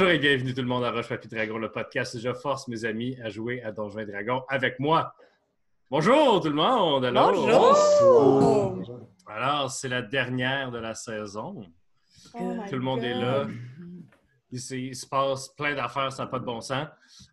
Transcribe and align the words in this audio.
Bonjour 0.00 0.14
et 0.14 0.18
bienvenue 0.18 0.54
tout 0.54 0.62
le 0.62 0.66
monde 0.66 0.82
à 0.82 0.92
Roche 0.92 1.10
Papier 1.10 1.28
Dragon, 1.28 1.58
le 1.58 1.70
podcast 1.70 2.14
où 2.14 2.18
je 2.20 2.32
force 2.32 2.68
mes 2.68 2.86
amis 2.86 3.18
à 3.22 3.28
jouer 3.28 3.62
à 3.62 3.70
Donjons 3.70 3.98
et 3.98 4.06
Dragons 4.06 4.44
avec 4.48 4.80
moi. 4.80 5.14
Bonjour 5.90 6.40
tout 6.40 6.48
le 6.48 6.54
monde! 6.54 7.04
Alors, 7.04 7.32
Bonjour! 7.32 8.78
Alors, 9.26 9.70
c'est 9.70 9.88
la 9.90 10.00
dernière 10.00 10.70
de 10.70 10.78
la 10.78 10.94
saison. 10.94 11.66
Oh 12.32 12.38
tout 12.70 12.76
le 12.76 12.80
monde 12.80 13.04
est 13.04 13.12
là. 13.12 13.46
Il, 14.50 14.58
se- 14.58 14.74
il 14.74 14.96
se 14.96 15.06
passe 15.06 15.50
plein 15.50 15.74
d'affaires, 15.74 16.10
ça 16.10 16.22
n'a 16.24 16.30
pas 16.30 16.38
de 16.38 16.46
bon 16.46 16.62
sens. 16.62 16.88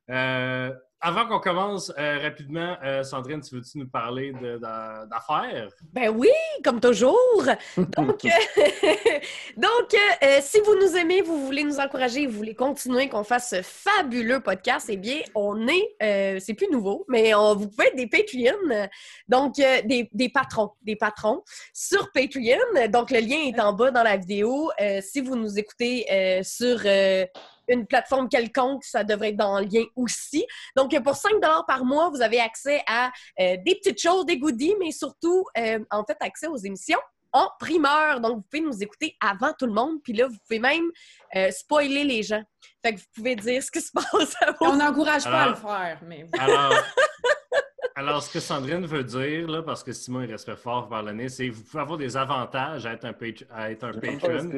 Euh, 0.09 0.73
avant 0.99 1.27
qu'on 1.27 1.39
commence, 1.39 1.91
euh, 1.97 2.19
rapidement, 2.23 2.75
euh, 2.83 3.03
Sandrine, 3.03 3.41
tu 3.41 3.55
veux-tu 3.55 3.77
nous 3.77 3.87
parler 3.87 4.33
d'affaires? 4.59 5.69
Ben 5.93 6.09
oui, 6.09 6.29
comme 6.63 6.79
toujours. 6.79 7.43
Donc, 7.77 8.25
euh, 8.25 8.29
donc 9.57 9.95
si 10.41 10.59
vous 10.61 10.75
nous 10.75 10.97
aimez, 10.97 11.21
vous 11.21 11.45
voulez 11.45 11.63
nous 11.63 11.79
encourager, 11.79 12.25
vous 12.25 12.37
voulez 12.37 12.55
continuer 12.55 13.09
qu'on 13.09 13.23
fasse 13.23 13.51
ce 13.51 13.61
fabuleux 13.61 14.39
podcast, 14.39 14.87
eh 14.89 14.97
bien, 14.97 15.19
on 15.35 15.67
est, 15.67 16.39
c'est 16.39 16.55
plus 16.55 16.69
nouveau, 16.71 17.05
mais 17.07 17.33
on, 17.35 17.55
vous 17.55 17.69
pouvez 17.69 17.87
être 17.87 17.95
des 17.95 18.07
Patreons, 18.07 18.87
donc 19.27 19.55
des, 19.55 20.09
des 20.11 20.29
patrons, 20.29 20.71
des 20.81 20.95
patrons 20.95 21.43
sur 21.73 22.11
Patreon. 22.11 22.87
Donc, 22.89 23.11
le 23.11 23.19
lien 23.19 23.37
est 23.45 23.59
en 23.59 23.73
bas 23.73 23.91
dans 23.91 24.03
la 24.03 24.17
vidéo. 24.17 24.71
Si 25.01 25.21
vous 25.21 25.35
nous 25.35 25.59
écoutez 25.59 26.41
sur 26.43 26.79
une 27.67 27.85
plateforme 27.85 28.29
quelconque, 28.29 28.83
ça 28.83 29.03
devrait 29.03 29.29
être 29.29 29.37
dans 29.37 29.59
le 29.59 29.65
lien 29.65 29.83
aussi. 29.95 30.45
Donc, 30.75 30.97
pour 31.03 31.15
5 31.15 31.33
par 31.67 31.85
mois, 31.85 32.09
vous 32.09 32.21
avez 32.21 32.39
accès 32.39 32.81
à 32.87 33.11
euh, 33.39 33.57
des 33.65 33.75
petites 33.75 34.01
choses, 34.01 34.25
des 34.25 34.37
goodies, 34.37 34.75
mais 34.79 34.91
surtout, 34.91 35.45
euh, 35.57 35.79
en 35.91 36.03
fait, 36.03 36.17
accès 36.19 36.47
aux 36.47 36.57
émissions 36.57 36.99
en 37.33 37.49
primeur. 37.59 38.19
Donc, 38.19 38.37
vous 38.37 38.45
pouvez 38.49 38.63
nous 38.63 38.81
écouter 38.81 39.15
avant 39.19 39.53
tout 39.57 39.65
le 39.65 39.73
monde. 39.73 40.01
Puis 40.03 40.13
là, 40.13 40.27
vous 40.27 40.37
pouvez 40.47 40.59
même 40.59 40.85
euh, 41.35 41.51
spoiler 41.51 42.03
les 42.03 42.23
gens. 42.23 42.43
Fait 42.83 42.93
que 42.93 42.99
vous 42.99 43.05
pouvez 43.15 43.35
dire 43.35 43.61
ce 43.61 43.71
qui 43.71 43.81
se 43.81 43.91
passe 43.93 44.35
à 44.41 44.51
vos... 44.51 44.65
On 44.65 44.75
n'encourage 44.77 45.23
pas 45.23 45.43
à 45.43 45.49
le 45.49 45.55
faire, 45.55 45.99
mais 46.05 46.25
Alors, 46.39 46.73
alors, 47.95 48.23
ce 48.23 48.31
que 48.31 48.39
Sandrine 48.39 48.85
veut 48.85 49.03
dire, 49.03 49.47
là, 49.47 49.61
parce 49.61 49.83
que 49.83 49.91
Simon 49.91 50.21
il 50.21 50.31
respecte 50.31 50.59
fort 50.59 50.89
le 51.03 51.11
nez, 51.11 51.29
c'est 51.29 51.47
que 51.47 51.53
vous 51.53 51.63
pouvez 51.63 51.81
avoir 51.81 51.97
des 51.97 52.17
avantages 52.17 52.85
à 52.85 52.93
être 52.93 53.05
un, 53.05 53.15
à 53.51 53.71
être 53.71 53.83
un 53.83 53.93
patron, 53.99 54.49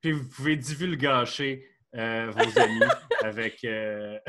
puis 0.00 0.12
vous 0.12 0.28
pouvez 0.28 0.56
divulgacher 0.56 1.66
euh, 1.96 2.30
vos 2.30 2.60
amis 2.60 2.80
avec... 3.22 3.64
euh, 3.64 4.18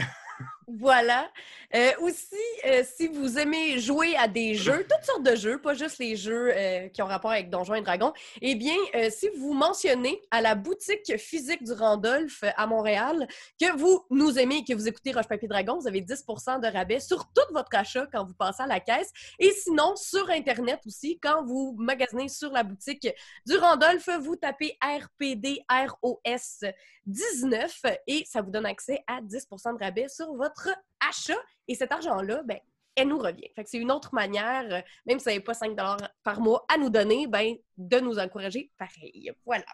Voilà. 0.68 1.32
Euh, 1.76 1.92
aussi, 2.02 2.36
si 2.84 3.08
vous 3.08 3.38
aimez 3.38 3.80
jouer 3.80 4.16
à 4.18 4.28
des 4.28 4.56
jeux, 4.56 4.86
toutes 4.90 5.06
sortes 5.06 5.24
de 5.24 5.36
jeux, 5.36 5.62
pas 5.62 5.76
juste 5.76 6.00
les 6.00 6.16
jeux 6.16 6.52
qui 6.92 7.04
ont 7.04 7.06
rapport 7.06 7.32
avec 7.32 7.52
Donjons 7.52 7.76
et 7.76 7.82
Dragons, 7.82 8.12
eh 8.42 8.56
bien, 8.56 8.76
si 9.12 9.30
vous 9.38 9.54
mentionnez 9.54 10.20
à 10.32 10.42
la 10.42 10.56
boutique 10.56 11.18
physique 11.18 11.64
du 11.64 11.72
Randolph 11.72 12.44
à 12.58 12.66
Montréal 12.66 13.28
que 13.62 13.78
vous 13.78 14.06
nous 14.10 14.40
aimez 14.40 14.58
et 14.58 14.64
que 14.64 14.74
vous 14.74 14.88
écoutez 14.88 15.14
Roche 15.14 15.28
Papier 15.28 15.48
Dragon, 15.48 15.78
vous 15.80 15.88
avez 15.88 16.02
10% 16.02 16.60
de 16.60 16.68
rabais 16.68 17.00
sur 17.00 17.32
tout 17.32 17.54
votre 17.54 17.74
achat 17.74 18.08
quand 18.12 18.26
vous 18.26 18.34
passez 18.34 18.64
à 18.64 18.68
la 18.68 18.80
caisse. 18.80 19.12
Et 19.38 19.52
sinon, 19.52 19.96
sur 19.96 20.30
Internet 20.32 20.80
aussi, 20.88 21.20
quand 21.22 21.46
vous 21.46 21.76
magasinez 21.78 22.28
sur 22.28 22.52
la 22.52 22.64
boutique 22.64 23.08
du 23.46 23.56
Randolph, 23.58 24.10
vous 24.20 24.36
tapez 24.36 24.78
RPD 24.82 25.64
ROS 25.70 26.66
19 27.06 27.81
et 28.08 28.23
ça 28.25 28.42
vous 28.42 28.52
donne 28.52 28.66
accès 28.66 29.03
à 29.08 29.22
10% 29.22 29.78
de 29.78 29.84
rabais 29.84 30.08
sur 30.08 30.34
votre 30.34 30.70
achat. 31.00 31.38
Et 31.67 31.75
cet 31.75 31.92
argent-là, 31.92 32.44
ben, 32.44 32.59
elle 32.95 33.09
nous 33.09 33.20
revient. 33.20 33.50
Fait 33.56 33.64
que 33.64 33.70
c'est 33.70 33.78
une 33.78 33.92
autre 33.92 34.14
manière, 34.14 34.66
euh, 34.72 34.81
même 35.06 35.20
si 35.20 35.25
vous 35.25 35.31
n'avez 35.31 35.42
pas 35.42 35.53
5 35.53 35.75
par 36.23 36.39
mois 36.39 36.66
à 36.73 36.78
nous 36.78 36.90
donner, 36.90 37.28
ben, 37.28 37.56
de 37.78 38.00
nous 38.00 38.18
encourager 38.18 38.72
pareil. 38.78 39.31
Voilà. 39.46 39.66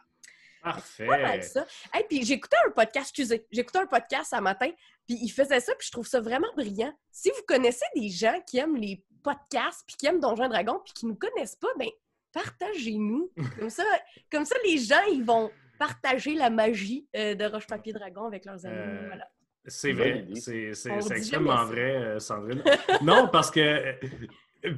Parfait. 0.62 1.06
Mal 1.06 1.44
ça. 1.44 1.66
Hey, 1.94 2.06
puis 2.08 2.24
j'écoutais 2.24 2.58
un 2.68 2.72
podcast, 2.72 3.08
excusez, 3.10 3.48
j'écoutais 3.52 3.80
un 3.80 3.88
podcast 3.88 4.34
un 4.34 4.42
matin, 4.42 4.70
puis 5.08 5.18
il 5.22 5.30
faisait 5.30 5.60
ça, 5.60 5.74
puis 5.76 5.88
je 5.88 5.92
trouve 5.92 6.08
ça 6.08 6.22
vraiment 6.22 6.52
brillant. 6.56 6.94
Si 7.12 7.30
vous 7.30 7.44
connaissez 7.48 7.86
des 7.96 8.10
gens 8.10 8.40
qui 8.46 8.60
aiment 8.60 8.78
les 8.78 9.04
podcasts, 9.24 9.84
puis 9.88 9.96
qui 9.98 10.06
aiment 10.06 10.20
Donjons 10.20 10.46
et 10.46 10.50
Dragons, 10.50 10.80
puis 10.84 10.94
qui 10.94 11.06
ne 11.06 11.12
nous 11.12 11.18
connaissent 11.18 11.56
pas, 11.56 11.70
ben 11.78 11.90
partagez-nous. 12.32 13.32
Comme 13.60 13.70
ça, 13.70 13.84
comme 14.32 14.46
ça, 14.46 14.56
les 14.66 14.78
gens, 14.78 15.04
ils 15.12 15.24
vont 15.24 15.52
partager 15.82 16.36
la 16.36 16.50
magie 16.52 17.08
euh, 17.16 17.34
de 17.34 17.46
Roche 17.46 17.66
Papier 17.66 17.92
Dragon 17.92 18.26
avec 18.28 18.46
leurs 18.46 18.64
amis. 18.68 18.76
Euh, 18.78 19.08
Voilà. 19.08 19.28
C'est 19.66 19.94
vrai, 19.94 20.26
c'est 20.36 20.72
extrêmement 21.12 21.66
vrai, 21.66 21.96
euh, 21.96 22.20
Sandrine. 22.20 22.64
non, 23.02 23.28
parce 23.32 23.50
que 23.52 23.96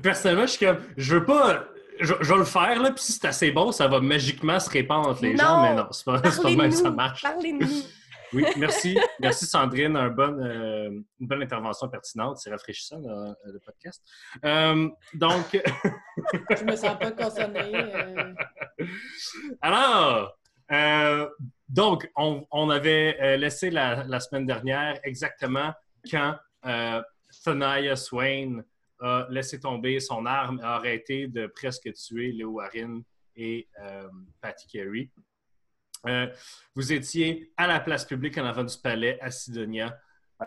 personnellement, 0.01 0.45
je 0.45 0.51
suis 0.51 0.65
comme, 0.65 0.77
je 0.97 1.15
veux 1.15 1.25
pas, 1.25 1.65
je, 1.99 2.13
je 2.21 2.31
vais 2.33 2.39
le 2.39 2.45
faire, 2.45 2.81
là, 2.81 2.91
puis 2.91 3.03
si 3.03 3.11
c'est 3.13 3.27
assez 3.27 3.51
bon, 3.51 3.71
ça 3.71 3.87
va 3.87 3.99
magiquement 3.99 4.59
se 4.59 4.69
répandre 4.69 5.09
entre 5.09 5.23
les 5.23 5.35
gens, 5.37 5.57
Non! 5.57 5.61
mais 5.63 5.75
non, 5.75 5.87
c'est 5.91 6.05
pas, 6.05 6.21
c'est 6.31 6.41
pas 6.41 6.49
même 6.55 6.69
que 6.69 6.75
ça 6.75 6.91
marche. 6.91 7.21
parlez-nous. 7.21 7.67
Oui, 8.35 8.43
merci. 8.57 8.97
Merci 9.19 9.45
Sandrine, 9.45 9.95
un 9.95 10.09
bon, 10.09 10.35
euh, 10.39 10.89
une 11.19 11.27
bonne 11.27 11.43
intervention 11.43 11.87
pertinente. 11.87 12.37
C'est 12.39 12.49
rafraîchissant 12.49 12.97
le, 12.97 13.51
le 13.53 13.59
podcast. 13.59 14.01
Euh, 14.43 14.89
donc, 15.13 15.45
je 16.57 16.63
me 16.63 16.75
sens 16.75 16.97
pas 16.99 17.11
concernée. 17.11 17.71
euh, 17.75 18.33
alors, 19.61 20.35
euh, 20.71 21.27
donc, 21.73 22.07
on, 22.15 22.69
avait 22.69 23.17
euh, 23.19 23.35
laissé 23.35 23.71
la, 23.71 24.19
semaine 24.19 24.45
dernière 24.45 24.99
exactement 25.03 25.73
quand 26.09 26.35
euh, 26.67 27.01
Thanaya 27.43 27.95
Swain 27.95 28.61
a 28.99 29.25
laissé 29.31 29.59
tomber 29.59 29.99
son 29.99 30.27
arme 30.27 30.59
et 30.59 30.63
a 30.63 30.75
arrêté 30.75 31.27
de 31.27 31.47
presque 31.47 31.91
tuer 31.93 32.31
Léo 32.31 32.51
Warren 32.51 33.01
et 33.35 33.67
euh, 33.81 34.07
Patty 34.39 34.67
Carey. 34.67 35.09
Vous 36.75 36.93
étiez 36.93 37.51
à 37.57 37.65
la 37.65 37.79
place 37.79 38.05
publique 38.05 38.37
en 38.37 38.45
avant 38.45 38.63
du 38.63 38.77
palais 38.77 39.19
à 39.19 39.31
Sidonia. 39.31 39.97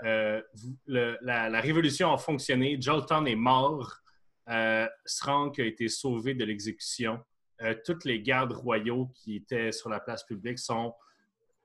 La, 0.04 1.48
la 1.48 1.60
révolution 1.60 2.12
a 2.12 2.18
fonctionné. 2.18 2.80
Jolton 2.80 3.24
est 3.24 3.34
mort. 3.34 3.96
Srank 5.06 5.58
a 5.58 5.64
été 5.64 5.88
sauvé 5.88 6.34
de 6.34 6.44
l'exécution. 6.44 7.18
Euh, 7.62 7.74
tous 7.84 8.04
les 8.04 8.20
gardes 8.20 8.52
royaux 8.52 9.06
qui 9.14 9.36
étaient 9.36 9.72
sur 9.72 9.88
la 9.88 10.00
place 10.00 10.24
publique 10.24 10.58
sont 10.58 10.94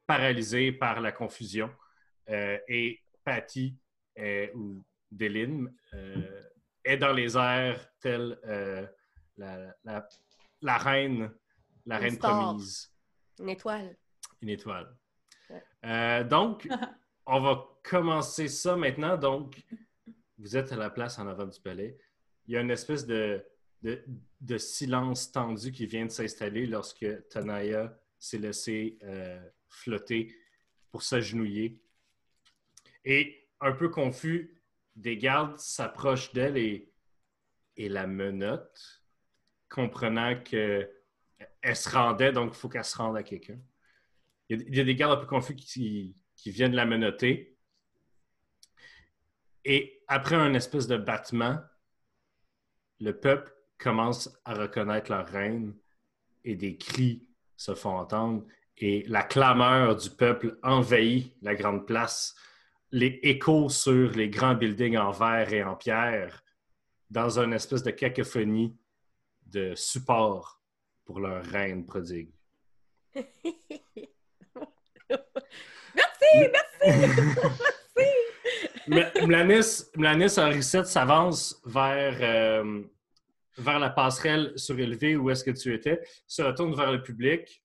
paralysés 0.07 0.71
par 0.71 1.01
la 1.01 1.11
confusion. 1.11 1.69
Euh, 2.29 2.57
et 2.67 2.99
Patty 3.23 3.75
euh, 4.17 4.47
ou 4.55 4.83
Deline 5.11 5.73
euh, 5.93 6.41
est 6.85 6.97
dans 6.97 7.11
les 7.13 7.35
airs 7.37 7.85
telle 7.99 8.39
la, 9.37 9.75
la- 9.83 10.07
la 10.61 10.77
reine, 10.77 11.31
la 11.85 11.97
Une 11.97 12.01
reine 12.03 12.15
star. 12.15 12.31
promise 12.45 12.93
Une 13.39 13.49
étoile. 13.49 13.97
une 14.41 14.49
étoile. 14.49 14.95
Ouais. 15.49 16.23
Donc, 16.25 16.67
on 17.25 17.39
va 17.41 17.67
commencer 17.83 18.47
ça 18.47 18.75
maintenant. 18.77 19.17
Donc, 19.17 19.61
vous 20.37 20.55
êtes 20.55 20.71
à 20.71 20.75
la 20.77 20.89
place 20.89 21.17
en 21.19 21.27
avant 21.27 21.47
du 21.47 21.59
palais. 21.59 21.97
Il 22.47 22.53
y 22.53 22.57
a 22.57 22.61
une 22.61 22.69
espèce 22.71 23.05
de, 23.05 23.43
de, 23.81 24.57
silence 24.57 25.31
tendu 25.31 25.71
qui 25.71 25.85
vient 25.85 26.05
de 26.05 26.11
s'installer 26.11 26.65
lorsque 26.65 27.05
Tanaya 27.29 27.97
s'est 28.19 28.37
laissée 28.37 28.97
euh, 29.03 29.41
flotter 29.69 30.35
pour 30.89 31.03
s'agenouiller. 31.03 31.81
Et 33.05 33.49
un 33.59 33.71
peu 33.71 33.89
confus, 33.89 34.61
des 34.95 35.17
gardes 35.17 35.57
s'approchent 35.57 36.33
d'elle 36.33 36.57
et, 36.57 36.93
et 37.77 37.89
la 37.89 38.07
menottent, 38.07 39.03
comprenant 39.69 40.39
qu'elle 40.43 40.89
se 41.73 41.89
rendait, 41.89 42.31
donc 42.31 42.51
il 42.53 42.57
faut 42.57 42.69
qu'elle 42.69 42.85
se 42.85 42.97
rende 42.97 43.17
à 43.17 43.23
quelqu'un. 43.23 43.59
Il 44.49 44.75
y 44.75 44.81
a 44.81 44.83
des 44.83 44.95
gardes 44.95 45.17
un 45.17 45.21
peu 45.21 45.27
confus 45.27 45.55
qui, 45.55 46.15
qui 46.35 46.51
viennent 46.51 46.75
la 46.75 46.85
menotter. 46.85 47.57
Et 49.63 50.03
après 50.07 50.35
un 50.35 50.53
espèce 50.53 50.87
de 50.87 50.97
battement, 50.97 51.59
le 52.99 53.17
peuple 53.17 53.55
commence 53.81 54.29
à 54.45 54.53
reconnaître 54.53 55.11
leur 55.11 55.27
reine 55.27 55.73
et 56.43 56.55
des 56.55 56.77
cris 56.77 57.25
se 57.57 57.75
font 57.75 57.97
entendre 57.97 58.43
et 58.77 59.03
la 59.07 59.23
clameur 59.23 59.95
du 59.95 60.09
peuple 60.09 60.57
envahit 60.63 61.35
la 61.41 61.55
grande 61.55 61.85
place. 61.85 62.35
Les 62.91 63.19
échos 63.23 63.69
sur 63.69 64.11
les 64.11 64.29
grands 64.29 64.55
buildings 64.55 64.97
en 64.97 65.11
verre 65.11 65.53
et 65.53 65.63
en 65.63 65.75
pierre 65.75 66.43
dans 67.09 67.39
une 67.39 67.53
espèce 67.53 67.83
de 67.83 67.91
cacophonie 67.91 68.75
de 69.45 69.75
support 69.75 70.61
pour 71.05 71.19
leur 71.19 71.43
reine 71.45 71.85
prodigue. 71.85 72.31
merci, 73.15 74.09
merci. 76.53 77.27
M- 78.87 79.11
Mlanis, 79.27 79.85
Mlanis 79.95 80.39
Henrissette 80.39 80.87
s'avance 80.87 81.61
vers, 81.65 82.17
euh, 82.21 82.81
vers 83.57 83.79
la 83.79 83.89
passerelle 83.89 84.53
surélevée 84.57 85.15
où 85.15 85.29
est-ce 85.29 85.43
que 85.43 85.51
tu 85.51 85.73
étais, 85.73 86.01
se 86.27 86.41
retourne 86.41 86.75
vers 86.75 86.91
le 86.91 87.01
public 87.01 87.63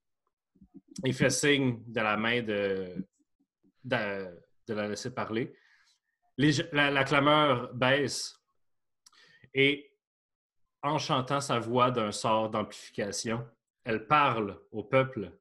et 1.04 1.12
fait 1.12 1.30
signe 1.30 1.82
de 1.86 2.00
la 2.00 2.16
main 2.16 2.42
de, 2.42 3.06
de, 3.84 4.74
la 4.74 4.88
laisser 4.88 5.14
parler. 5.14 5.54
La, 6.38 6.90
la 6.90 7.04
clameur 7.04 7.72
baisse 7.74 8.38
et 9.54 9.90
en 10.82 10.98
chantant 10.98 11.40
sa 11.40 11.58
voix 11.58 11.90
d'un 11.90 12.12
sort 12.12 12.50
d'amplification, 12.50 13.46
elle 13.84 14.06
parle 14.06 14.60
au 14.70 14.84
peuple 14.84 15.32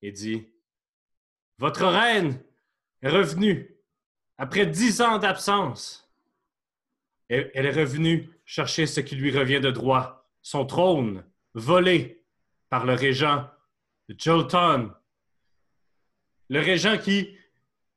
et 0.00 0.12
dit 0.12 0.46
votre 1.58 1.86
reine 1.86 2.42
est 3.02 3.08
revenue 3.08 3.76
après 4.36 4.66
dix 4.66 5.00
ans 5.00 5.18
d'absence. 5.18 6.00
Elle 7.28 7.50
est 7.54 7.70
revenue 7.70 8.33
chercher 8.44 8.86
ce 8.86 9.00
qui 9.00 9.16
lui 9.16 9.36
revient 9.36 9.60
de 9.60 9.70
droit, 9.70 10.30
son 10.42 10.66
trône, 10.66 11.24
volé 11.54 12.24
par 12.68 12.84
le 12.84 12.94
régent 12.94 13.48
Jolton. 14.08 14.92
Le 16.48 16.60
régent 16.60 16.98
qui, 16.98 17.36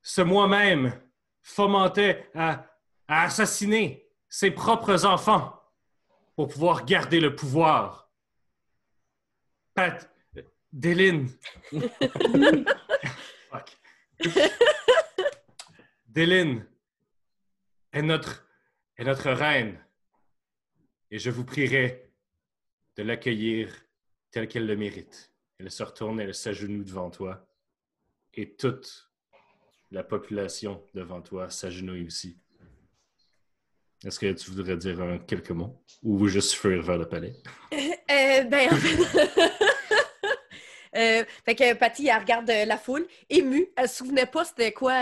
ce 0.02 0.22
mois 0.22 0.48
même, 0.48 1.00
fomentait 1.42 2.30
à, 2.34 2.66
à 3.08 3.24
assassiner 3.24 4.08
ses 4.30 4.52
propres 4.52 5.06
enfants 5.06 5.62
pour 6.36 6.48
pouvoir 6.48 6.86
garder 6.86 7.20
le 7.20 7.36
pouvoir. 7.36 8.10
Pat, 9.74 10.10
Déline. 10.72 11.30
Fuck. 13.50 13.78
Déline 16.08 16.66
est 17.92 18.02
notre, 18.02 18.46
est 18.98 19.04
notre 19.04 19.32
reine 19.32 19.84
et 21.12 21.20
je 21.20 21.30
vous 21.30 21.46
prierai 21.46 22.12
de 22.96 23.04
l'accueillir 23.04 23.74
tel 24.32 24.48
qu'elle 24.48 24.66
le 24.66 24.76
mérite. 24.76 25.32
Elle 25.60 25.72
se 25.72 25.84
retourne, 25.84 26.20
elle 26.20 26.34
s'agenouille 26.34 26.86
devant 26.86 27.10
toi 27.10 27.48
et 28.34 28.56
toute 28.56 29.10
la 29.92 30.04
population 30.04 30.84
devant 30.94 31.22
toi 31.22 31.50
s'agenouille 31.50 32.06
aussi. 32.06 32.38
Est-ce 34.06 34.20
que 34.20 34.32
tu 34.32 34.52
voudrais 34.52 34.78
dire 34.78 35.20
quelques 35.26 35.52
mots? 35.52 35.82
Ou 36.04 36.28
juste 36.28 36.54
fuir 36.54 36.82
vers 36.84 36.98
le 36.98 37.08
palais? 37.08 37.34
Euh, 38.10 38.44
ben, 38.44 38.72
en 38.72 38.76
fait. 38.76 39.52
Euh, 40.96 41.24
fait 41.46 41.54
que 41.54 41.74
Patty, 41.76 42.08
elle 42.08 42.18
regarde 42.22 42.50
euh, 42.50 42.66
la 42.66 42.78
foule, 42.78 43.06
émue. 43.30 43.68
Elle 43.76 43.88
se 43.88 43.98
souvenait 43.98 44.26
pas 44.26 44.46
c'était 44.46 44.72
quoi 44.72 44.98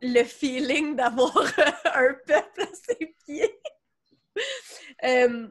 le 0.00 0.22
feeling 0.22 0.94
d'avoir 0.94 1.36
un 1.94 2.14
peuple 2.24 2.62
à 2.62 2.66
ses 2.72 3.16
pieds. 3.24 3.58
Euh, 5.04 5.48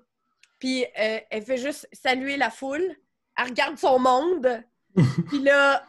Puis 0.59 0.85
euh, 0.97 1.19
elle 1.29 1.43
fait 1.43 1.57
juste 1.57 1.87
saluer 1.91 2.37
la 2.37 2.49
foule. 2.49 2.95
Elle 3.37 3.47
regarde 3.49 3.77
son 3.77 3.99
monde. 3.99 4.63
Puis 5.27 5.39
là, 5.39 5.85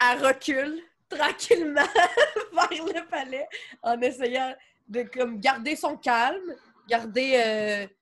elle 0.00 0.24
recule 0.24 0.80
tranquillement 1.08 1.80
vers 2.52 2.84
le 2.84 3.08
palais 3.08 3.46
en 3.82 4.00
essayant 4.00 4.54
de 4.88 5.02
comme 5.02 5.40
garder 5.40 5.74
son 5.76 5.96
calme, 5.96 6.54
garder, 6.88 7.42
euh, 7.44 7.86
tu 7.86 7.92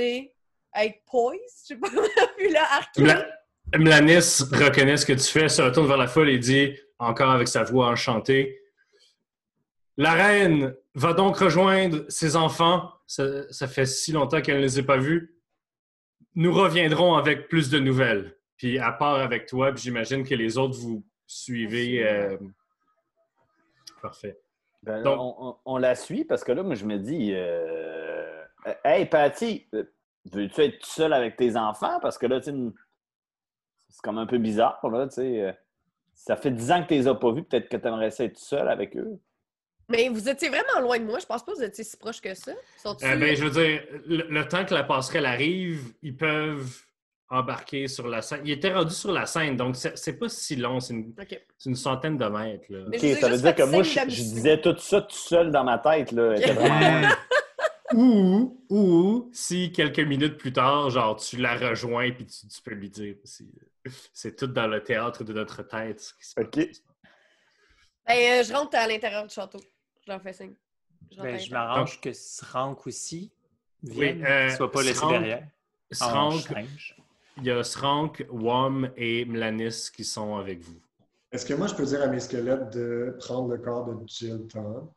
sais, 0.00 0.34
être 0.74 1.00
poise, 1.06 1.38
je 1.62 1.66
sais 1.68 1.76
pas. 1.76 1.88
Puis 2.36 2.50
là, 2.50 2.66
elle 2.72 2.84
recule. 3.04 3.24
Mla- 3.72 3.78
Mlanis 3.78 4.42
reconnaît 4.52 4.96
ce 4.96 5.06
que 5.06 5.12
tu 5.12 5.24
fais, 5.30 5.48
se 5.48 5.62
retourne 5.62 5.86
vers 5.86 5.96
la 5.96 6.08
foule 6.08 6.28
et 6.30 6.38
dit, 6.38 6.76
encore 6.98 7.30
avec 7.30 7.46
sa 7.48 7.62
voix 7.62 7.86
enchantée, 7.88 8.60
La 9.96 10.12
reine 10.12 10.74
va 10.94 11.12
donc 11.12 11.38
rejoindre 11.38 12.04
ses 12.08 12.34
enfants. 12.34 12.90
Ça, 13.06 13.50
ça 13.52 13.66
fait 13.68 13.86
si 13.86 14.12
longtemps 14.12 14.40
qu'elle 14.40 14.56
ne 14.56 14.62
les 14.62 14.78
a 14.78 14.82
pas 14.82 14.96
vus. 14.96 15.36
Nous 16.34 16.52
reviendrons 16.52 17.14
avec 17.14 17.48
plus 17.48 17.70
de 17.70 17.78
nouvelles. 17.78 18.36
Puis 18.56 18.78
à 18.78 18.92
part 18.92 19.16
avec 19.16 19.46
toi, 19.46 19.72
puis 19.72 19.82
j'imagine 19.84 20.24
que 20.24 20.34
les 20.34 20.56
autres 20.58 20.78
vous 20.78 21.04
suivez. 21.26 22.06
euh, 22.06 22.36
Parfait. 24.02 24.38
Ben, 24.82 25.02
Donc- 25.02 25.18
on, 25.20 25.48
on- 25.48 25.56
on 25.64 25.76
la 25.78 25.94
suit 25.94 26.24
parce 26.24 26.44
que 26.44 26.52
là, 26.52 26.62
moi, 26.62 26.74
je 26.74 26.84
me 26.84 26.98
dis 26.98 27.30
euh, 27.34 28.44
Hey, 28.84 29.06
Patty, 29.06 29.66
euh, 29.74 29.84
veux-tu 30.32 30.60
être 30.62 30.78
tout 30.78 30.90
seul 30.90 31.12
avec 31.12 31.36
tes 31.36 31.56
enfants? 31.56 32.00
Parce 32.00 32.18
que 32.18 32.26
là, 32.26 32.40
tu 32.40 32.50
c'est 33.88 34.02
comme 34.02 34.18
un 34.18 34.26
peu 34.26 34.38
bizarre, 34.38 34.80
là, 34.90 35.06
tu 35.06 35.14
sais. 35.16 35.56
Ça 36.14 36.36
fait 36.36 36.50
10 36.50 36.70
ans 36.72 36.82
que 36.82 36.88
tu 36.88 36.94
les 36.94 37.06
as 37.08 37.14
pas 37.14 37.32
vus, 37.32 37.42
peut-être 37.44 37.68
que 37.68 37.76
tu 37.76 37.86
aimerais 37.86 38.10
ça 38.10 38.24
être 38.24 38.34
tout 38.34 38.44
seul 38.44 38.68
avec 38.68 38.96
eux. 38.96 39.18
Mais 39.88 40.08
vous 40.08 40.28
étiez 40.28 40.48
vraiment 40.48 40.80
loin 40.80 40.98
de 40.98 41.04
moi. 41.04 41.18
Je 41.18 41.26
pense 41.26 41.44
pas 41.44 41.52
que 41.52 41.58
vous 41.58 41.64
étiez 41.64 41.84
si 41.84 41.96
proche 41.96 42.20
que 42.20 42.34
ça. 42.34 42.52
Euh, 42.52 42.94
ben, 43.16 43.36
je 43.36 43.44
veux 43.44 43.50
dire, 43.50 43.82
le, 44.06 44.26
le 44.28 44.48
temps 44.48 44.64
que 44.64 44.74
la 44.74 44.84
passerelle 44.84 45.26
arrive, 45.26 45.92
ils 46.02 46.16
peuvent 46.16 46.84
embarquer 47.34 47.88
sur 47.88 48.08
la 48.08 48.22
scène. 48.22 48.40
Ils 48.44 48.52
étaient 48.52 48.72
rendus 48.72 48.94
sur 48.94 49.12
la 49.12 49.26
scène, 49.26 49.56
donc 49.56 49.76
c'est 49.76 50.18
pas 50.18 50.28
si 50.28 50.56
long, 50.56 50.80
c'est 50.80 50.94
une, 50.94 51.74
centaine 51.74 52.16
de 52.18 52.26
mètres. 52.26 52.66
Là. 52.68 52.86
OK, 52.86 53.20
ça 53.20 53.28
veut 53.28 53.38
dire 53.38 53.54
que 53.54 53.62
moi, 53.62 53.82
je, 53.82 54.04
disais 54.04 54.60
tout 54.60 54.76
ça 54.78 55.00
tout 55.02 55.16
seul 55.16 55.50
dans 55.50 55.64
ma 55.64 55.78
tête, 55.78 56.12
là. 56.12 56.34
Vraiment. 56.52 57.08
Ou, 57.92 58.64
ou, 58.70 59.30
si 59.32 59.70
quelques 59.70 60.00
minutes 60.00 60.36
plus 60.36 60.52
tard, 60.52 60.90
genre, 60.90 61.16
tu 61.16 61.36
la 61.36 61.56
rejoins 61.56 62.10
puis 62.10 62.26
tu, 62.26 62.48
tu 62.48 62.62
peux 62.62 62.74
lui 62.74 62.90
dire 62.90 63.16
aussi. 63.22 63.48
C'est 64.12 64.36
tout 64.36 64.46
dans 64.46 64.66
le 64.66 64.82
théâtre 64.82 65.22
de 65.22 65.32
notre 65.32 65.62
tête. 65.62 66.00
ce 66.00 66.14
qui 66.14 66.26
se 66.26 66.34
passe. 66.34 66.46
OK. 66.46 66.70
Ben, 68.06 68.14
euh, 68.16 68.42
je 68.42 68.52
rentre 68.52 68.76
à 68.76 68.86
l'intérieur 68.86 69.26
du 69.26 69.34
château. 69.34 69.60
Je 70.06 70.12
leur 70.12 70.20
fais 70.22 70.32
signe. 70.32 70.54
Je 71.10 71.20
Ben, 71.22 71.38
je 71.38 71.50
m'arrange 71.50 72.00
que 72.00 72.12
Srank 72.12 72.86
aussi 72.86 73.32
vienne, 73.82 74.18
Oui, 74.18 74.24
euh, 74.26 74.50
soit 74.50 74.70
pas 74.70 74.82
laissé 74.82 74.94
Srank- 74.94 75.10
derrière. 75.12 75.48
Srank, 75.90 76.40
singe. 76.40 76.96
il 77.38 77.44
y 77.44 77.50
a 77.50 77.62
Srank, 77.64 78.26
Wom 78.30 78.90
et 78.96 79.24
Mlanis 79.24 79.90
qui 79.94 80.04
sont 80.04 80.36
avec 80.36 80.60
vous. 80.60 80.80
Est-ce 81.32 81.46
que 81.46 81.54
moi, 81.54 81.66
je 81.68 81.74
peux 81.74 81.84
dire 81.84 82.02
à 82.02 82.06
mes 82.06 82.20
squelettes 82.20 82.70
de 82.70 83.16
prendre 83.20 83.48
le 83.48 83.58
corps 83.58 83.86
de 83.86 84.06
Jilton 84.06 84.88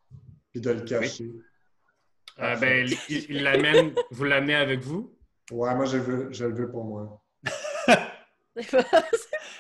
puis 0.52 0.62
de 0.62 0.72
le 0.72 0.82
cacher? 0.82 1.32
Euh, 2.40 2.56
ben, 2.58 2.88
il, 3.10 3.26
il 3.32 3.44
l'amène, 3.44 3.96
vous 4.12 4.24
l'amenez 4.24 4.56
avec 4.56 4.82
vous? 4.82 5.12
Ouais, 5.52 5.74
moi, 5.74 5.86
je, 5.86 5.98
veux, 5.98 6.32
je 6.32 6.46
le 6.46 6.54
veux 6.54 6.70
pour 6.70 6.84
moi. 6.84 7.22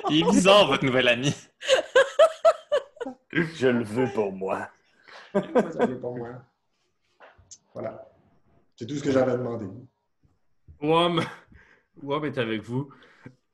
Il 0.09 0.19
est 0.21 0.31
bizarre, 0.31 0.67
votre 0.67 0.83
nouvel 0.85 1.07
ami. 1.07 1.33
Je 3.31 3.67
le 3.67 3.83
veux 3.83 4.11
pour 4.13 4.31
moi. 4.31 4.69
Pour 6.01 6.17
moi. 6.17 6.43
Voilà. 7.73 8.09
C'est 8.75 8.85
tout 8.85 8.95
ce 8.95 9.03
que 9.03 9.11
j'avais 9.11 9.33
demandé. 9.33 9.67
Wom, 10.81 11.23
Wom 12.01 12.25
est 12.25 12.37
avec 12.37 12.61
vous. 12.61 12.91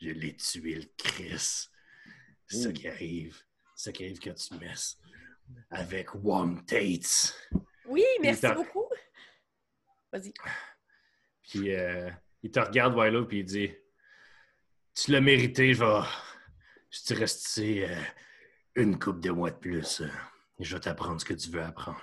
Je 0.00 0.10
l'ai 0.10 0.36
tué, 0.36 0.74
le 0.76 0.84
Chris. 0.96 1.68
C'est 2.46 2.56
ça 2.62 2.68
Mm. 2.68 2.72
qui 2.72 2.88
arrive. 2.88 3.36
C'est 3.74 3.84
ça 3.90 3.92
qui 3.92 4.04
arrive 4.04 4.18
quand 4.20 4.34
tu 4.34 4.54
messes 4.54 4.98
avec 5.70 6.14
Wom 6.14 6.64
Tates. 6.64 7.34
Oui, 7.86 8.04
merci 8.20 8.46
beaucoup. 8.54 8.86
Vas-y. 10.12 10.32
Puis 11.42 11.74
euh, 11.74 12.10
il 12.42 12.50
te 12.50 12.60
regarde, 12.60 12.94
Wilo, 12.96 13.26
puis 13.26 13.40
il 13.40 13.44
dit 13.44 13.70
Tu 14.94 15.10
l'as 15.12 15.20
mérité, 15.20 15.72
je 15.74 15.84
vais. 15.84 16.06
Je 16.90 17.02
te 17.02 17.14
reste 17.14 17.58
euh, 17.58 18.00
une 18.82 18.98
coupe 18.98 19.20
de 19.20 19.30
mois 19.30 19.50
de 19.50 19.56
plus. 19.56 20.00
euh, 20.00 20.08
et 20.58 20.64
je 20.64 20.74
vais 20.74 20.80
t'apprendre 20.80 21.20
ce 21.20 21.24
que 21.24 21.34
tu 21.34 21.50
veux 21.50 21.62
apprendre. 21.62 22.00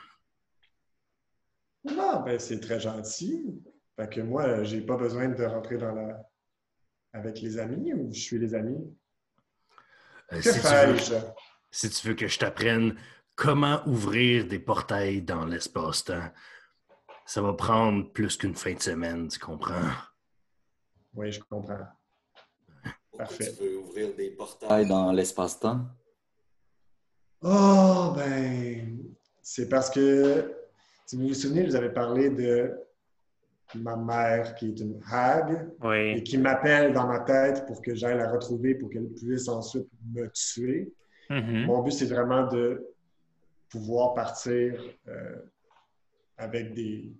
Ah, 2.00 2.22
ben, 2.26 2.40
c'est 2.40 2.60
très 2.60 2.80
gentil. 2.80 3.62
Fait 3.96 4.10
que 4.10 4.22
moi, 4.22 4.64
j'ai 4.64 4.82
pas 4.82 4.98
besoin 4.98 5.30
de 5.30 5.44
rentrer 5.46 5.78
dans 5.78 5.94
la... 5.94 6.22
avec 7.14 7.42
les 7.42 7.58
amis 7.60 7.94
ou 7.94 8.12
je 8.14 8.20
suis 8.20 8.40
les 8.40 8.54
amis? 8.56 8.98
Euh, 10.34 10.42
Que 10.42 10.42
si, 10.42 10.52
tu 10.62 10.68
veux, 10.68 10.96
fais-je? 10.96 11.16
si 11.72 11.90
tu 11.90 12.08
veux 12.08 12.14
que 12.16 12.28
je 12.28 12.40
t'apprenne 12.40 12.98
comment 13.36 13.86
ouvrir 13.88 14.48
des 14.48 14.60
portails 14.60 15.22
dans 15.22 15.46
l'espace-temps, 15.46 16.32
ça 17.26 17.42
va 17.42 17.54
prendre 17.54 18.12
plus 18.12 18.38
qu'une 18.38 18.56
fin 18.56 18.74
de 18.74 18.82
semaine, 18.82 19.28
tu 19.28 19.40
comprends? 19.40 19.92
Oui, 21.14 21.32
je 21.32 21.40
comprends. 21.42 21.88
Pourquoi 23.12 23.26
Parfait. 23.26 23.54
tu 23.54 23.64
veux 23.64 23.78
ouvrir 23.80 24.16
des 24.16 24.32
portails 24.32 24.88
dans 24.88 25.12
l'espace-temps? 25.12 25.86
Oh, 27.42 28.14
ben, 28.16 28.98
c'est 29.42 29.70
parce 29.70 29.90
que, 29.90 30.54
si 31.06 31.16
vous 31.18 31.28
vous 31.28 31.34
souvenez, 31.34 31.66
je 31.66 31.70
vous 31.70 31.76
avais 31.76 31.94
parlé 31.94 32.30
de 32.30 32.72
ma 33.76 33.96
mère 33.96 34.56
qui 34.56 34.70
est 34.70 34.80
une 34.80 35.00
hag 35.12 35.68
et 35.94 36.24
qui 36.24 36.38
m'appelle 36.38 36.94
dans 36.94 37.08
ma 37.08 37.20
tête 37.22 37.66
pour 37.66 37.82
que 37.82 37.94
j'aille 37.96 38.18
la 38.18 38.32
retrouver 38.32 38.76
pour 38.76 38.90
qu'elle 38.90 39.10
puisse 39.10 39.48
ensuite 39.48 39.88
me 40.14 40.28
tuer. 40.30 40.92
Mhm. 41.30 41.66
Mon 41.66 41.82
but, 41.82 41.92
c'est 41.92 42.06
vraiment 42.06 42.48
de 42.48 42.86
pouvoir 43.70 44.14
partir 44.14 44.80
euh, 45.08 45.36
avec 46.38 46.74
des 46.74 47.12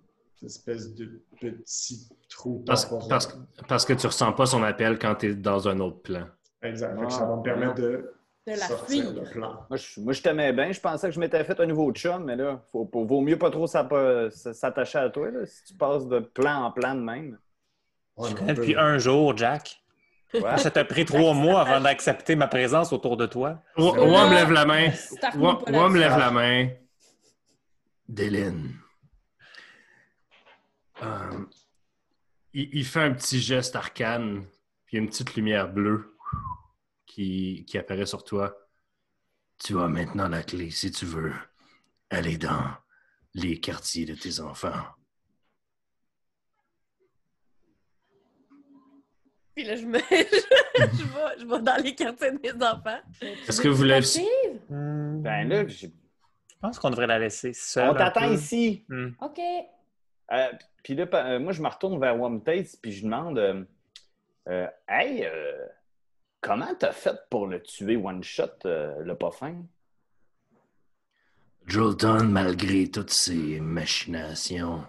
espèces 0.44 0.94
de 0.94 1.20
petits 1.40 2.08
trous 2.28 2.62
Parce, 2.66 2.86
parce, 3.08 3.38
parce 3.68 3.84
que 3.84 3.92
tu 3.94 4.06
ressens 4.06 4.32
pas 4.32 4.46
son 4.46 4.62
appel 4.62 4.98
quand 4.98 5.16
tu 5.16 5.30
es 5.30 5.34
dans 5.34 5.68
un 5.68 5.80
autre 5.80 6.00
plan. 6.02 6.26
Exact. 6.62 6.96
Que 6.98 7.10
ça 7.10 7.20
Ah, 7.22 7.26
va 7.26 7.36
me 7.36 7.42
permettre 7.42 7.74
de, 7.74 8.12
De 8.46 8.52
la 8.52 8.58
sortir 8.58 9.12
plan. 9.32 9.66
Moi, 9.68 9.76
je, 9.76 10.00
moi, 10.00 10.12
je 10.12 10.22
t'aimais 10.22 10.52
bien. 10.52 10.70
Je 10.70 10.78
pensais 10.80 11.08
que 11.08 11.14
je 11.14 11.18
m'étais 11.18 11.42
fait 11.42 11.58
un 11.58 11.66
nouveau 11.66 11.90
chum, 11.92 12.24
mais 12.24 12.36
là, 12.36 12.62
faut, 12.70 12.88
faut- 12.92 13.04
vaut 13.04 13.20
mieux 13.20 13.38
pas 13.38 13.50
trop 13.50 13.66
s'attacher 13.66 14.98
à 14.98 15.10
toi, 15.10 15.30
là, 15.32 15.44
si 15.46 15.64
tu 15.64 15.74
passes 15.74 16.06
de 16.06 16.20
plan 16.20 16.62
en 16.64 16.70
plan 16.70 16.94
de 16.94 17.00
même. 17.00 17.38
Ouais, 18.16 18.30
Je 18.30 18.34
connais 18.36 18.54
peut- 18.54 18.60
depuis 18.60 18.76
un 18.76 18.98
jour, 18.98 19.36
Jack. 19.36 19.82
Ouais. 20.34 20.58
Ça 20.58 20.70
t'a 20.70 20.84
pris 20.84 21.04
trois 21.04 21.34
mois 21.34 21.60
avant 21.62 21.80
d'accepter 21.80 22.36
ma 22.36 22.46
présence 22.46 22.92
autour 22.92 23.16
de 23.16 23.26
toi. 23.26 23.62
Wom 23.78 23.96
va. 24.12 24.30
lève 24.34 24.52
la 24.52 24.64
main. 24.64 24.90
Wom 25.36 25.58
là-dessus. 25.66 25.98
lève 25.98 26.18
la 26.18 26.30
main. 26.30 26.68
Déline. 28.08 28.74
Euh, 31.02 31.30
il, 32.54 32.68
il 32.72 32.84
fait 32.84 33.00
un 33.02 33.12
petit 33.12 33.40
geste 33.40 33.76
arcane, 33.76 34.44
puis 34.86 34.96
il 34.96 34.96
y 34.96 34.98
a 35.00 35.02
une 35.02 35.08
petite 35.08 35.34
lumière 35.34 35.68
bleue 35.68 36.12
qui 37.66 37.78
apparaît 37.78 38.06
sur 38.06 38.24
toi. 38.24 38.56
Tu 39.58 39.78
as 39.78 39.88
maintenant 39.88 40.28
la 40.28 40.42
clé 40.42 40.70
si 40.70 40.90
tu 40.90 41.06
veux 41.06 41.32
aller 42.10 42.36
dans 42.36 42.74
les 43.34 43.58
quartiers 43.60 44.04
de 44.04 44.14
tes 44.14 44.40
enfants. 44.40 44.84
Puis 49.54 49.64
là, 49.64 49.76
je 49.76 49.86
me. 49.86 49.98
je, 50.10 51.04
vais, 51.04 51.40
je 51.40 51.46
vais 51.46 51.62
dans 51.62 51.82
les 51.82 51.94
quartiers 51.94 52.32
de 52.32 52.38
mes 52.42 52.52
enfants. 52.64 52.98
Est-ce 53.22 53.60
que 53.60 53.68
vous 53.68 53.84
l'avez-? 53.84 54.26
Hmm, 54.68 55.22
Ben 55.22 55.48
là, 55.48 55.66
j'ai- 55.66 55.88
Je 55.88 56.54
pense 56.60 56.78
qu'on 56.78 56.90
devrait 56.90 57.06
la 57.06 57.18
laisser 57.18 57.52
seule. 57.54 57.90
on 57.90 57.94
t'attend 57.94 58.30
ici. 58.32 58.84
Hmm. 58.88 59.10
OK. 59.22 59.40
Euh, 60.32 60.48
puis 60.82 60.94
là, 60.94 61.06
euh, 61.14 61.38
moi, 61.38 61.52
je 61.52 61.62
me 61.62 61.68
retourne 61.68 61.98
vers 61.98 62.20
One 62.20 62.42
Taste, 62.42 62.80
puis 62.82 62.92
je 62.92 63.04
demande 63.04 63.38
euh, 63.38 63.64
euh, 64.48 64.66
Hey, 64.88 65.24
euh, 65.24 65.66
comment 66.46 66.74
t'as 66.78 66.92
fait 66.92 67.18
pour 67.28 67.48
le 67.48 67.60
tuer 67.60 67.96
one 67.96 68.22
shot, 68.22 68.44
euh, 68.66 69.02
le 69.02 69.16
pas 69.16 69.32
fin? 69.32 69.56
Jolton, 71.66 72.28
malgré 72.28 72.88
toutes 72.88 73.10
ses 73.10 73.60
machinations, 73.60 74.84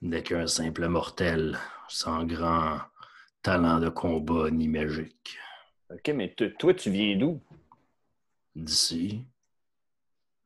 n'est 0.00 0.22
qu'un 0.22 0.46
simple 0.46 0.86
mortel, 0.86 1.58
sans 1.88 2.24
grand 2.24 2.78
talent 3.42 3.80
de 3.80 3.88
combat 3.88 4.50
ni 4.52 4.68
magique. 4.68 5.38
OK, 5.92 6.08
mais 6.14 6.32
toi, 6.58 6.72
tu 6.74 6.90
viens 6.90 7.16
d'où? 7.16 7.40
D'ici, 8.54 9.24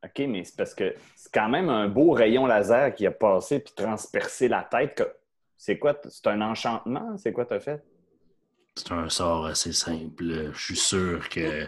OK, 0.04 0.18
mais 0.26 0.44
c'est 0.44 0.56
parce 0.56 0.74
que 0.74 0.94
c'est 1.16 1.32
quand 1.32 1.48
même 1.48 1.68
un 1.68 1.88
beau 1.88 2.12
rayon 2.12 2.46
laser 2.46 2.94
qui 2.94 3.06
a 3.06 3.10
passé 3.10 3.60
puis 3.60 3.74
transpercé 3.74 4.48
la 4.48 4.62
tête. 4.62 4.94
que- 4.96 5.16
C'est 5.56 5.78
quoi? 5.78 5.98
C'est 6.08 6.26
un 6.26 6.40
enchantement? 6.42 7.16
C'est 7.18 7.32
quoi 7.32 7.46
t'as 7.46 7.60
fait? 7.60 7.82
C'est 8.76 8.92
un 8.92 9.08
sort 9.08 9.46
assez 9.46 9.72
simple. 9.72 10.50
Je 10.52 10.58
suis 10.64 10.76
sûr 10.76 11.28
que 11.28 11.66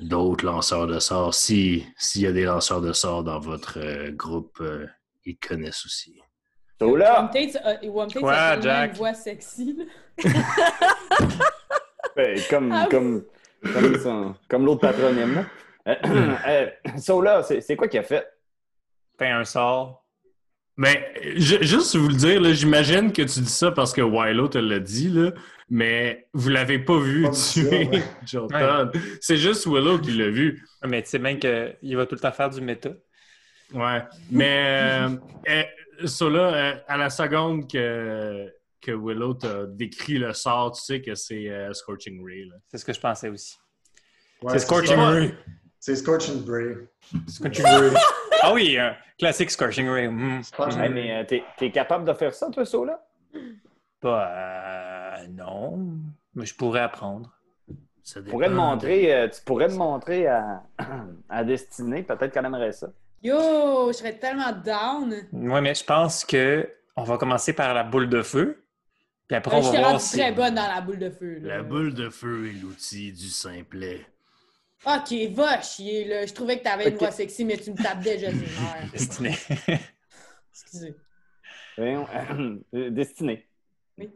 d'autres 0.00 0.44
lanceurs 0.44 0.86
de 0.86 0.98
sorts, 0.98 1.34
si- 1.34 1.86
s'il 1.96 2.22
y 2.22 2.26
a 2.26 2.32
des 2.32 2.44
lanceurs 2.44 2.80
de 2.80 2.92
sorts 2.92 3.24
dans 3.24 3.40
votre 3.40 3.78
euh, 3.78 4.10
groupe, 4.10 4.58
euh, 4.60 4.86
ils 5.24 5.38
connaissent 5.38 5.84
aussi. 5.86 6.20
So 6.78 6.96
là, 6.96 7.20
One 7.24 7.30
Tate 7.30 7.56
a, 7.64 7.84
One 7.86 8.08
Tate 8.10 8.22
Quoi, 8.22 8.32
a 8.32 8.50
tellement 8.56 8.62
Jack? 8.62 8.90
une 8.92 8.96
voix 8.96 9.14
sexy. 9.14 9.76
là. 9.78 9.84
ben, 12.16 12.40
comme, 12.48 12.72
Ah 12.72 12.86
comme, 12.90 13.24
comme, 13.72 13.98
son- 13.98 14.34
comme 14.48 14.64
l'autre 14.64 14.80
patronyme. 14.80 15.34
là. 15.34 15.44
Euh, 15.86 16.70
so 16.98 17.20
là, 17.22 17.42
c'est 17.42 17.60
c'est 17.62 17.74
quoi 17.74 17.88
qu'il 17.88 17.98
a 18.00 18.02
fait? 18.02 18.26
Fais 19.18 19.28
un 19.30 19.44
sort. 19.44 19.99
Mais 20.82 21.12
ju- 21.36 21.58
juste 21.60 21.94
vous 21.94 22.08
le 22.08 22.14
dire, 22.14 22.42
j'imagine 22.54 23.12
que 23.12 23.20
tu 23.20 23.40
dis 23.40 23.50
ça 23.50 23.70
parce 23.70 23.92
que 23.92 24.00
Willow 24.00 24.48
te 24.48 24.56
l'a 24.56 24.78
dit, 24.78 25.10
là, 25.10 25.30
mais 25.68 26.26
vous 26.32 26.48
l'avez 26.48 26.78
pas 26.78 26.98
vu 26.98 27.26
ça, 27.34 27.60
tuer 27.60 27.86
ouais. 27.86 28.02
Jolton. 28.26 28.90
C'est 29.20 29.36
juste 29.36 29.66
Willow 29.66 29.98
qui 29.98 30.12
l'a 30.12 30.30
vu. 30.30 30.64
Mais 30.86 31.02
tu 31.02 31.10
sais 31.10 31.18
bien 31.18 31.36
qu'il 31.36 31.96
va 31.98 32.06
tout 32.06 32.14
le 32.14 32.20
temps 32.20 32.32
faire 32.32 32.48
du 32.48 32.62
méta. 32.62 32.92
Ouais. 33.74 34.02
Mais 34.30 35.06
euh, 35.06 35.16
euh, 35.50 36.06
ça 36.06 36.30
là, 36.30 36.54
euh, 36.54 36.74
à 36.88 36.96
la 36.96 37.10
seconde 37.10 37.70
que, 37.70 38.46
que 38.80 38.92
Willow 38.92 39.34
t'a 39.34 39.66
décrit 39.66 40.16
le 40.16 40.32
sort, 40.32 40.72
tu 40.72 40.80
sais 40.82 41.02
que 41.02 41.14
c'est 41.14 41.50
euh, 41.50 41.74
Scorching 41.74 42.24
Ray. 42.24 42.46
là. 42.46 42.54
C'est 42.68 42.78
ce 42.78 42.86
que 42.86 42.94
je 42.94 43.00
pensais 43.00 43.28
aussi. 43.28 43.58
Ouais, 44.40 44.52
c'est 44.54 44.60
Scorching 44.60 44.96
ça. 44.96 45.08
Ray. 45.10 45.34
C'est 45.78 45.96
Scorching 45.96 46.42
Bray. 46.42 46.74
Scorching 47.28 47.66
Ray. 47.66 47.90
ah 48.42 48.52
oui, 48.52 48.78
un 48.78 48.94
classique 49.18 49.50
Scorching 49.50 49.88
Ray. 49.88 50.08
Hmm. 50.08 50.42
Scorching 50.42 50.78
Hmm. 50.80 50.84
Hey, 50.84 50.90
mais 50.90 51.12
euh, 51.12 51.24
t'es 51.24 51.42
es 51.60 51.70
capable 51.70 52.04
de 52.04 52.12
faire 52.12 52.34
ça, 52.34 52.48
toi, 52.50 52.64
so 52.64 52.84
là? 52.84 53.00
Bah, 54.02 55.18
euh, 55.20 55.26
non. 55.28 55.78
Mais 56.34 56.46
je 56.46 56.54
pourrais 56.54 56.80
apprendre. 56.80 57.30
Ça 58.02 58.20
Tu 58.22 58.30
pourrais 58.30 58.48
te 58.48 58.52
montrer, 58.54 59.14
euh, 59.14 59.28
tu 59.28 59.42
pourrais 59.44 59.68
te 59.68 59.74
montrer 59.74 60.26
à, 60.26 60.62
à 61.28 61.44
Destinée. 61.44 62.02
Peut-être 62.02 62.32
qu'elle 62.32 62.44
aimerait 62.46 62.72
ça. 62.72 62.88
Yo, 63.22 63.88
je 63.88 63.92
serais 63.92 64.14
tellement 64.18 64.52
down. 64.64 65.14
Oui, 65.32 65.60
mais 65.60 65.74
je 65.74 65.84
pense 65.84 66.24
que 66.24 66.68
on 66.96 67.02
va 67.04 67.18
commencer 67.18 67.52
par 67.52 67.74
la 67.74 67.84
boule 67.84 68.08
de 68.08 68.22
feu. 68.22 68.64
Puis 69.28 69.36
après, 69.36 69.56
Euh, 69.56 69.58
on 69.60 69.62
je 69.62 69.72
va 69.72 69.78
voir 69.80 70.00
si. 70.00 70.18
très 70.18 70.32
bonne 70.32 70.54
dans 70.54 70.66
la 70.66 70.80
boule 70.80 70.98
de 70.98 71.10
feu. 71.10 71.38
là. 71.40 71.58
La 71.58 71.62
boule 71.62 71.92
de 71.94 72.08
feu 72.08 72.48
est 72.48 72.60
l'outil 72.62 73.12
du 73.12 73.28
simplet. 73.28 74.06
Ok, 74.86 75.12
va 75.32 75.60
chier, 75.60 76.04
là. 76.06 76.24
Je 76.26 76.32
trouvais 76.32 76.58
que 76.58 76.64
t'avais 76.64 76.88
une 76.88 76.94
Ok. 76.94 77.00
voix 77.00 77.10
sexy, 77.10 77.44
mais 77.44 77.56
tu 77.58 77.70
me 77.72 77.76
tapes 77.82 78.00
déjà 78.00 78.30
sur 78.30 78.38
les 78.40 78.46
nerfs. 78.46 78.90
Destiné. 78.92 79.36
Excusez. 80.52 80.94
Voyons, 81.76 82.06
euh, 82.74 82.90
Destinée. 82.90 83.46
Oui, 83.98 84.08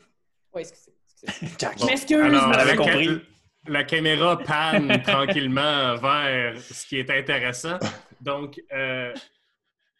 excusez. 0.56 0.92
excusez. 1.24 1.54
Jack. 1.58 1.78
Je 1.80 1.86
m'excuse. 1.86 2.16
Alors, 2.16 2.44
On 2.46 2.50
la, 2.50 2.58
avait 2.60 2.70
ca- 2.70 2.76
compris. 2.76 3.20
la 3.66 3.84
caméra 3.84 4.38
panne 4.38 5.02
tranquillement 5.06 5.96
vers 5.96 6.58
ce 6.60 6.86
qui 6.86 6.96
est 6.98 7.10
intéressant. 7.10 7.78
Donc, 8.20 8.60
euh, 8.72 9.12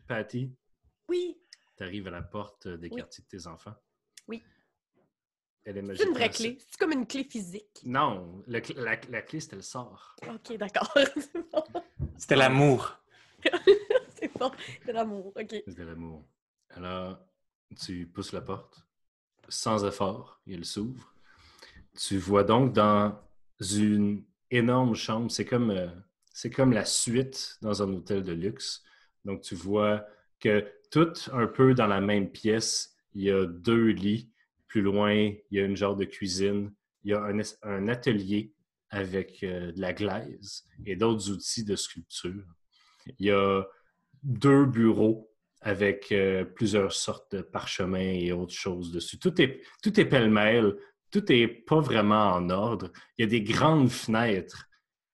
Patty, 0.07 0.51
Oui, 1.09 1.37
tu 1.77 1.83
arrives 1.85 2.07
à 2.09 2.11
la 2.11 2.23
porte 2.23 2.69
des 2.69 2.89
Oui. 2.89 2.97
quartiers 3.01 3.25
de 3.31 3.39
tes 3.39 3.47
enfants. 3.47 3.75
Oui. 5.67 5.73
Elle 5.73 5.79
est 5.79 5.97
c'est 5.97 6.05
une 6.05 6.15
vraie 6.15 6.31
clé. 6.31 6.59
C'est 6.69 6.79
comme 6.79 6.93
une 6.93 7.07
clé 7.07 7.25
physique. 7.25 7.81
Non, 7.85 8.43
le 8.47 8.61
la, 8.77 8.97
la 9.09 9.23
clé, 9.23 9.41
c'était 9.41 9.57
le 9.57 9.63
sort. 9.63 10.17
Ok, 10.29 10.57
d'accord. 10.57 10.93
c'est 11.17 11.51
bon. 11.53 11.65
C'était 12.17 12.37
l'amour. 12.37 12.99
C'est 14.17 14.33
bon. 14.39 14.51
C'est 14.85 14.93
l'amour. 14.93 15.33
Ok. 15.37 15.63
De 15.67 15.83
l'amour. 15.83 16.25
Alors, 16.71 17.19
tu 17.79 18.07
pousses 18.07 18.33
la 18.33 18.41
porte 18.41 18.85
sans 19.49 19.85
effort 19.85 20.41
et 20.47 20.55
elle 20.55 20.65
s'ouvre. 20.65 21.13
Tu 21.97 22.17
vois 22.17 22.45
donc 22.45 22.73
dans 22.73 23.21
une 23.61 24.25
énorme 24.51 24.95
chambre, 24.95 25.31
c'est 25.31 25.45
comme, 25.45 25.71
euh, 25.71 25.89
c'est 26.33 26.51
comme 26.51 26.73
la 26.73 26.85
suite 26.85 27.59
dans 27.63 27.83
un 27.83 27.93
hôtel 27.93 28.23
de 28.23 28.33
luxe. 28.33 28.83
Donc, 29.25 29.43
tu 29.43 29.55
vois 29.55 30.07
que 30.41 30.67
tout 30.91 31.13
un 31.33 31.47
peu 31.47 31.75
dans 31.75 31.87
la 31.87 32.01
même 32.01 32.31
pièce, 32.31 32.97
il 33.15 33.23
y 33.23 33.31
a 33.31 33.47
deux 33.47 33.89
lits. 33.89 34.31
Plus 34.75 34.83
loin, 34.83 35.15
il 35.15 35.41
y 35.53 35.61
a 35.61 35.65
une 35.65 35.77
genre 35.77 35.95
de 35.95 36.05
cuisine. 36.05 36.75
Il 37.05 37.13
y 37.13 37.15
a 37.15 37.23
un, 37.63 37.87
atelier 37.87 38.53
avec 38.91 39.45
euh, 39.45 39.71
de 39.71 39.81
la 39.81 39.93
glaise 39.93 40.67
et 40.85 40.97
d'autres 40.97 41.31
outils 41.31 41.63
de 41.63 41.77
sculpture. 41.77 42.45
Il 43.07 43.27
y 43.27 43.31
a 43.31 43.63
deux 44.25 44.67
bureaux 44.67 45.31
avec 45.61 46.11
euh, 46.11 46.45
plusieurs 46.45 46.93
sortes 46.93 47.37
de 47.37 47.43
parchemins 47.43 48.01
et 48.01 48.33
autres 48.33 48.53
choses 48.53 48.91
dessus. 48.91 49.17
Tout 49.17 49.41
est, 49.41 50.05
pêle-mêle, 50.07 50.75
tout 51.13 51.25
n'est 51.29 51.47
pas 51.47 51.79
vraiment 51.79 52.33
en 52.33 52.51
ordre. 52.51 52.91
Il 53.17 53.23
y 53.23 53.29
a 53.29 53.31
des 53.31 53.43
grandes 53.43 53.91
fenêtres 53.91 54.69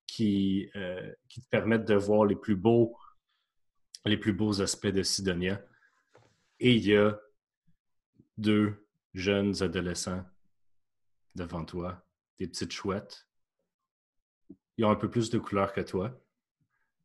qui, 0.07 0.71
euh, 0.75 1.13
permettent 1.51 1.85
de 1.85 1.97
voir 1.97 2.25
les 2.25 2.37
plus 2.37 2.57
beaux, 2.57 2.97
les 4.07 4.17
plus 4.17 4.33
beaux 4.33 4.63
aspects 4.63 4.87
de 4.87 5.03
Sidonia. 5.03 5.63
Et 6.61 6.77
il 6.77 6.87
y 6.87 6.97
a 6.97 7.21
deux 8.39 8.87
jeunes 9.15 9.63
adolescents 9.63 10.25
devant 11.35 11.65
toi, 11.65 12.05
des 12.39 12.47
petites 12.47 12.73
chouettes. 12.73 13.27
Ils 14.77 14.85
ont 14.85 14.91
un 14.91 14.97
peu 14.97 15.11
plus 15.11 15.31
de 15.31 15.39
couleurs 15.39 15.73
que 15.73 15.81
toi. 15.81 16.19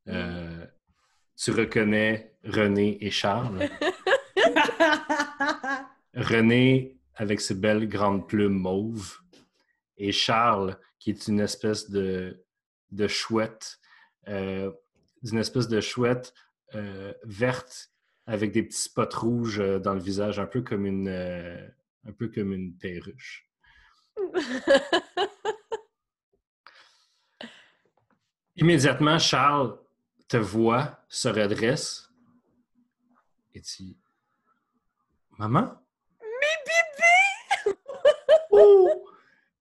Euh, 0.08 0.66
tu 1.36 1.52
reconnais 1.52 2.38
René 2.44 3.04
et 3.04 3.12
Charles. 3.12 3.70
René 6.16 6.98
avec 7.16 7.42
ses 7.42 7.56
belles 7.56 7.88
grandes 7.88 8.28
plumes 8.28 8.60
mauves 8.60 9.20
et 9.98 10.12
Charles 10.12 10.78
qui 11.00 11.10
est 11.12 11.28
une 11.28 11.40
espèce 11.40 11.90
de, 11.90 12.44
de 12.92 13.08
chouette, 13.08 13.80
euh, 14.28 14.72
d'une 15.22 15.40
espèce 15.40 15.68
de 15.68 15.82
chouette 15.82 16.34
euh, 16.74 17.14
verte 17.24 17.92
avec 18.26 18.52
des 18.52 18.64
petits 18.64 18.82
spots 18.82 19.20
rouges 19.20 19.62
dans 19.82 19.94
le 19.94 20.00
visage, 20.00 20.40
un 20.40 20.48
peu 20.48 20.62
comme 20.62 20.86
une, 20.86 21.10
un 22.06 22.12
peu 22.14 22.28
comme 22.30 22.54
une 22.54 22.76
perruche. 22.78 23.50
Immédiatement, 28.56 29.20
Charles 29.20 29.78
te 30.28 30.38
voit, 30.38 31.00
se 31.10 31.28
redresse 31.28 32.10
et 33.54 33.60
dit 33.60 33.98
Maman? 35.38 35.74
Mes 36.22 36.58
bébés! 36.66 37.78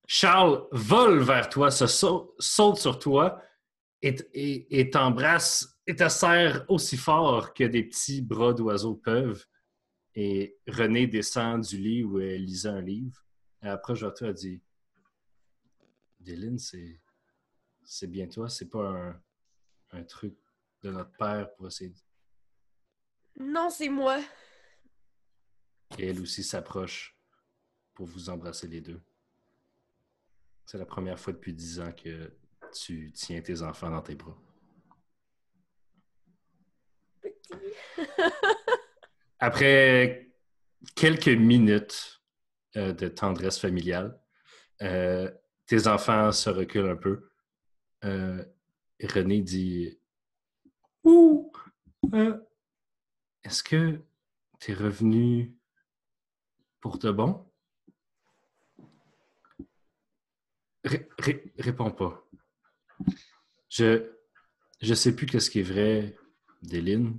Charles 0.07 0.67
vole 0.71 1.21
vers 1.21 1.49
toi, 1.49 1.71
se 1.71 1.87
sau- 1.87 2.35
saute 2.39 2.77
sur 2.79 2.99
toi 2.99 3.43
et 4.01 4.15
t- 4.15 4.29
et 4.33 4.81
et 4.81 4.91
t'embrasse 4.91 5.77
et 5.87 5.97
te 5.97 6.09
serre 6.09 6.65
aussi 6.69 6.97
fort 6.97 7.53
que 7.53 7.65
des 7.65 7.83
petits 7.85 8.23
bras 8.23 8.53
d'oiseaux 8.53 8.95
peuvent. 8.95 9.45
Et 10.17 10.57
René 10.69 11.07
descend 11.07 11.63
du 11.63 11.77
lit 11.79 12.05
où 12.05 12.21
elle 12.21 12.45
lisait 12.45 12.69
un 12.69 12.81
livre. 12.81 13.25
Elle 13.61 13.71
approche 13.71 14.01
vers 14.03 14.15
toi 14.15 14.29
et 14.31 14.35
dit 14.35 14.63
Dylan, 16.21 16.59
c'est 16.59 17.01
c'est 17.87 18.07
bien 18.07 18.27
toi, 18.29 18.49
c'est 18.49 18.69
pas 18.71 18.89
un, 18.89 19.23
un 19.91 20.05
truc 20.05 20.35
de 20.83 20.91
notre 20.91 21.11
père 21.19 21.53
pour 21.55 21.67
essayer. 21.67 21.91
de- 21.91 21.97
non, 23.45 23.69
c'est 23.69 23.89
moi. 23.89 24.23
Et 25.99 26.07
elle 26.09 26.21
aussi 26.21 26.43
s'approche 26.43 27.17
pour 27.93 28.07
vous 28.07 28.31
embrasser 28.31 28.69
les 28.69 28.81
deux. 28.81 29.03
C'est 30.67 30.79
la 30.79 30.87
première 30.87 31.19
fois 31.21 31.33
depuis 31.33 31.53
dix 31.53 31.79
ans 31.81 31.93
que 31.93 32.33
tu 32.73 33.13
tiens 33.13 33.43
tes 33.43 33.61
enfants 33.63 33.91
dans 33.91 34.01
tes 34.03 34.15
bras. 34.15 34.39
Après 39.39 40.31
quelques 40.95 41.29
minutes 41.29 42.23
euh, 42.77 42.93
de 42.93 43.09
tendresse 43.09 43.59
familiale, 43.59 44.19
euh, 44.83 45.31
tes 45.67 45.87
enfants 45.87 46.33
se 46.33 46.51
reculent 46.51 46.91
un 46.91 46.97
peu. 46.97 47.31
Euh, 48.05 48.45
René 49.03 49.41
dit 49.43 49.99
Ouh, 51.05 51.53
euh, 52.15 52.39
est-ce 53.43 53.63
que 53.63 54.01
tu 54.61 54.71
es 54.73 54.75
revenu 54.75 55.55
pour 56.81 56.99
de 56.99 57.11
bon? 57.11 57.45
Ré- 60.85 61.09
ré- 61.19 61.53
réponds 61.59 61.91
pas. 61.91 62.27
Je 63.69 64.11
je 64.81 64.93
sais 64.95 65.17
plus 65.17 65.27
qu'est-ce 65.27 65.49
qui 65.51 65.61
est 65.61 65.63
vrai 65.63 66.15
d'Éline, 66.63 67.19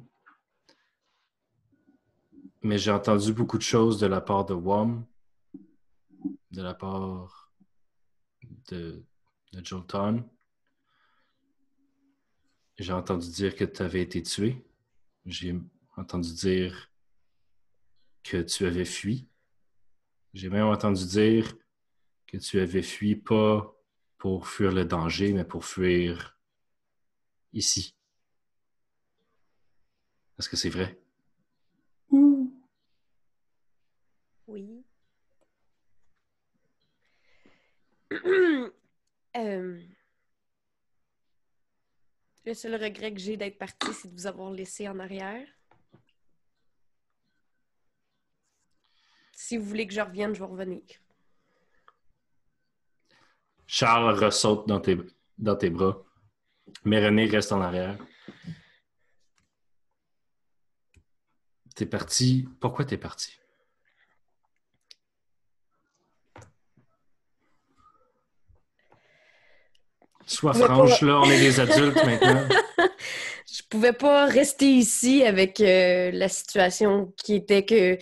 mais 2.66 2.80
j'ai 2.80 2.90
entendu 2.90 3.32
beaucoup 3.32 3.60
de 3.60 3.64
choses 3.64 4.00
de 4.00 4.08
la 4.08 4.22
part 4.22 4.44
de 4.44 4.56
Wom, 4.56 5.06
de 6.50 6.64
la 6.64 6.74
part 6.74 7.52
de, 8.70 9.06
de 9.54 9.64
Jolton. 9.64 10.28
J'ai 12.80 12.92
entendu 12.92 13.30
dire 13.30 13.56
que 13.56 13.66
tu 13.66 13.84
avais 13.84 14.02
été 14.02 14.24
tué. 14.24 14.66
J'ai 15.28 15.56
entendu 15.96 16.34
dire 16.34 16.92
que 18.24 18.42
tu 18.42 18.66
avais 18.66 18.86
fui. 18.86 19.30
J'ai 20.34 20.50
même 20.50 20.66
entendu 20.66 21.06
dire 21.06 21.56
que 22.26 22.38
tu 22.38 22.60
avais 22.60 22.82
fui 22.82 23.16
pas 23.16 23.72
pour 24.18 24.48
fuir 24.48 24.72
le 24.72 24.86
danger, 24.86 25.34
mais 25.34 25.46
pour 25.46 25.66
fuir 25.66 26.36
ici. 27.54 27.96
Est-ce 30.40 30.50
que 30.50 30.58
c'est 30.58 30.72
vrai? 30.72 31.05
Oui. 34.48 34.86
Euh, 39.38 39.82
Le 42.46 42.54
seul 42.54 42.76
regret 42.82 43.12
que 43.12 43.20
j'ai 43.20 43.38
d'être 43.38 43.58
partie, 43.58 43.92
c'est 43.94 44.08
de 44.08 44.14
vous 44.14 44.28
avoir 44.28 44.52
laissé 44.52 44.88
en 44.88 45.00
arrière. 45.00 45.48
Si 49.34 49.58
vous 49.58 49.66
voulez 49.66 49.88
que 49.88 49.94
je 49.94 50.00
revienne, 50.02 50.34
je 50.36 50.40
vais 50.40 50.46
revenir. 50.46 50.84
Charles 53.66 54.24
ressaute 54.24 54.68
dans 54.68 54.80
tes, 54.80 54.96
dans 55.40 55.56
tes 55.56 55.72
bras, 55.72 56.04
mais 56.84 57.04
René 57.04 57.26
reste 57.26 57.52
en 57.52 57.62
arrière. 57.62 57.98
T'es 61.76 61.88
parti. 61.88 62.48
Pourquoi 62.62 62.86
t'es 62.86 62.98
parti? 62.98 63.38
Sois 70.26 70.54
franche, 70.54 71.00
pour- 71.00 71.08
là, 71.08 71.20
on 71.22 71.30
est 71.30 71.40
des 71.40 71.60
adultes 71.60 71.96
maintenant. 72.06 72.48
Je 73.52 73.62
pouvais 73.70 73.94
pas 73.94 74.26
rester 74.26 74.66
ici 74.72 75.24
avec 75.24 75.60
euh, 75.62 76.12
la 76.12 76.28
situation 76.30 77.14
qui 77.24 77.36
était 77.36 77.64
que 77.64 77.98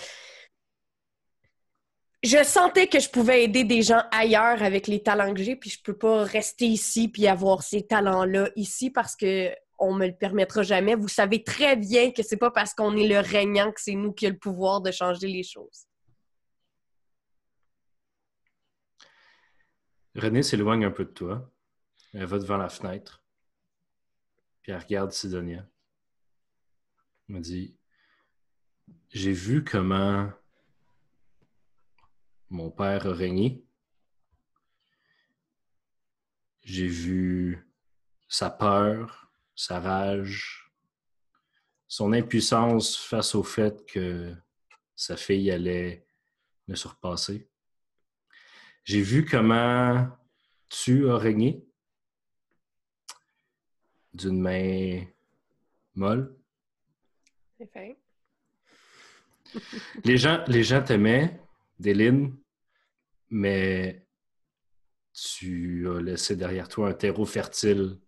je 2.23 2.41
sentais 2.43 2.87
que 2.87 2.99
je 3.01 3.09
pouvais 3.09 3.43
aider 3.43 3.65
des 3.65 3.81
gens 3.81 4.01
ailleurs 4.11 4.63
avec 4.63 4.87
les 4.87 5.03
talents 5.03 5.33
que 5.33 5.43
j'ai, 5.43 5.57
puis 5.57 5.69
je 5.69 5.81
peux 5.83 5.97
pas 5.97 6.23
rester 6.23 6.65
ici 6.65 7.09
puis 7.09 7.27
avoir 7.27 7.61
ces 7.63 7.85
talents-là 7.85 8.49
ici 8.55 8.89
parce 8.89 9.15
que 9.17 9.51
on 9.77 9.93
me 9.93 10.07
le 10.07 10.15
permettra 10.15 10.63
jamais. 10.63 10.95
Vous 10.95 11.09
savez 11.09 11.43
très 11.43 11.75
bien 11.75 12.11
que 12.11 12.23
c'est 12.23 12.37
pas 12.37 12.51
parce 12.51 12.73
qu'on 12.73 12.95
est 12.95 13.07
le 13.07 13.19
régnant 13.19 13.71
que 13.73 13.81
c'est 13.81 13.95
nous 13.95 14.13
qui 14.13 14.25
a 14.25 14.29
le 14.29 14.37
pouvoir 14.37 14.79
de 14.79 14.91
changer 14.91 15.27
les 15.27 15.43
choses. 15.43 15.87
René 20.15 20.43
s'éloigne 20.43 20.85
un 20.85 20.91
peu 20.91 21.03
de 21.05 21.09
toi. 21.09 21.49
Elle 22.13 22.25
va 22.25 22.37
devant 22.37 22.57
la 22.57 22.69
fenêtre. 22.69 23.23
Puis 24.61 24.71
elle 24.71 24.79
regarde 24.79 25.11
Sidonia. 25.11 25.67
Elle 27.27 27.35
me 27.35 27.41
dit 27.41 27.75
J'ai 29.09 29.33
vu 29.33 29.63
comment 29.63 30.31
mon 32.49 32.69
père 32.69 33.07
a 33.07 33.13
régné. 33.13 33.65
J'ai 36.61 36.87
vu 36.87 37.67
sa 38.29 38.49
peur, 38.49 39.31
sa 39.55 39.79
rage, 39.79 40.71
son 41.87 42.13
impuissance 42.13 42.95
face 42.95 43.35
au 43.35 43.43
fait 43.43 43.85
que 43.85 44.33
sa 44.95 45.17
fille 45.17 45.51
allait 45.51 46.05
le 46.67 46.75
surpasser. 46.75 47.49
J'ai 48.83 49.01
vu 49.01 49.25
comment 49.25 50.07
tu 50.69 51.09
as 51.09 51.17
régné 51.17 51.65
d'une 54.13 54.39
main 54.39 55.05
molle. 55.95 56.35
Fait. 57.71 57.97
Les 60.03 60.17
gens, 60.17 60.43
les 60.47 60.63
gens 60.63 60.83
t'aimaient, 60.83 61.39
Déline, 61.79 62.35
mais 63.29 64.05
tu 65.13 65.87
as 65.89 66.01
laissé 66.01 66.35
derrière 66.35 66.67
toi 66.67 66.89
un 66.89 66.93
terreau 66.93 67.25
fertile 67.25 67.99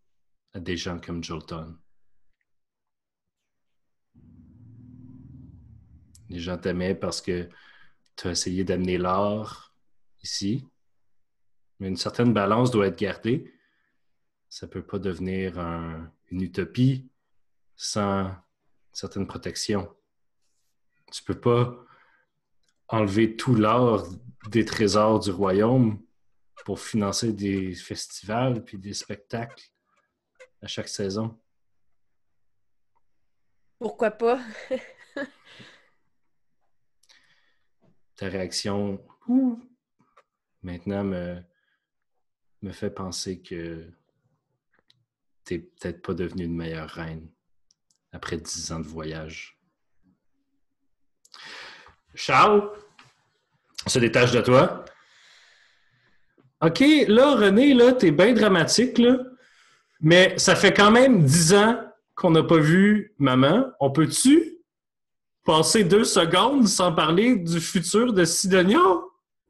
à 0.54 0.60
des 0.60 0.76
gens 0.76 1.00
comme 1.00 1.24
Jolton. 1.24 1.78
Les 6.30 6.40
gens 6.40 6.58
t'aimaient 6.58 6.96
parce 6.96 7.22
que 7.22 7.48
tu 8.16 8.28
as 8.28 8.32
essayé 8.32 8.64
d'amener 8.64 8.98
l'art 8.98 9.76
ici, 10.24 10.66
mais 11.80 11.88
une 11.88 11.98
certaine 11.98 12.34
balance 12.34 12.72
doit 12.72 12.88
être 12.88 12.98
gardée. 12.98 13.54
Ça 14.56 14.68
ne 14.68 14.72
peut 14.72 14.86
pas 14.86 15.00
devenir 15.00 15.60
un- 15.60 16.10
une 16.32 16.40
utopie 16.40 17.12
sans 17.76 18.34
certaine 18.94 19.28
protection. 19.28 19.94
Tu 21.12 21.22
peux 21.24 21.38
pas 21.38 21.78
enlever 22.88 23.36
tout 23.36 23.54
l'art 23.54 24.06
des 24.48 24.64
trésors 24.64 25.20
du 25.20 25.32
royaume 25.32 26.02
pour 26.64 26.80
financer 26.80 27.34
des 27.34 27.76
festivals 27.76 28.64
puis 28.64 28.78
des 28.78 28.94
spectacles 28.94 29.62
à 30.62 30.68
chaque 30.68 30.88
saison. 30.88 31.38
Pourquoi 33.78 34.12
pas? 34.12 34.40
Ta 38.16 38.30
réaction 38.30 39.06
maintenant 40.62 41.04
me, 41.04 41.44
me 42.62 42.72
fait 42.72 42.90
penser 42.90 43.42
que 43.42 43.92
t'es 45.46 45.60
peut-être 45.60 46.02
pas 46.02 46.14
devenue 46.14 46.44
une 46.46 46.56
meilleure 46.56 46.90
reine 46.90 47.30
après 48.12 48.38
dix 48.38 48.72
ans 48.72 48.80
de 48.80 48.88
voyage. 48.88 49.60
Charles 52.16 52.72
se 53.88 54.00
détache 54.00 54.32
de 54.32 54.42
toi. 54.42 54.86
OK, 56.62 56.80
là, 57.08 57.36
René, 57.36 57.74
là, 57.74 57.94
t'es 57.94 58.12
bien 58.12 58.34
dramatique, 58.34 58.98
là. 58.98 59.18
Mais 60.00 60.38
ça 60.38 60.56
fait 60.56 60.74
quand 60.74 60.92
même 60.92 61.24
dix 61.24 61.54
ans 61.54 61.80
qu'on 62.16 62.32
n'a 62.32 62.44
pas 62.44 62.58
vu 62.58 63.14
maman. 63.20 63.66
On 63.80 63.92
peut-tu 63.92 64.58
passer 65.44 65.84
deux 65.84 66.06
secondes 66.06 66.68
sans 66.68 66.94
parler 66.94 67.36
du 67.36 67.60
futur 67.60 68.14
de 68.14 68.26
Sidonia? 68.26 68.80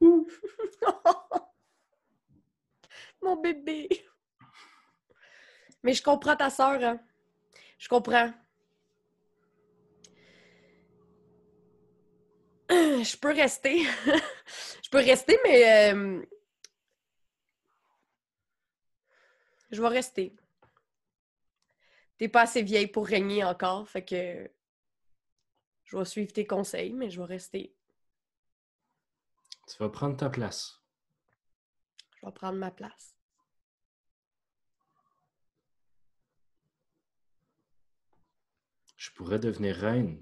Mon 3.22 3.40
bébé. 3.40 4.05
Mais 5.86 5.94
je 5.94 6.02
comprends 6.02 6.34
ta 6.34 6.50
sœur. 6.50 6.82
hein. 6.82 7.00
Je 7.78 7.88
comprends. 7.88 8.32
Je 12.70 13.16
peux 13.16 13.32
rester. 13.32 13.84
Je 14.82 14.90
peux 14.90 14.98
rester, 14.98 15.38
mais 15.44 15.92
euh, 15.94 16.26
je 19.70 19.80
vais 19.80 19.88
rester. 19.88 20.34
T'es 22.18 22.28
pas 22.28 22.42
assez 22.42 22.62
vieille 22.62 22.88
pour 22.88 23.06
régner 23.06 23.44
encore, 23.44 23.88
fait 23.88 24.04
que 24.04 24.50
je 25.84 25.96
vais 25.96 26.04
suivre 26.04 26.32
tes 26.32 26.46
conseils, 26.46 26.92
mais 26.94 27.10
je 27.10 27.20
vais 27.20 27.26
rester. 27.26 27.72
Tu 29.68 29.76
vas 29.78 29.88
prendre 29.88 30.16
ta 30.16 30.30
place. 30.30 30.80
Je 32.20 32.26
vais 32.26 32.32
prendre 32.32 32.58
ma 32.58 32.70
place. 32.70 33.15
Je 39.06 39.12
pourrais 39.12 39.38
devenir 39.38 39.76
reine. 39.76 40.20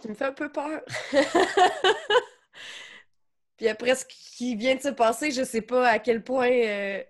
Tu 0.00 0.08
me 0.08 0.14
fais 0.14 0.26
un 0.26 0.32
peu 0.32 0.50
peur. 0.50 0.80
Puis 3.56 3.66
après 3.66 3.96
ce 3.96 4.04
qui 4.04 4.54
vient 4.54 4.76
de 4.76 4.80
se 4.80 4.90
passer, 4.90 5.32
je 5.32 5.42
sais 5.42 5.62
pas 5.62 5.88
à 5.88 5.98
quel 5.98 6.22
point 6.22 6.52
euh, 6.52 7.02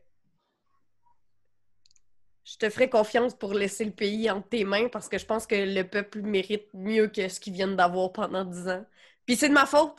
je 2.45 2.57
te 2.57 2.71
ferai 2.71 2.89
confiance 2.89 3.35
pour 3.35 3.53
laisser 3.53 3.85
le 3.85 3.93
pays 3.93 4.31
entre 4.31 4.49
tes 4.49 4.65
mains 4.65 4.89
parce 4.89 5.11
que 5.11 5.19
je 5.19 5.27
pense 5.27 5.47
que 5.47 5.55
le 5.55 5.83
peuple 5.83 6.23
mérite 6.23 6.73
mieux 6.73 7.09
que 7.09 7.29
ce 7.29 7.39
qu'ils 7.39 7.53
viennent 7.53 7.77
d'avoir 7.77 8.11
pendant 8.11 8.47
dix 8.47 8.69
ans. 8.69 8.87
Puis 9.27 9.37
c'est 9.37 9.51
de 9.51 9.55
ma 9.55 9.67
faute. 9.67 9.97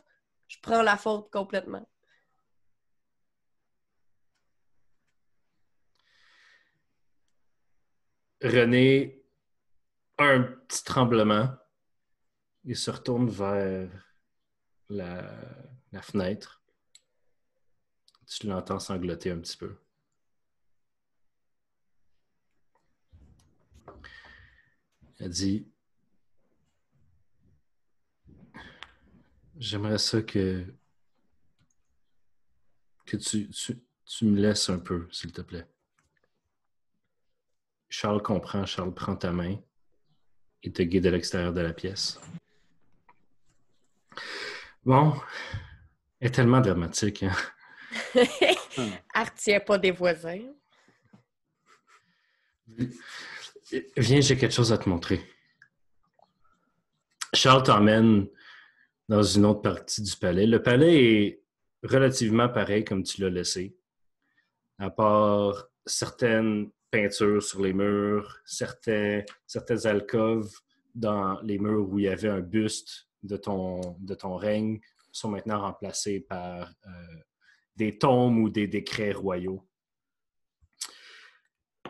Je 0.47 0.57
prends 0.63 0.81
la 0.81 0.97
faute 0.97 1.29
complètement. 1.29 1.87
René 8.45 9.23
a 10.19 10.25
un 10.25 10.43
petit 10.43 10.83
tremblement. 10.83 11.49
Il 12.63 12.75
se 12.75 12.91
retourne 12.91 13.27
vers 13.27 13.89
la, 14.89 16.01
fenêtre. 16.03 16.61
Tu 18.27 18.45
l'entends 18.45 18.79
sangloter 18.79 19.31
un 19.31 19.39
petit 19.39 19.57
peu. 19.57 19.75
Elle 25.19 25.31
dit 25.31 25.67
J'aimerais 29.57 29.97
ça 29.97 30.21
que, 30.21 30.71
tu 33.05 34.25
me 34.25 34.39
laisses 34.39 34.69
un 34.69 34.79
peu, 34.79 35.07
s'il 35.11 35.31
te 35.31 35.41
plaît. 35.41 35.67
Charles 37.97 38.21
comprend, 38.21 38.65
Charles 38.65 38.93
prend 38.93 39.15
ta 39.15 39.31
main 39.31 39.55
et 40.61 40.69
te 40.69 40.81
guide 40.81 41.07
à 41.07 41.11
l'extérieur 41.11 41.53
de 41.53 41.61
la 41.61 41.71
pièce. 41.71 42.19
Bon, 44.83 45.13
elle 46.19 46.27
est 46.27 46.31
tellement 46.31 46.59
dramatique. 46.59 47.23
Hein? 47.23 47.31
Artie 49.13 49.57
pas 49.65 49.77
des 49.77 49.91
voisins. 49.91 50.41
Viens, 52.67 54.19
j'ai 54.19 54.37
quelque 54.37 54.53
chose 54.53 54.73
à 54.73 54.77
te 54.77 54.89
montrer. 54.89 55.21
Charles 57.33 57.63
t'emmène 57.63 58.27
dans 59.07 59.23
une 59.23 59.45
autre 59.45 59.61
partie 59.61 60.01
du 60.01 60.17
palais. 60.17 60.45
Le 60.45 60.61
palais 60.61 61.13
est 61.13 61.43
relativement 61.81 62.49
pareil 62.49 62.83
comme 62.83 63.03
tu 63.03 63.21
l'as 63.21 63.29
laissé, 63.29 63.73
à 64.79 64.89
part 64.89 65.69
certaines 65.85 66.71
peintures 66.95 67.43
sur 67.43 67.61
les 67.61 67.73
murs, 67.73 68.39
certaines 68.45 69.25
alcôves 69.83 70.49
dans 70.93 71.41
les 71.41 71.59
murs 71.59 71.89
où 71.89 71.99
il 71.99 72.05
y 72.05 72.07
avait 72.07 72.29
un 72.29 72.39
buste 72.39 73.09
de 73.21 73.35
ton, 73.35 74.37
règne 74.37 74.79
sont 75.11 75.29
maintenant 75.29 75.59
remplacés 75.59 76.21
par 76.21 76.69
euh, 76.85 77.15
des 77.75 77.97
tombes 77.97 78.37
ou 78.37 78.49
des 78.49 78.67
décrets 78.67 79.11
royaux. 79.11 79.67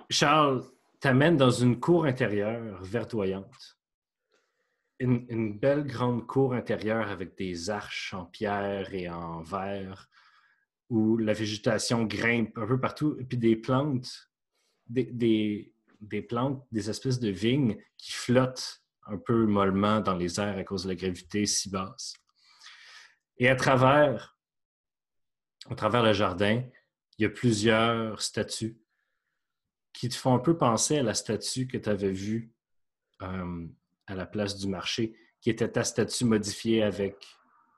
Charles 0.10 0.64
t'amène 1.00 1.38
dans 1.38 1.52
une 1.52 1.80
cour 1.80 2.06
intérieure 2.06 2.82
verdoyante. 2.84 3.78
Une, 5.00 5.26
une 5.30 5.60
belle 5.60 5.86
grande 5.86 6.26
cour 6.26 6.54
intérieure 6.54 7.10
avec 7.10 7.38
des 7.38 7.70
arches 7.70 8.16
en 8.16 8.26
pierre 8.26 8.92
et 8.94 9.08
en 9.08 9.42
verre 9.42 10.10
où 10.90 11.18
la 11.18 11.34
végétation 11.34 12.06
grimpe 12.06 12.58
un 12.58 12.66
peu 12.66 12.80
partout 12.80 13.18
et 13.20 13.24
puis 13.24 13.38
des 13.38 13.56
plantes, 13.56 14.30
des, 14.88 15.72
des, 16.02 16.22
plantes, 16.22 16.66
des 16.72 16.90
espèces 16.90 17.20
de 17.20 17.30
vignes 17.30 17.78
qui 17.98 18.12
flottent 18.12 18.84
un 19.08 19.18
peu 19.18 19.46
mollement 19.46 20.00
dans 20.00 20.16
les 20.16 20.40
airs 20.40 20.58
à 20.58 20.64
cause 20.64 20.84
de 20.84 20.90
la 20.90 20.96
gravité 20.96 21.46
si 21.46 21.70
basse. 21.70 22.16
Et 23.38 23.50
à 23.50 23.56
travers, 23.56 24.38
à 25.70 25.76
travers 25.76 26.04
le 26.04 26.14
jardin, 26.14 26.64
il 27.18 27.24
y 27.24 27.26
a 27.26 27.30
plusieurs 27.30 28.22
statues 28.22 28.78
qui 29.94 30.10
te 30.10 30.16
font 30.16 30.34
un 30.34 30.40
peu 30.40 30.58
penser 30.58 30.98
à 30.98 31.04
la 31.04 31.14
statue 31.14 31.68
que 31.68 31.78
tu 31.78 31.90
avais 31.90 32.12
vue 32.12 32.52
euh, 33.22 33.68
à 34.08 34.16
la 34.16 34.26
place 34.26 34.58
du 34.58 34.68
marché, 34.68 35.18
qui 35.40 35.50
était 35.50 35.72
ta 35.72 35.84
statue 35.84 36.26
modifiée 36.26 36.84
avec 36.84 37.26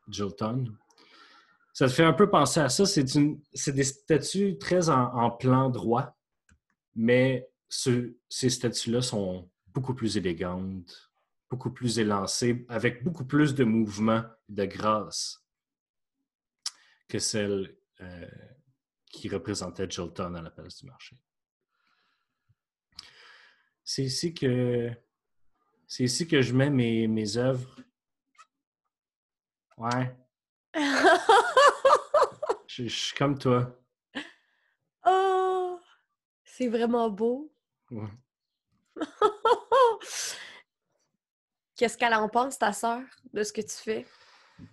Jolton. 0.10 0.66
Ça 1.74 1.88
te 1.88 1.94
fait 1.94 2.04
un 2.04 2.14
peu 2.14 2.30
penser 2.30 2.60
à 2.60 2.70
ça. 2.70 2.86
C'est 2.86 3.72
des 3.72 3.84
statues 3.84 4.58
très 4.58 4.90
en 4.90 5.30
plan 5.30 5.70
droit, 5.70 6.17
mais 6.98 7.48
ce- 7.70 8.18
ces 8.28 8.50
statues-là 8.50 9.02
sont 9.02 9.50
beaucoup 9.68 9.94
plus 9.94 10.18
élégantes, 10.18 11.12
beaucoup 11.50 11.72
plus 11.72 12.00
élancées, 12.00 12.66
avec 12.68 13.04
beaucoup 13.04 13.24
plus 13.26 13.54
de 13.56 13.64
mouvement 13.64 14.24
et 14.50 14.54
de 14.54 14.66
grâce 14.66 15.46
que 17.08 17.20
celles 17.20 17.78
euh, 18.02 18.28
qui 19.06 19.30
représentaient 19.30 19.90
Jolton 19.90 20.34
à 20.36 20.42
la 20.42 20.50
place 20.52 20.78
du 20.78 20.88
marché. 20.88 21.18
C'est 23.84 24.04
ici 24.04 24.34
que 24.34 24.92
c'est 25.88 26.04
ici 26.04 26.28
que 26.28 26.42
je 26.42 26.54
mets 26.54 26.70
mes, 26.70 27.08
mes 27.08 27.38
œuvres. 27.38 27.80
Ouais, 29.78 30.14
je, 32.68 32.84
je 32.84 32.88
suis 32.90 33.16
comme 33.16 33.38
toi. 33.38 33.80
C'est 36.58 36.68
vraiment 36.70 37.10
beau. 37.12 37.54
Ouais. 37.92 38.10
Qu'est-ce 41.76 41.96
qu'elle 41.96 42.16
en 42.16 42.28
pense, 42.30 42.58
ta 42.58 42.74
sœur, 42.74 43.04
de 43.32 43.44
ce 43.44 43.54
que 43.54 43.62
tu 43.62 43.76
fais? 43.76 44.08
Tu 44.58 44.66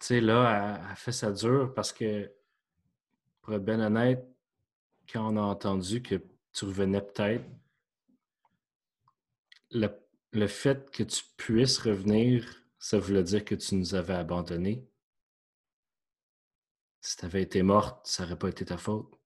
sais, 0.00 0.20
là, 0.20 0.76
elle, 0.76 0.90
elle 0.90 0.96
fait 0.96 1.12
ça 1.12 1.32
dur 1.32 1.72
parce 1.74 1.94
que, 1.94 2.30
pour 3.40 3.54
être 3.54 3.64
bien 3.64 3.80
honnête, 3.80 4.22
quand 5.10 5.32
on 5.32 5.38
a 5.38 5.40
entendu 5.40 6.02
que 6.02 6.16
tu 6.52 6.66
revenais 6.66 7.00
peut-être, 7.00 7.46
le, 9.70 9.88
le 10.32 10.46
fait 10.46 10.90
que 10.90 11.04
tu 11.04 11.24
puisses 11.38 11.78
revenir, 11.78 12.44
ça 12.78 12.98
voulait 12.98 13.22
dire 13.22 13.46
que 13.46 13.54
tu 13.54 13.76
nous 13.76 13.94
avais 13.94 14.12
abandonnés. 14.12 14.86
Si 17.00 17.16
tu 17.16 17.24
avais 17.24 17.40
été 17.40 17.62
morte, 17.62 18.06
ça 18.06 18.24
n'aurait 18.24 18.38
pas 18.38 18.50
été 18.50 18.66
ta 18.66 18.76
faute. 18.76 19.19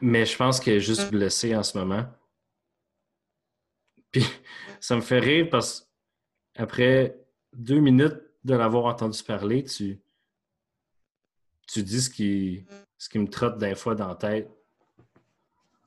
Mais 0.00 0.26
je 0.26 0.36
pense 0.36 0.60
qu'elle 0.60 0.76
est 0.76 0.80
juste 0.80 1.10
blessée 1.10 1.56
en 1.56 1.62
ce 1.62 1.78
moment. 1.78 2.06
Puis 4.10 4.24
ça 4.80 4.96
me 4.96 5.00
fait 5.00 5.18
rire 5.18 5.48
parce 5.50 5.90
qu'après 6.54 7.18
deux 7.52 7.80
minutes 7.80 8.20
de 8.44 8.54
l'avoir 8.54 8.84
entendu 8.84 9.22
parler, 9.22 9.64
tu, 9.64 10.00
tu 11.66 11.82
dis 11.82 12.02
ce 12.02 12.10
qui, 12.10 12.66
ce 12.98 13.08
qui 13.08 13.18
me 13.18 13.28
trotte 13.28 13.58
d'un 13.58 13.74
fois 13.74 13.94
dans 13.94 14.08
la 14.08 14.14
tête. 14.14 14.50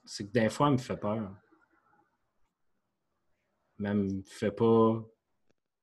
C'est 0.05 0.27
que 0.27 0.31
d'un 0.33 0.49
fois, 0.49 0.67
elle 0.67 0.73
me 0.73 0.77
fait 0.77 0.97
peur. 0.97 1.31
Mais 3.77 3.89
elle 3.89 3.97
me 3.97 4.23
fait 4.23 4.51
pas 4.51 5.01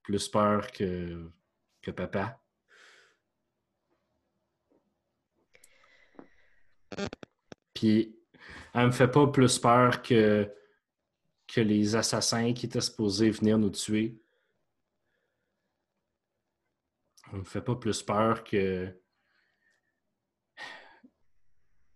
plus 0.03 0.27
peur 0.27 0.71
que, 0.71 1.31
que 1.81 1.91
papa. 1.91 2.39
Puis, 7.77 8.17
elle 8.73 8.87
me 8.87 8.91
fait 8.91 9.07
pas 9.07 9.27
plus 9.27 9.59
peur 9.59 10.01
que, 10.01 10.51
que 11.45 11.61
les 11.61 11.95
assassins 11.95 12.51
qui 12.53 12.65
étaient 12.65 12.81
supposés 12.81 13.29
venir 13.29 13.59
nous 13.59 13.69
tuer. 13.69 14.19
Elle 17.31 17.39
me 17.39 17.43
fait 17.43 17.61
pas 17.61 17.75
plus 17.75 18.01
peur 18.01 18.43
que 18.43 18.91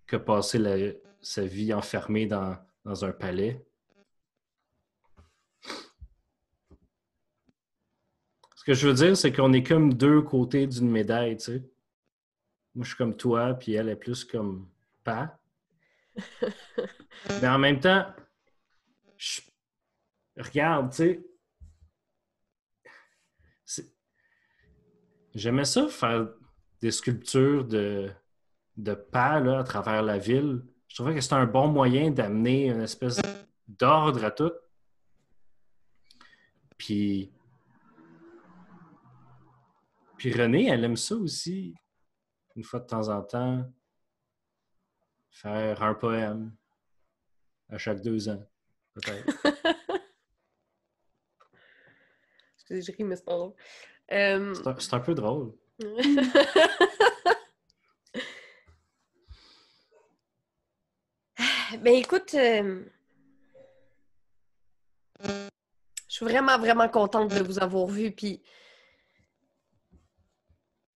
que 0.06 0.17
passer 0.17 1.02
sa 1.20 1.46
vie 1.46 1.74
enfermée 1.74 2.28
dans, 2.28 2.56
dans 2.86 3.04
un 3.04 3.12
palais. 3.12 3.65
Ce 8.56 8.63
que 8.63 8.76
je 8.76 8.88
veux 8.88 8.94
dire, 8.94 9.17
c'est 9.17 9.34
qu'on 9.34 9.54
est 9.54 9.63
comme 9.63 9.96
deux 9.96 10.22
côtés 10.22 10.67
d'une 10.67 10.91
médaille, 10.91 11.38
tu 11.38 11.44
sais. 11.46 11.72
Moi, 12.76 12.84
je 12.84 12.89
suis 12.89 12.98
comme 12.98 13.17
toi, 13.17 13.56
puis 13.56 13.74
elle 13.74 13.89
est 13.89 13.96
plus 13.96 14.24
comme 14.24 14.70
pas. 15.04 15.40
Mais 17.41 17.47
en 17.47 17.60
même 17.60 17.80
temps, 17.80 18.06
regarde, 20.38 20.91
tu 20.91 21.24
sais. 23.65 23.93
J'aimais 25.34 25.65
ça 25.65 25.88
faire 25.88 26.28
des 26.82 26.91
sculptures 26.91 27.63
de, 27.65 28.12
de 28.76 28.93
pas 28.93 29.36
à 29.36 29.63
travers 29.63 30.02
la 30.02 30.17
ville. 30.17 30.65
Je 30.88 30.95
trouvais 30.95 31.15
que 31.15 31.21
c'était 31.21 31.36
un 31.36 31.45
bon 31.45 31.67
moyen 31.67 32.12
d'amener 32.12 32.69
une 32.69 32.82
espèce 32.82 33.21
d'ordre 33.67 34.26
à 34.26 34.32
tout. 34.32 34.52
Puis, 36.78 37.32
puis 40.17 40.34
Renée, 40.34 40.67
elle 40.67 40.84
aime 40.84 40.97
ça 40.97 41.15
aussi, 41.15 41.76
une 42.56 42.63
fois 42.63 42.80
de 42.80 42.88
temps 42.88 43.08
en 43.10 43.21
temps, 43.21 43.71
faire 45.32 45.82
un 45.82 45.94
poème 45.96 46.56
à 47.70 47.78
chaque 47.78 48.02
deux 48.02 48.30
ans, 48.30 48.44
peut-être. 48.94 49.26
Je 52.70 52.91
ris, 52.91 53.04
mais 53.04 53.17
c'est 53.17 53.26
pas 53.26 53.36
drôle. 53.36 53.54
Euh, 54.12 54.54
C'est 54.54 54.67
un, 54.67 54.80
c'est 54.80 54.94
un 54.94 55.00
peu 55.02 55.13
drôle. 55.13 55.54
ben 61.80 61.94
écoute, 61.96 62.34
euh, 62.36 62.86
je 65.24 65.50
suis 66.08 66.26
vraiment, 66.26 66.58
vraiment 66.60 66.88
contente 66.88 67.34
de 67.34 67.44
vous 67.44 67.60
avoir 67.60 67.88
vu. 67.88 68.12
Puis 68.12 68.41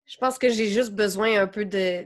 je 0.06 0.17
pense 0.17 0.38
que 0.38 0.50
j'ai 0.50 0.69
juste 0.69 0.91
besoin 0.93 1.41
un 1.41 1.48
peu 1.48 1.65
de 1.65 2.06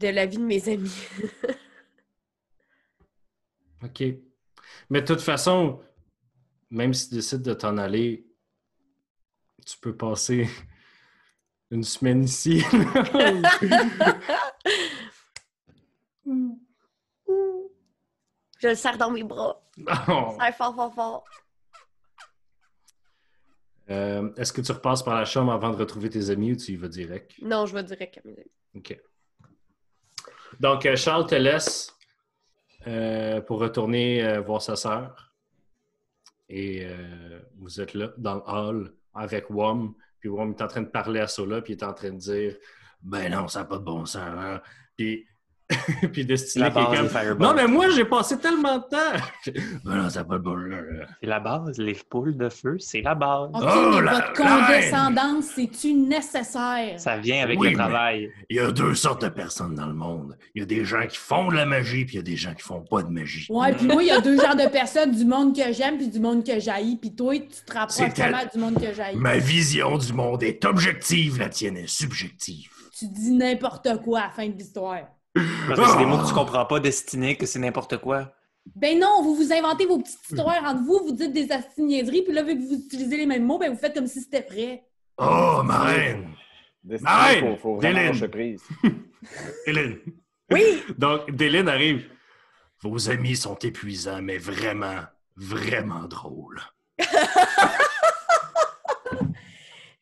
de 0.00 0.08
la 0.08 0.26
vie 0.26 0.38
de 0.38 0.42
mes 0.42 0.68
amis. 0.68 1.06
OK. 3.84 4.02
Mais 4.88 5.02
de 5.02 5.06
toute 5.06 5.20
façon, 5.20 5.80
même 6.70 6.94
si 6.94 7.08
tu 7.10 7.14
décides 7.16 7.42
de 7.42 7.52
t'en 7.54 7.76
aller, 7.76 8.26
tu 9.66 9.76
peux 9.78 9.94
passer 9.96 10.48
une 11.70 11.84
semaine 11.84 12.24
ici. 12.24 12.62
Je 18.58 18.68
le 18.68 18.74
serre 18.74 18.98
dans 18.98 19.10
mes 19.10 19.22
bras. 19.22 19.62
Serre 19.76 20.56
fort, 20.56 20.74
fort, 20.74 20.94
fort. 20.94 21.24
Euh, 23.90 24.32
Est-ce 24.36 24.52
que 24.52 24.60
tu 24.60 24.72
repasses 24.72 25.02
par 25.02 25.14
la 25.14 25.24
chambre 25.24 25.52
avant 25.52 25.70
de 25.70 25.76
retrouver 25.76 26.10
tes 26.10 26.30
amis 26.30 26.52
ou 26.52 26.56
tu 26.56 26.72
y 26.72 26.76
vas 26.76 26.88
direct? 26.88 27.32
Non, 27.42 27.66
je 27.66 27.74
vais 27.74 27.82
direct 27.82 28.18
à 28.18 28.20
mes 28.24 28.34
amis. 28.34 28.50
OK. 28.76 29.00
Donc, 30.60 30.84
euh, 30.84 30.94
Charles 30.94 31.26
te 31.26 31.34
laisse 31.34 31.96
euh, 32.86 33.40
pour 33.40 33.60
retourner 33.60 34.22
euh, 34.22 34.40
voir 34.40 34.60
sa 34.60 34.76
sœur. 34.76 35.32
Et 36.52 36.84
vous 37.58 37.80
êtes 37.80 37.94
là, 37.94 38.10
dans 38.18 38.34
le 38.34 38.42
hall, 38.44 38.94
avec 39.14 39.50
Wom. 39.50 39.94
Puis 40.18 40.28
Wom 40.28 40.50
est 40.50 40.62
en 40.62 40.66
train 40.66 40.80
de 40.82 40.88
parler 40.88 41.20
à 41.20 41.28
Sola, 41.28 41.62
puis 41.62 41.74
il 41.74 41.76
est 41.76 41.84
en 41.84 41.94
train 41.94 42.10
de 42.10 42.18
dire 42.18 42.56
Ben 43.02 43.30
non, 43.30 43.46
ça 43.46 43.60
n'a 43.60 43.66
pas 43.66 43.78
de 43.78 43.84
bon 43.84 44.04
sens. 44.04 44.16
hein. 44.36 44.60
Puis, 44.96 45.28
puis 46.12 46.26
comme, 46.26 46.36
des 46.36 47.08
fireballs. 47.08 47.38
Non, 47.38 47.54
mais 47.54 47.66
moi, 47.66 47.88
j'ai 47.90 48.04
passé 48.04 48.38
tellement 48.38 48.78
de 48.78 48.82
temps. 48.84 49.26
ben 49.84 49.96
non, 49.96 50.10
ça 50.10 50.20
n'a 50.20 50.24
pas 50.24 50.38
de 50.38 50.42
bon. 50.42 50.56
C'est 51.20 51.26
la 51.28 51.40
base. 51.40 51.78
Les 51.78 51.94
poules 51.94 52.36
de 52.36 52.48
feu, 52.48 52.76
c'est 52.78 53.02
la 53.02 53.14
base. 53.14 53.50
OK, 53.54 53.62
Oh, 53.62 53.90
mais 53.94 54.02
la- 54.02 54.12
votre 54.12 54.32
condescendance, 54.32 55.44
c'est-tu 55.54 55.92
nécessaire? 55.94 56.98
Ça 56.98 57.16
vient 57.18 57.42
avec 57.44 57.58
Oui, 57.58 57.70
le 57.70 57.76
travail. 57.76 58.30
Il 58.48 58.56
y 58.56 58.60
a 58.60 58.70
deux 58.72 58.94
sortes 58.94 59.22
de 59.22 59.28
personnes 59.28 59.74
dans 59.74 59.86
le 59.86 59.94
monde. 59.94 60.36
Il 60.54 60.60
y 60.60 60.62
a 60.62 60.66
des 60.66 60.84
gens 60.84 61.06
qui 61.06 61.16
font 61.16 61.48
de 61.48 61.54
la 61.56 61.66
magie, 61.66 62.04
puis 62.04 62.14
il 62.14 62.18
y 62.18 62.20
a 62.20 62.22
des 62.22 62.36
gens 62.36 62.54
qui 62.54 62.62
font 62.62 62.80
pas 62.82 63.02
de 63.02 63.08
magie. 63.10 63.46
Ouais, 63.50 63.72
puis 63.72 63.86
moi, 63.86 64.02
il 64.02 64.08
y 64.08 64.12
a 64.12 64.20
deux 64.20 64.36
genres 64.36 64.56
de 64.56 64.68
personnes, 64.68 65.12
du 65.12 65.24
monde 65.24 65.54
que 65.54 65.72
j'aime 65.72 65.96
puis 65.98 66.08
du 66.08 66.20
monde 66.20 66.44
que 66.44 66.58
j'haïs. 66.58 66.96
Puis 66.96 67.14
toi, 67.14 67.34
tu 67.38 67.46
te 67.64 67.72
rapproches 67.72 67.98
pas 68.08 68.10
tel- 68.10 68.32
mal 68.32 68.48
du 68.52 68.58
monde 68.60 68.74
que 68.74 68.92
j'haïs. 68.94 69.16
Ma 69.16 69.38
vision 69.38 69.96
du 69.98 70.12
monde 70.12 70.42
est 70.42 70.64
objective, 70.64 71.38
la 71.38 71.48
tienne 71.48 71.76
est 71.76 71.88
subjective. 71.88 72.70
Tu 72.98 73.06
dis 73.08 73.30
n'importe 73.32 73.88
quoi 74.02 74.20
à 74.20 74.22
la 74.24 74.30
fin 74.30 74.46
de 74.48 74.52
l'histoire. 74.56 75.00
Parce 75.34 75.80
que 75.80 75.86
c'est 75.86 75.98
des 75.98 76.06
mots 76.06 76.18
que 76.18 76.28
tu 76.28 76.34
comprends 76.34 76.66
pas, 76.66 76.80
destiné, 76.80 77.36
que 77.36 77.46
c'est 77.46 77.58
n'importe 77.58 77.98
quoi. 77.98 78.32
Ben 78.74 78.98
non, 78.98 79.22
vous 79.22 79.34
vous 79.34 79.52
inventez 79.52 79.86
vos 79.86 79.98
petites 79.98 80.18
histoires 80.30 80.62
entre 80.64 80.82
vous, 80.82 81.00
vous 81.06 81.12
dites 81.12 81.32
des 81.32 81.50
astiniaiseries, 81.50 82.22
puis 82.22 82.32
là, 82.32 82.42
vu 82.42 82.56
que 82.56 82.62
vous 82.62 82.74
utilisez 82.74 83.16
les 83.16 83.26
mêmes 83.26 83.44
mots, 83.44 83.58
ben 83.58 83.72
vous 83.72 83.78
faites 83.78 83.94
comme 83.94 84.06
si 84.06 84.20
c'était 84.20 84.46
vrai. 84.48 84.84
Oh, 85.18 85.62
ma 85.64 85.80
reine! 85.80 86.34
Faut, 87.40 87.56
faut 87.56 87.80
lâcher 87.80 88.28
prise. 88.28 88.62
Hélène. 89.66 89.98
Oui! 90.50 90.82
Donc, 90.98 91.30
Dylan 91.30 91.68
arrive. 91.68 92.08
Vos 92.82 93.10
amis 93.10 93.36
sont 93.36 93.56
épuisants, 93.56 94.22
mais 94.22 94.38
vraiment, 94.38 95.00
vraiment 95.36 96.08
drôles. 96.08 96.60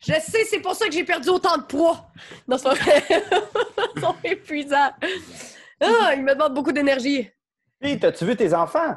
Je 0.01 0.13
sais, 0.15 0.45
c'est 0.45 0.61
pour 0.61 0.75
ça 0.75 0.87
que 0.87 0.93
j'ai 0.93 1.05
perdu 1.05 1.29
autant 1.29 1.57
de 1.59 1.65
poids. 1.65 2.11
Non, 2.47 2.57
c'est 2.59 2.69
vrai. 2.69 3.05
Ils 3.97 4.01
sont 4.01 4.17
épuisants. 4.25 4.93
Ah, 5.81 6.13
ils 6.15 6.23
me 6.23 6.35
demandent 6.35 6.55
beaucoup 6.55 6.73
d'énergie. 6.73 7.29
Hey, 7.81 7.99
t'as-tu 7.99 8.25
vu 8.25 8.37
tes 8.37 8.53
enfants? 8.55 8.97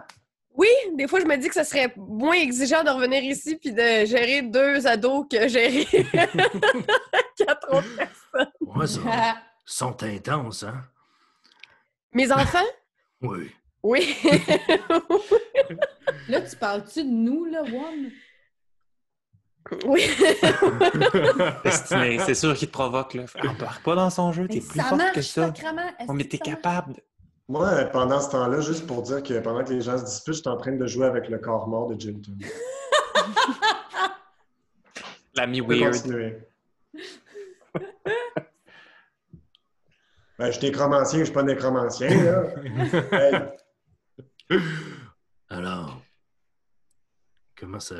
Oui, 0.53 0.67
des 0.95 1.07
fois, 1.07 1.19
je 1.19 1.25
me 1.25 1.37
dis 1.37 1.47
que 1.47 1.53
ce 1.53 1.63
serait 1.63 1.93
moins 1.95 2.35
exigeant 2.35 2.83
de 2.83 2.89
revenir 2.89 3.23
ici 3.23 3.55
puis 3.55 3.71
de 3.71 4.05
gérer 4.05 4.41
deux 4.41 4.85
ados 4.85 5.25
que 5.31 5.47
gérer 5.47 5.85
quatre 7.37 7.73
autres 7.73 7.95
personnes. 7.95 8.51
Ouais, 8.61 8.87
ça, 8.87 8.99
Ah, 9.07 9.37
sont 9.65 10.03
intenses, 10.03 10.63
hein? 10.63 10.81
Mes 12.13 12.31
enfants? 12.31 12.65
Oui. 13.21 13.51
Oui. 13.83 14.17
là, 16.27 16.41
tu 16.41 16.55
parles-tu 16.57 17.03
de 17.03 17.09
nous, 17.09 17.45
là, 17.45 17.61
One? 17.63 18.11
Oui. 19.85 20.01
C'est 22.25 22.33
sûr 22.35 22.55
qu'il 22.55 22.67
te 22.67 22.73
provoque. 22.73 23.13
Là. 23.13 23.25
Embarque 23.47 23.83
pas 23.83 23.95
dans 23.95 24.09
son 24.09 24.31
jeu, 24.31 24.47
t'es 24.47 24.55
Mais 24.55 24.61
plus 24.61 24.79
ça 24.79 24.83
fort 24.85 24.97
marche, 24.97 25.13
que 25.13 25.21
ça. 25.21 25.53
Oh, 26.07 26.13
mais 26.13 26.23
t'es 26.23 26.37
capable. 26.39 26.93
de- 26.93 27.01
Moi, 27.47 27.67
euh, 27.67 27.85
pendant 27.85 28.19
ce 28.19 28.29
temps-là, 28.31 28.59
juste 28.61 28.87
pour 28.87 29.01
dire 29.03 29.21
que 29.23 29.39
pendant 29.39 29.63
que 29.63 29.69
les 29.71 29.81
gens 29.81 29.97
se 29.97 30.05
disputent, 30.05 30.33
je 30.35 30.39
suis 30.39 30.49
en 30.49 30.57
train 30.57 30.71
de 30.73 30.87
jouer 30.87 31.05
avec 31.07 31.29
le 31.29 31.37
corps 31.37 31.67
mort 31.67 31.87
de 31.87 31.99
Jilton. 31.99 32.37
L'ami 35.35 35.61
weird. 35.61 35.93
continuer. 35.93 36.37
Ben, 40.37 40.47
je 40.47 40.51
suis 40.57 40.67
nécromancien, 40.67 41.19
je 41.19 41.23
suis 41.25 41.33
pas 41.33 41.43
nécromancien, 41.43 42.09
là. 42.09 42.43
Hey, 44.49 44.59
Alors, 45.49 46.01
comment 47.57 47.79
ça, 47.79 47.95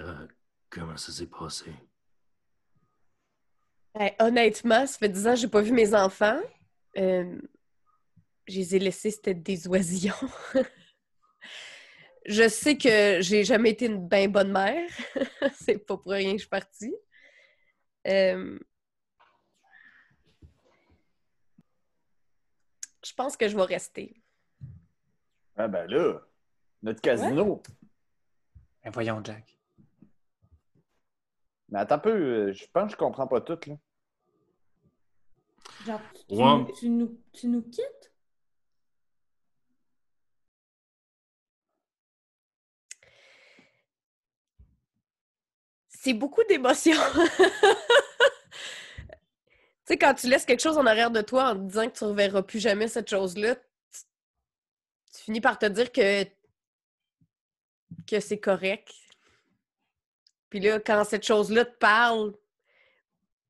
comment 0.71 0.97
ça 0.97 1.11
s'est 1.11 1.27
passé? 1.27 1.71
Hey, 3.93 4.13
honnêtement, 4.19 4.87
ça 4.87 4.97
fait 4.97 5.09
10 5.09 5.27
ans 5.27 5.33
que 5.33 5.39
j'ai 5.41 5.47
pas 5.47 5.61
vu 5.61 5.73
mes 5.73 5.93
enfants. 5.93 6.39
Euh, 6.97 7.39
je 8.47 8.55
les 8.55 8.75
ai 8.75 8.79
laissés, 8.79 9.11
c'était 9.11 9.35
des 9.35 9.67
oisillons. 9.67 10.15
je 12.25 12.47
sais 12.47 12.77
que 12.77 13.21
j'ai 13.21 13.43
jamais 13.43 13.69
été 13.71 13.85
une 13.85 14.07
bien 14.07 14.27
bonne 14.27 14.51
mère. 14.51 14.89
C'est 15.53 15.77
pas 15.77 15.97
pour 15.97 16.11
rien 16.11 16.31
que 16.31 16.37
je 16.37 16.43
suis 16.43 16.49
partie. 16.49 16.95
Euh, 18.07 18.57
Je 23.03 23.13
pense 23.13 23.35
que 23.35 23.47
je 23.47 23.55
vais 23.55 23.63
rester. 23.63 24.23
Ah 25.55 25.67
ben 25.67 25.85
là, 25.89 26.21
notre 26.81 27.01
casino. 27.01 27.61
Ben 28.83 28.91
voyons, 28.91 29.21
Jack. 29.23 29.57
Mais 31.71 31.79
attends 31.79 31.95
un 31.95 31.99
peu, 31.99 32.09
euh, 32.11 32.53
je 32.53 32.65
pense 32.73 32.87
que 32.87 32.91
je 32.91 32.97
comprends 32.97 33.27
pas 33.27 33.41
tout, 33.41 33.57
là. 33.67 33.75
Genre, 35.85 36.01
tu, 36.27 36.35
Ouais. 36.35 36.73
tu 36.77 36.89
nous, 36.89 37.17
tu 37.33 37.47
nous 37.47 37.61
quittes? 37.63 38.11
C'est 45.87 46.13
beaucoup 46.13 46.43
d'émotions. 46.49 46.93
tu 47.37 47.43
sais, 49.85 49.97
quand 49.97 50.13
tu 50.15 50.27
laisses 50.27 50.45
quelque 50.45 50.61
chose 50.61 50.77
en 50.77 50.85
arrière 50.85 51.11
de 51.11 51.21
toi 51.21 51.49
en 51.51 51.55
te 51.55 51.59
disant 51.61 51.87
que 51.89 51.97
tu 51.97 52.03
ne 52.03 52.09
reverras 52.09 52.41
plus 52.41 52.59
jamais 52.59 52.87
cette 52.87 53.09
chose-là, 53.09 53.55
tu, 53.55 54.01
tu 55.13 55.21
finis 55.23 55.41
par 55.41 55.59
te 55.59 55.67
dire 55.67 55.91
que, 55.91 56.23
que 58.07 58.19
c'est 58.19 58.39
correct. 58.39 58.91
Puis 60.51 60.59
là, 60.59 60.81
quand 60.81 61.05
cette 61.05 61.25
chose-là 61.25 61.63
te 61.63 61.77
parle, 61.77 62.35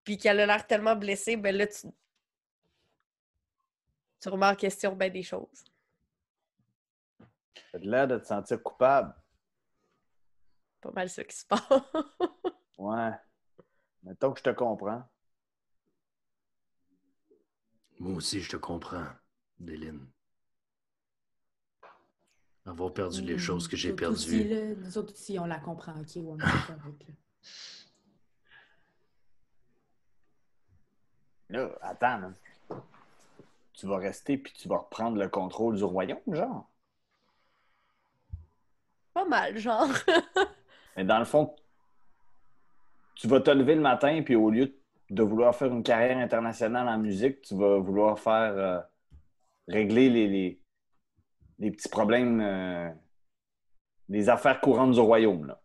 puis 0.04 0.20
qu'elle 0.20 0.40
a 0.40 0.46
l'air 0.46 0.68
tellement 0.68 0.96
blessée, 0.96 1.36
ben 1.36 1.54
là, 1.56 1.66
tu, 1.66 1.88
tu 4.20 4.30
remets 4.30 4.46
en 4.46 4.56
question 4.56 4.96
ben 4.96 5.12
des 5.12 5.24
choses. 5.24 5.66
T'as 7.72 7.80
l'air 7.80 8.08
de 8.08 8.20
te 8.20 8.26
sentir 8.26 8.62
coupable. 8.62 9.16
Pas 10.80 10.92
mal 10.92 11.10
ça 11.10 11.24
qui 11.24 11.36
se 11.36 11.46
passe. 11.46 11.64
Ouais. 12.78 13.12
Mettons 14.02 14.32
que 14.32 14.40
je 14.40 14.44
te 14.44 14.50
comprends. 14.50 15.08
Moi 18.00 18.16
aussi, 18.16 18.42
je 18.42 18.50
te 18.50 18.58
comprends, 18.58 19.06
Dylan. 19.60 20.08
Avoir 22.66 22.94
perdu 22.94 23.22
les 23.22 23.40
choses 23.40 23.68
que 23.68 23.76
j'ai 23.76 23.92
aussi, 23.92 24.44
perdues. 24.44 24.76
nous 24.78 24.98
autres 24.98 25.14
aussi, 25.14 25.40
on 25.40 25.46
la 25.46 25.60
comprend, 25.60 25.94
OK? 26.00 26.16
Ouais, 26.16 26.38
là. 26.38 26.48
Là, 31.50 31.70
attends, 31.82 32.18
là. 32.20 32.32
Tu 33.74 33.88
vas 33.88 33.98
rester 33.98 34.38
puis 34.38 34.54
tu 34.54 34.68
vas 34.68 34.78
reprendre 34.78 35.18
le 35.18 35.28
contrôle 35.28 35.76
du 35.76 35.84
royaume, 35.84 36.20
genre? 36.28 36.70
Pas 39.14 39.26
mal, 39.26 39.58
genre. 39.58 39.90
Mais 40.98 41.04
dans 41.04 41.20
le 41.20 41.26
fond, 41.26 41.56
tu 43.16 43.28
vas 43.28 43.42
te 43.42 43.52
lever 43.52 43.76
le 43.76 43.82
matin 43.82 44.22
puis 44.24 44.36
au 44.36 44.50
lieu 44.50 44.78
de 45.10 45.24
vouloir 45.24 45.56
faire 45.56 45.72
une 45.72 45.84
carrière 45.84 46.18
internationale 46.18 46.88
en 46.88 46.98
musique, 46.98 47.42
tu 47.42 47.56
vas 47.56 47.80
vouloir 47.80 48.18
faire 48.20 48.54
euh, 48.56 48.80
régler 49.68 50.10
les, 50.10 50.28
les, 50.28 50.61
les 51.62 51.70
petits 51.70 51.90
problèmes, 51.90 52.42
euh, 52.42 52.90
les 54.10 54.30
affaires 54.30 54.60
courantes 54.60 54.94
du 54.94 55.00
royaume, 55.00 55.46
là. 55.46 55.62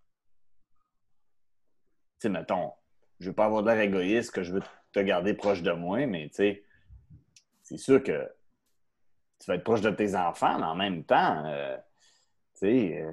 sais, 2.19 2.29
mettons, 2.29 2.73
je 3.19 3.31
veux 3.31 3.35
pas 3.35 3.47
avoir 3.47 3.63
l'air 3.63 3.81
égoïste 3.81 4.31
que 4.31 4.43
je 4.43 4.53
veux 4.53 4.63
te 4.93 5.01
garder 5.01 5.33
proche 5.33 5.63
de 5.63 5.73
moi, 5.73 6.07
mais 6.07 6.29
tu 6.29 6.35
sais, 6.35 6.65
c'est 7.63 7.79
sûr 7.79 8.03
que 8.03 8.31
tu 9.39 9.47
vas 9.47 9.55
être 9.55 9.65
proche 9.65 9.81
de 9.81 9.91
tes 9.91 10.15
enfants, 10.15 10.59
mais 10.59 10.67
en 10.67 10.75
même 10.75 11.03
temps, 11.03 11.45
euh, 11.47 11.77
tu 12.55 12.61
sais, 12.61 13.03
euh, 13.03 13.13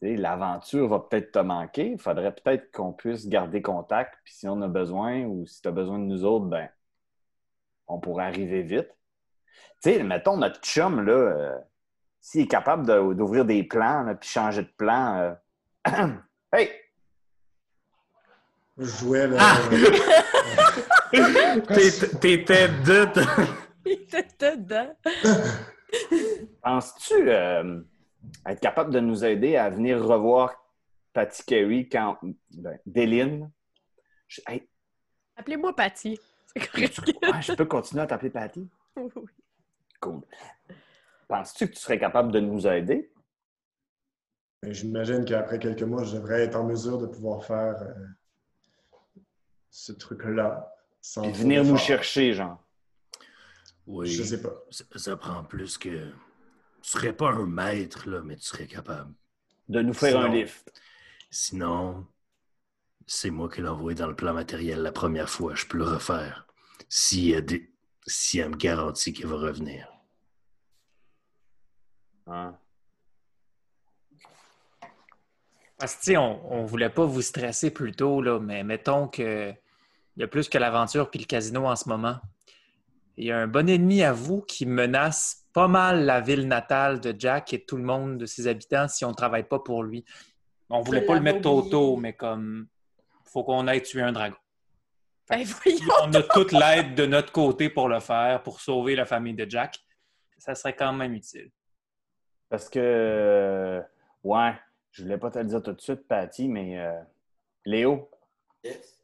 tu 0.00 0.08
sais, 0.08 0.16
l'aventure 0.16 0.88
va 0.88 0.98
peut-être 0.98 1.32
te 1.32 1.38
manquer. 1.38 1.92
Il 1.92 1.98
faudrait 1.98 2.34
peut-être 2.34 2.72
qu'on 2.72 2.92
puisse 2.92 3.28
garder 3.28 3.62
contact. 3.62 4.18
Puis 4.24 4.34
si 4.34 4.48
on 4.48 4.60
a 4.60 4.68
besoin 4.68 5.24
ou 5.24 5.46
si 5.46 5.62
tu 5.62 5.68
as 5.68 5.72
besoin 5.72 5.98
de 5.98 6.04
nous 6.04 6.24
autres, 6.24 6.46
ben, 6.46 6.68
on 7.86 8.00
pourrait 8.00 8.26
arriver 8.26 8.62
vite. 8.62 8.90
Tu 9.82 9.92
sais, 9.92 10.02
mettons 10.02 10.36
notre 10.36 10.60
chum, 10.60 11.04
là, 11.04 11.12
euh, 11.12 11.58
s'il 12.20 12.42
est 12.42 12.46
capable 12.48 12.86
de- 12.86 13.12
d'ouvrir 13.14 13.44
des 13.44 13.62
plans, 13.64 14.14
puis 14.20 14.28
changer 14.28 14.62
de 14.62 14.72
plan. 14.76 15.36
euh, 15.86 16.08
hey! 16.52 16.70
Je 18.78 18.84
jouais 18.86 19.26
là. 19.28 19.36
Ah! 19.40 19.56
euh, 21.14 21.60
T'étais- 21.60 22.18
T'étais 22.18 22.68
de. 22.68 23.06
Il 23.86 23.92
était 23.92 24.56
dedans. 24.56 24.96
Penses-tu 26.62 27.14
euh, 27.30 27.80
être 28.46 28.60
capable 28.60 28.90
de 28.92 29.00
nous 29.00 29.24
aider 29.24 29.56
à 29.56 29.68
venir 29.70 30.02
revoir 30.02 30.54
Patty 31.12 31.44
Carey 31.44 31.88
quand. 31.92 32.18
Ben, 32.52 32.78
Déline? 32.86 33.50
Je, 34.26 34.40
hey, 34.48 34.66
Appelez-moi 35.36 35.74
Patty. 35.76 36.18
C'est 36.56 36.66
correct. 36.68 36.98
ouais, 37.22 37.42
je 37.42 37.52
peux 37.52 37.64
continuer 37.66 38.02
à 38.02 38.06
t'appeler 38.06 38.30
Patty? 38.30 38.68
Oui, 38.96 39.10
oui. 39.16 39.22
Cool. 40.04 40.20
Penses-tu 41.28 41.68
que 41.68 41.72
tu 41.72 41.80
serais 41.80 41.98
capable 41.98 42.30
de 42.30 42.38
nous 42.38 42.66
aider? 42.66 43.10
J'imagine 44.62 45.24
qu'après 45.24 45.58
quelques 45.58 45.82
mois, 45.82 46.04
je 46.04 46.16
devrais 46.16 46.42
être 46.42 46.56
en 46.56 46.64
mesure 46.64 46.98
de 46.98 47.06
pouvoir 47.06 47.42
faire 47.42 47.80
euh, 47.80 49.22
ce 49.70 49.92
truc-là. 49.92 50.70
sans 51.00 51.22
Puis 51.22 51.32
venir 51.32 51.64
nous 51.64 51.78
chercher, 51.78 52.34
genre. 52.34 52.62
Oui. 53.86 54.06
Je 54.08 54.22
sais 54.22 54.42
pas. 54.42 54.52
Ça, 54.70 54.84
ça 54.94 55.16
prend 55.16 55.42
plus 55.42 55.78
que. 55.78 56.10
Tu 56.82 56.90
serais 56.90 57.14
pas 57.14 57.30
un 57.30 57.46
maître, 57.46 58.06
là, 58.06 58.20
mais 58.22 58.36
tu 58.36 58.42
serais 58.42 58.66
capable. 58.66 59.14
De 59.70 59.80
nous 59.80 59.94
faire 59.94 60.20
un 60.20 60.28
lift. 60.28 60.70
Sinon, 61.30 62.06
c'est 63.06 63.30
moi 63.30 63.48
qui 63.48 63.62
l'ai 63.62 63.68
envoyé 63.68 63.96
dans 63.98 64.08
le 64.08 64.16
plan 64.16 64.34
matériel 64.34 64.82
la 64.82 64.92
première 64.92 65.30
fois. 65.30 65.54
Je 65.54 65.64
peux 65.64 65.78
le 65.78 65.84
refaire. 65.84 66.46
Si 66.90 67.30
elle, 67.30 67.46
si 68.06 68.38
elle 68.38 68.50
me 68.50 68.56
garantit 68.56 69.14
qu'il 69.14 69.26
va 69.26 69.36
revenir. 69.36 69.93
Hein? 72.26 72.56
Parce 75.78 75.94
que, 75.96 76.00
tu 76.00 76.04
sais, 76.12 76.16
on, 76.16 76.52
on 76.52 76.64
voulait 76.64 76.90
pas 76.90 77.04
vous 77.04 77.22
stresser 77.22 77.70
plus 77.70 77.92
tôt, 77.92 78.22
là, 78.22 78.38
mais 78.38 78.62
mettons 78.62 79.08
que 79.08 79.54
il 80.16 80.20
y 80.20 80.22
a 80.22 80.28
plus 80.28 80.48
que 80.48 80.58
l'aventure 80.58 81.10
puis 81.10 81.20
le 81.20 81.26
casino 81.26 81.66
en 81.66 81.76
ce 81.76 81.88
moment. 81.88 82.18
Il 83.16 83.26
y 83.26 83.32
a 83.32 83.38
un 83.38 83.46
bon 83.46 83.68
ennemi 83.68 84.02
à 84.02 84.12
vous 84.12 84.42
qui 84.42 84.66
menace 84.66 85.46
pas 85.52 85.68
mal 85.68 86.04
la 86.04 86.20
ville 86.20 86.48
natale 86.48 87.00
de 87.00 87.14
Jack 87.16 87.52
et 87.52 87.64
tout 87.64 87.76
le 87.76 87.84
monde 87.84 88.18
de 88.18 88.26
ses 88.26 88.46
habitants 88.46 88.88
si 88.88 89.04
on 89.04 89.10
ne 89.10 89.14
travaille 89.14 89.44
pas 89.44 89.58
pour 89.58 89.82
lui. 89.82 90.04
On 90.70 90.80
voulait 90.80 91.02
Je 91.02 91.06
pas 91.06 91.14
le 91.14 91.20
mettre 91.20 91.42
tôt 91.42 91.58
oublié. 91.58 91.70
tôt, 91.70 91.96
mais 91.96 92.12
comme 92.14 92.66
faut 93.24 93.44
qu'on 93.44 93.66
aille 93.66 93.82
tuer 93.82 94.02
un 94.02 94.12
dragon. 94.12 94.36
Ben. 95.28 95.44
On 96.02 96.12
a 96.12 96.22
toute 96.22 96.52
l'aide 96.52 96.94
de 96.94 97.06
notre 97.06 97.32
côté 97.32 97.70
pour 97.70 97.88
le 97.88 98.00
faire, 98.00 98.42
pour 98.42 98.60
sauver 98.60 98.94
la 98.94 99.04
famille 99.06 99.34
de 99.34 99.48
Jack. 99.48 99.78
Ça 100.38 100.54
serait 100.54 100.76
quand 100.76 100.92
même 100.92 101.14
utile. 101.14 101.50
Parce 102.54 102.68
que. 102.68 102.78
euh, 102.78 103.82
ouais, 104.22 104.52
je 104.92 105.02
voulais 105.02 105.18
pas 105.18 105.28
te 105.28 105.40
le 105.40 105.46
dire 105.46 105.60
tout 105.60 105.72
de 105.72 105.80
suite, 105.80 106.06
Patty, 106.06 106.46
mais. 106.46 106.78
euh, 106.78 107.00
Léo, 107.64 108.08
Yes. 108.62 108.96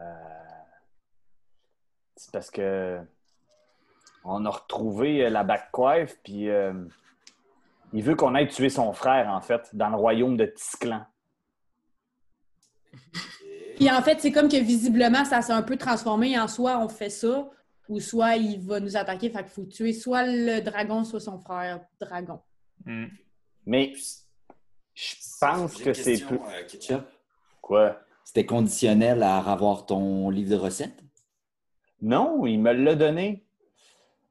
euh, 0.00 0.04
c'est 2.16 2.32
parce 2.32 2.50
que. 2.50 2.98
On 4.24 4.44
a 4.44 4.50
retrouvé 4.50 5.30
la 5.30 5.44
backcoiffe, 5.44 6.18
puis. 6.24 6.48
euh, 6.50 6.72
il 7.92 8.02
veut 8.02 8.16
qu'on 8.16 8.34
aille 8.34 8.48
tuer 8.48 8.70
son 8.70 8.92
frère, 8.92 9.28
en 9.28 9.40
fait, 9.40 9.70
dans 9.76 9.90
le 9.90 9.96
royaume 9.96 10.36
de 10.36 10.46
Tisclan. 10.46 11.06
Puis 13.76 13.88
en 13.88 14.02
fait, 14.02 14.18
c'est 14.20 14.32
comme 14.32 14.48
que 14.48 14.60
visiblement, 14.60 15.24
ça 15.24 15.42
s'est 15.42 15.52
un 15.52 15.62
peu 15.62 15.76
transformé 15.76 16.36
en 16.40 16.48
soit 16.48 16.76
on 16.80 16.88
fait 16.88 17.08
ça, 17.08 17.48
ou 17.88 18.00
soit 18.00 18.34
il 18.34 18.60
va 18.66 18.80
nous 18.80 18.96
attaquer, 18.96 19.30
fait 19.30 19.44
qu'il 19.44 19.52
faut 19.52 19.64
tuer 19.64 19.92
soit 19.92 20.24
le 20.26 20.60
dragon, 20.60 21.04
soit 21.04 21.20
son 21.20 21.38
frère 21.38 21.80
dragon. 22.00 22.40
Hmm. 22.88 23.06
Mais. 23.66 23.92
Je 24.94 25.14
pense 25.40 25.76
que 25.76 25.92
c'est 25.92 26.24
plus. 26.24 26.40
euh, 26.40 26.66
Ketchup. 26.66 27.06
Quoi? 27.62 28.00
C'était 28.24 28.46
conditionnel 28.46 29.22
à 29.22 29.38
avoir 29.38 29.86
ton 29.86 30.28
livre 30.30 30.50
de 30.50 30.56
recettes? 30.56 31.04
Non, 32.00 32.44
il 32.46 32.60
me 32.60 32.72
l'a 32.72 32.96
donné. 32.96 33.46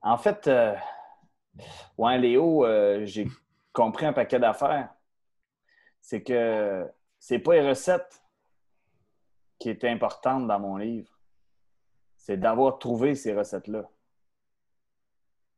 En 0.01 0.17
fait, 0.17 0.47
euh, 0.47 0.75
ouais, 1.97 2.17
Léo, 2.17 2.65
euh, 2.65 3.05
j'ai 3.05 3.27
compris 3.73 4.05
un 4.05 4.13
paquet 4.13 4.39
d'affaires. 4.39 4.93
C'est 6.01 6.23
que 6.23 6.85
c'est 7.19 7.39
pas 7.39 7.53
les 7.53 7.69
recettes 7.69 8.21
qui 9.59 9.69
étaient 9.69 9.89
importantes 9.89 10.47
dans 10.47 10.59
mon 10.59 10.77
livre. 10.77 11.11
C'est 12.17 12.37
d'avoir 12.37 12.79
trouvé 12.79 13.15
ces 13.15 13.33
recettes-là. 13.33 13.89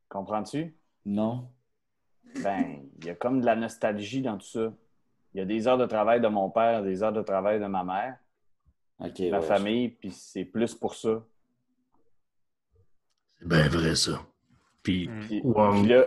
Comprends-tu? 0.07 0.77
Non. 1.05 1.49
Ben, 2.43 2.83
il 2.99 3.05
y 3.05 3.09
a 3.09 3.15
comme 3.15 3.41
de 3.41 3.45
la 3.45 3.55
nostalgie 3.55 4.21
dans 4.21 4.37
tout 4.37 4.47
ça. 4.47 4.73
Il 5.33 5.39
y 5.39 5.41
a 5.41 5.45
des 5.45 5.67
heures 5.67 5.77
de 5.77 5.85
travail 5.85 6.21
de 6.21 6.27
mon 6.27 6.49
père, 6.49 6.83
des 6.83 7.03
heures 7.03 7.13
de 7.13 7.21
travail 7.21 7.59
de 7.59 7.65
ma 7.65 7.83
mère, 7.83 8.17
OK. 8.99 9.19
ma 9.31 9.39
ouais, 9.39 9.45
famille, 9.45 9.89
puis 9.89 10.11
c'est 10.11 10.45
plus 10.45 10.73
pour 10.75 10.95
ça. 10.95 11.23
C'est 13.39 13.47
bien 13.47 13.67
vrai, 13.69 13.95
ça. 13.95 14.21
Puis. 14.83 15.09
Puis, 15.21 15.41
Wong 15.43 15.81
puis 15.81 15.89
là, 15.89 16.05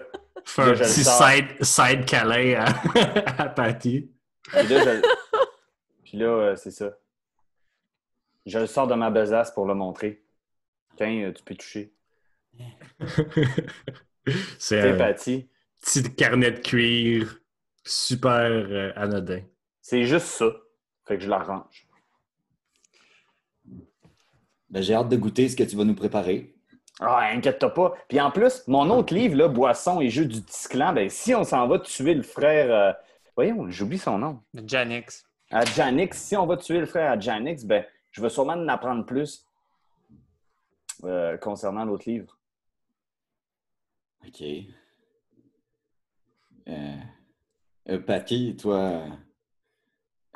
un 0.59 0.73
petit 0.73 1.05
side, 1.05 1.63
side 1.63 2.05
câlin 2.05 2.65
à, 2.65 3.43
à 3.43 3.49
Patty. 3.49 4.11
Puis 4.43 4.67
là, 4.69 4.85
je- 4.97 5.03
Puis 6.05 6.19
là, 6.19 6.27
euh, 6.27 6.57
c'est 6.57 6.71
ça. 6.73 6.91
Je 8.45 8.59
le 8.59 8.67
sors 8.67 8.89
de 8.89 8.95
ma 8.95 9.11
besace 9.11 9.53
pour 9.53 9.67
le 9.67 9.75
montrer. 9.75 10.25
Tiens, 10.97 11.29
euh, 11.29 11.33
tu 11.33 11.43
peux 11.45 11.55
toucher. 11.55 11.93
C'est 14.59 14.97
Patty. 14.97 15.49
Petit 15.83 16.15
carnet 16.15 16.53
de 16.53 16.61
cuir 16.61 17.39
super 17.85 18.49
euh, 18.51 18.93
anodin. 18.97 19.43
C'est 19.81 20.05
juste 20.05 20.27
ça. 20.27 20.47
Fait 21.07 21.17
que 21.19 21.25
je 21.25 21.29
la 21.29 21.39
range. 21.43 21.89
Ben, 24.71 24.83
j'ai 24.83 24.95
hâte 24.95 25.09
de 25.09 25.17
goûter 25.17 25.49
ce 25.49 25.57
que 25.57 25.65
tu 25.65 25.77
vas 25.77 25.85
nous 25.85 25.95
préparer. 25.95 26.55
Ah, 27.01 27.29
inquiète-toi 27.33 27.75
pas. 27.75 27.95
Puis 28.09 28.21
en 28.21 28.31
plus, 28.31 28.63
mon 28.69 28.89
autre 28.91 29.13
livre, 29.13 29.37
là, 29.37 29.49
Boisson 29.49 30.01
et 30.01 30.09
Jeux 30.09 30.25
du 30.25 30.43
Tisclan, 30.43 30.93
ben, 30.93 31.09
si 31.11 31.35
on 31.35 31.45
s'en 31.45 31.67
va 31.67 31.79
tuer 31.81 32.15
le 32.15 32.23
frère. 32.23 32.71
euh, 32.71 32.93
Voyons, 33.35 33.69
j'oublie 33.71 33.99
son 33.99 34.19
nom. 34.19 34.43
Janix. 34.67 35.25
À 35.51 35.65
Janix, 35.65 36.17
si 36.17 36.37
on 36.37 36.47
va 36.47 36.57
tuer 36.57 36.79
le 36.81 36.87
frère 36.87 37.11
à 37.11 37.19
Janix, 37.19 37.65
ben, 37.65 37.85
je 38.13 38.23
vais 38.23 38.29
sûrement 38.29 38.53
en 38.53 38.69
apprendre 38.69 39.05
plus 39.05 39.47
euh, 41.05 41.37
concernant 41.39 41.85
l'autre 41.85 42.09
livre. 42.09 42.39
OK. 44.27 44.43
Euh, 46.69 46.97
euh, 47.89 47.99
Patty, 47.99 48.57
toi, 48.57 49.05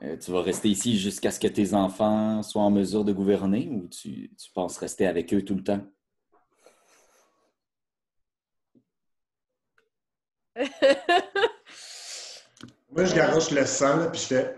euh, 0.03 0.17
tu 0.17 0.31
vas 0.31 0.43
rester 0.43 0.69
ici 0.69 0.99
jusqu'à 0.99 1.31
ce 1.31 1.41
que 1.41 1.47
tes 1.47 1.75
enfants 1.75 2.43
soient 2.43 2.63
en 2.63 2.71
mesure 2.71 3.05
de 3.05 3.13
gouverner 3.13 3.69
ou 3.71 3.89
tu, 3.89 4.31
tu 4.37 4.51
penses 4.53 4.79
rester 4.79 5.07
avec 5.07 5.33
eux 5.33 5.43
tout 5.43 5.55
le 5.55 5.63
temps? 5.65 5.81
Moi, 12.91 13.05
je 13.05 13.15
garoche 13.15 13.51
le 13.51 13.67
sang, 13.67 13.99
là, 13.99 14.07
puis 14.09 14.21
je 14.21 14.27
fais 14.27 14.57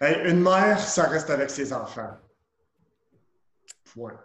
Hey, 0.00 0.28
une 0.28 0.40
mère, 0.40 0.80
ça 0.80 1.04
reste 1.04 1.30
avec 1.30 1.48
ses 1.48 1.72
enfants. 1.72 2.10
Point. 3.92 4.18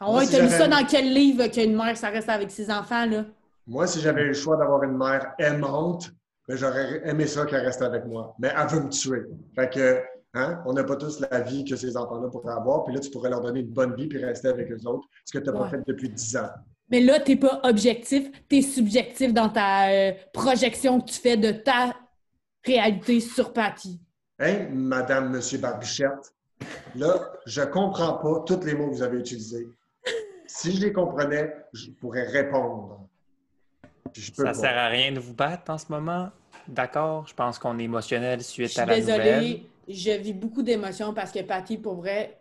Ah 0.00 0.10
ouais, 0.10 0.26
t'as 0.26 0.40
lu 0.40 0.48
ça 0.48 0.68
dans 0.68 0.86
quel 0.86 1.12
livre 1.12 1.48
qu'une 1.48 1.76
mère, 1.76 1.96
ça 1.98 2.08
reste 2.08 2.30
avec 2.30 2.50
ses 2.50 2.70
enfants, 2.70 3.04
là? 3.04 3.26
Moi, 3.68 3.86
si 3.86 4.00
j'avais 4.00 4.22
eu 4.22 4.28
le 4.28 4.32
choix 4.34 4.56
d'avoir 4.56 4.82
une 4.82 4.96
mère 4.96 5.34
aimante, 5.38 6.10
ben, 6.48 6.56
j'aurais 6.56 7.06
aimé 7.06 7.26
ça 7.26 7.44
qu'elle 7.44 7.64
reste 7.64 7.82
avec 7.82 8.06
moi. 8.06 8.34
Mais 8.38 8.50
elle 8.56 8.66
veut 8.68 8.80
me 8.80 8.88
tuer. 8.88 9.26
Fait 9.54 9.68
que, 9.70 10.00
hein, 10.32 10.62
on 10.64 10.72
n'a 10.72 10.84
pas 10.84 10.96
tous 10.96 11.20
la 11.30 11.40
vie 11.40 11.64
que 11.64 11.76
ces 11.76 11.94
enfants-là 11.96 12.28
pourraient 12.28 12.54
avoir. 12.54 12.84
Puis 12.84 12.94
là, 12.94 13.00
tu 13.00 13.10
pourrais 13.10 13.28
leur 13.28 13.42
donner 13.42 13.60
une 13.60 13.68
bonne 13.68 13.94
vie 13.94 14.06
puis 14.08 14.24
rester 14.24 14.48
avec 14.48 14.70
eux 14.72 14.86
autres, 14.86 15.06
ce 15.26 15.36
que 15.38 15.44
tu 15.44 15.50
n'as 15.50 15.52
Ouais. 15.52 15.58
pas 15.60 15.68
fait 15.68 15.82
depuis 15.86 16.08
10 16.08 16.36
ans. 16.38 16.48
Mais 16.90 17.00
là, 17.00 17.20
t'es 17.20 17.36
pas 17.36 17.60
objectif, 17.64 18.30
t'es 18.48 18.62
subjectif 18.62 19.34
dans 19.34 19.50
ta 19.50 19.90
euh, 19.90 20.12
projection 20.32 21.00
que 21.02 21.10
tu 21.10 21.20
fais 21.20 21.36
de 21.36 21.52
ta 21.52 21.94
réalité 22.64 23.20
sur 23.20 23.52
Patty. 23.52 24.00
Hein, 24.38 24.68
Madame, 24.72 25.28
Monsieur 25.30 25.58
Barbichette? 25.58 26.32
Là, 26.96 27.30
je 27.44 27.60
comprends 27.62 28.14
pas 28.14 28.42
tous 28.46 28.64
les 28.64 28.74
mots 28.74 28.88
que 28.88 28.94
vous 28.94 29.02
avez 29.02 29.18
utilisés. 29.18 29.68
Si 30.46 30.74
je 30.74 30.80
les 30.86 30.92
comprenais, 30.94 31.54
je 31.74 31.90
pourrais 31.90 32.26
répondre. 32.26 33.06
Je 34.14 34.30
peux 34.32 34.42
Ça 34.44 34.52
pas. 34.52 34.54
sert 34.54 34.76
à 34.78 34.88
rien 34.88 35.12
de 35.12 35.20
vous 35.20 35.34
battre 35.34 35.70
en 35.70 35.78
ce 35.78 35.86
moment? 35.90 36.30
D'accord? 36.66 37.26
Je 37.26 37.34
pense 37.34 37.58
qu'on 37.58 37.78
est 37.78 37.84
émotionnel 37.84 38.40
Je 38.40 38.44
suite 38.44 38.68
suis 38.68 38.80
à 38.80 38.86
la 38.86 38.94
désolée. 38.96 39.24
nouvelle. 39.24 39.60
je 39.88 40.10
vis 40.20 40.32
beaucoup 40.34 40.62
d'émotions 40.62 41.14
parce 41.14 41.32
que 41.32 41.42
Patty, 41.42 41.78
pour 41.78 41.94
vrai, 41.96 42.40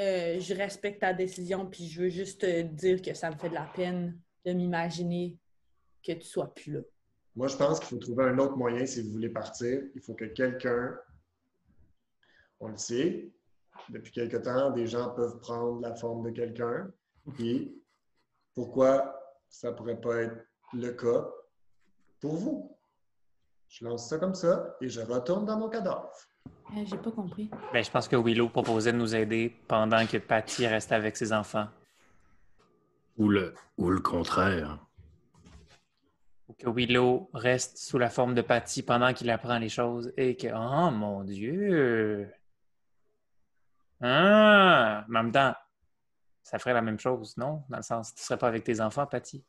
euh, 0.00 0.38
je 0.40 0.54
respecte 0.54 1.00
ta 1.00 1.12
décision, 1.12 1.66
puis 1.66 1.88
je 1.88 2.02
veux 2.02 2.08
juste 2.08 2.40
te 2.42 2.62
dire 2.62 3.00
que 3.02 3.14
ça 3.14 3.30
me 3.30 3.36
fait 3.36 3.48
de 3.48 3.54
la 3.54 3.68
peine 3.74 4.18
de 4.44 4.52
m'imaginer 4.52 5.38
que 6.06 6.12
tu 6.12 6.26
sois 6.26 6.52
plus 6.52 6.72
là. 6.72 6.80
Moi, 7.36 7.48
je 7.48 7.56
pense 7.56 7.80
qu'il 7.80 7.88
faut 7.88 7.98
trouver 7.98 8.24
un 8.24 8.38
autre 8.38 8.56
moyen 8.56 8.86
si 8.86 9.02
vous 9.02 9.10
voulez 9.10 9.28
partir. 9.30 9.80
Il 9.94 10.00
faut 10.00 10.14
que 10.14 10.26
quelqu'un, 10.26 10.96
on 12.60 12.68
le 12.68 12.76
sait, 12.76 13.28
depuis 13.88 14.12
quelque 14.12 14.36
temps, 14.36 14.70
des 14.70 14.86
gens 14.86 15.10
peuvent 15.10 15.38
prendre 15.40 15.80
la 15.80 15.94
forme 15.96 16.24
de 16.24 16.30
quelqu'un. 16.30 16.90
Puis, 17.34 17.74
pourquoi 18.54 19.20
ça 19.48 19.72
pourrait 19.72 20.00
pas 20.00 20.22
être 20.22 20.36
le 20.74 20.92
cas 20.92 21.26
pour 22.20 22.36
vous? 22.36 22.76
Je 23.68 23.84
lance 23.84 24.08
ça 24.08 24.18
comme 24.18 24.34
ça 24.34 24.76
et 24.80 24.88
je 24.88 25.00
retourne 25.00 25.46
dans 25.46 25.58
mon 25.58 25.68
cadavre. 25.68 26.10
Euh, 26.76 26.84
J'ai 26.84 26.96
pas 26.96 27.10
compris. 27.10 27.50
Ben, 27.72 27.82
je 27.82 27.90
pense 27.90 28.08
que 28.08 28.16
Willow 28.16 28.48
proposait 28.48 28.92
de 28.92 28.98
nous 28.98 29.14
aider 29.14 29.54
pendant 29.68 30.06
que 30.06 30.18
Patty 30.18 30.66
reste 30.66 30.92
avec 30.92 31.16
ses 31.16 31.32
enfants. 31.32 31.68
Ou 33.16 33.28
le, 33.28 33.54
ou 33.78 33.90
le 33.90 34.00
contraire. 34.00 34.78
Ou 36.48 36.52
que 36.54 36.68
Willow 36.68 37.30
reste 37.32 37.78
sous 37.78 37.98
la 37.98 38.10
forme 38.10 38.34
de 38.34 38.42
Patty 38.42 38.82
pendant 38.82 39.12
qu'il 39.12 39.30
apprend 39.30 39.58
les 39.58 39.68
choses 39.68 40.12
et 40.16 40.36
que, 40.36 40.48
oh 40.48 40.90
mon 40.90 41.24
Dieu! 41.24 42.30
Ah! 44.00 45.04
Mais 45.08 45.18
en 45.18 45.22
même 45.24 45.32
temps, 45.32 45.54
ça 46.42 46.58
ferait 46.58 46.74
la 46.74 46.82
même 46.82 46.98
chose, 46.98 47.36
non? 47.36 47.64
Dans 47.68 47.78
le 47.78 47.82
sens, 47.82 48.14
tu 48.14 48.22
serais 48.22 48.38
pas 48.38 48.48
avec 48.48 48.64
tes 48.64 48.80
enfants, 48.80 49.06
Patty? 49.06 49.44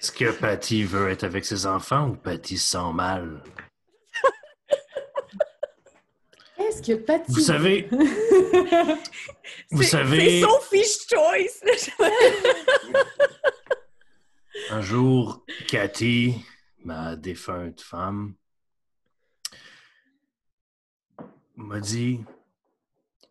Est-ce 0.00 0.12
que 0.12 0.32
Patty 0.32 0.84
veut 0.84 1.10
être 1.10 1.24
avec 1.24 1.44
ses 1.44 1.66
enfants 1.66 2.08
ou 2.08 2.16
Patty 2.16 2.56
se 2.56 2.70
sent 2.70 2.92
mal? 2.94 3.42
Est-ce 6.56 6.80
que 6.80 6.94
Patty... 6.94 7.30
Vous 7.30 7.40
savez, 7.40 7.86
vous 9.70 9.82
savez, 9.82 10.40
C'est 10.40 10.46
Sophie's 10.46 11.06
Choice! 11.06 11.62
un 14.70 14.80
jour, 14.80 15.44
Cathy, 15.68 16.46
ma 16.82 17.14
défunte 17.14 17.82
femme, 17.82 18.36
m'a 21.56 21.78
dit, 21.78 22.20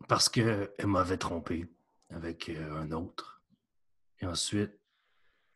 parce 0.06 0.28
qu'elle 0.28 0.70
m'avait 0.84 1.16
trompé 1.16 1.66
avec 2.10 2.48
euh, 2.48 2.80
un 2.80 2.92
autre, 2.92 3.42
et 4.20 4.26
ensuite, 4.26 4.78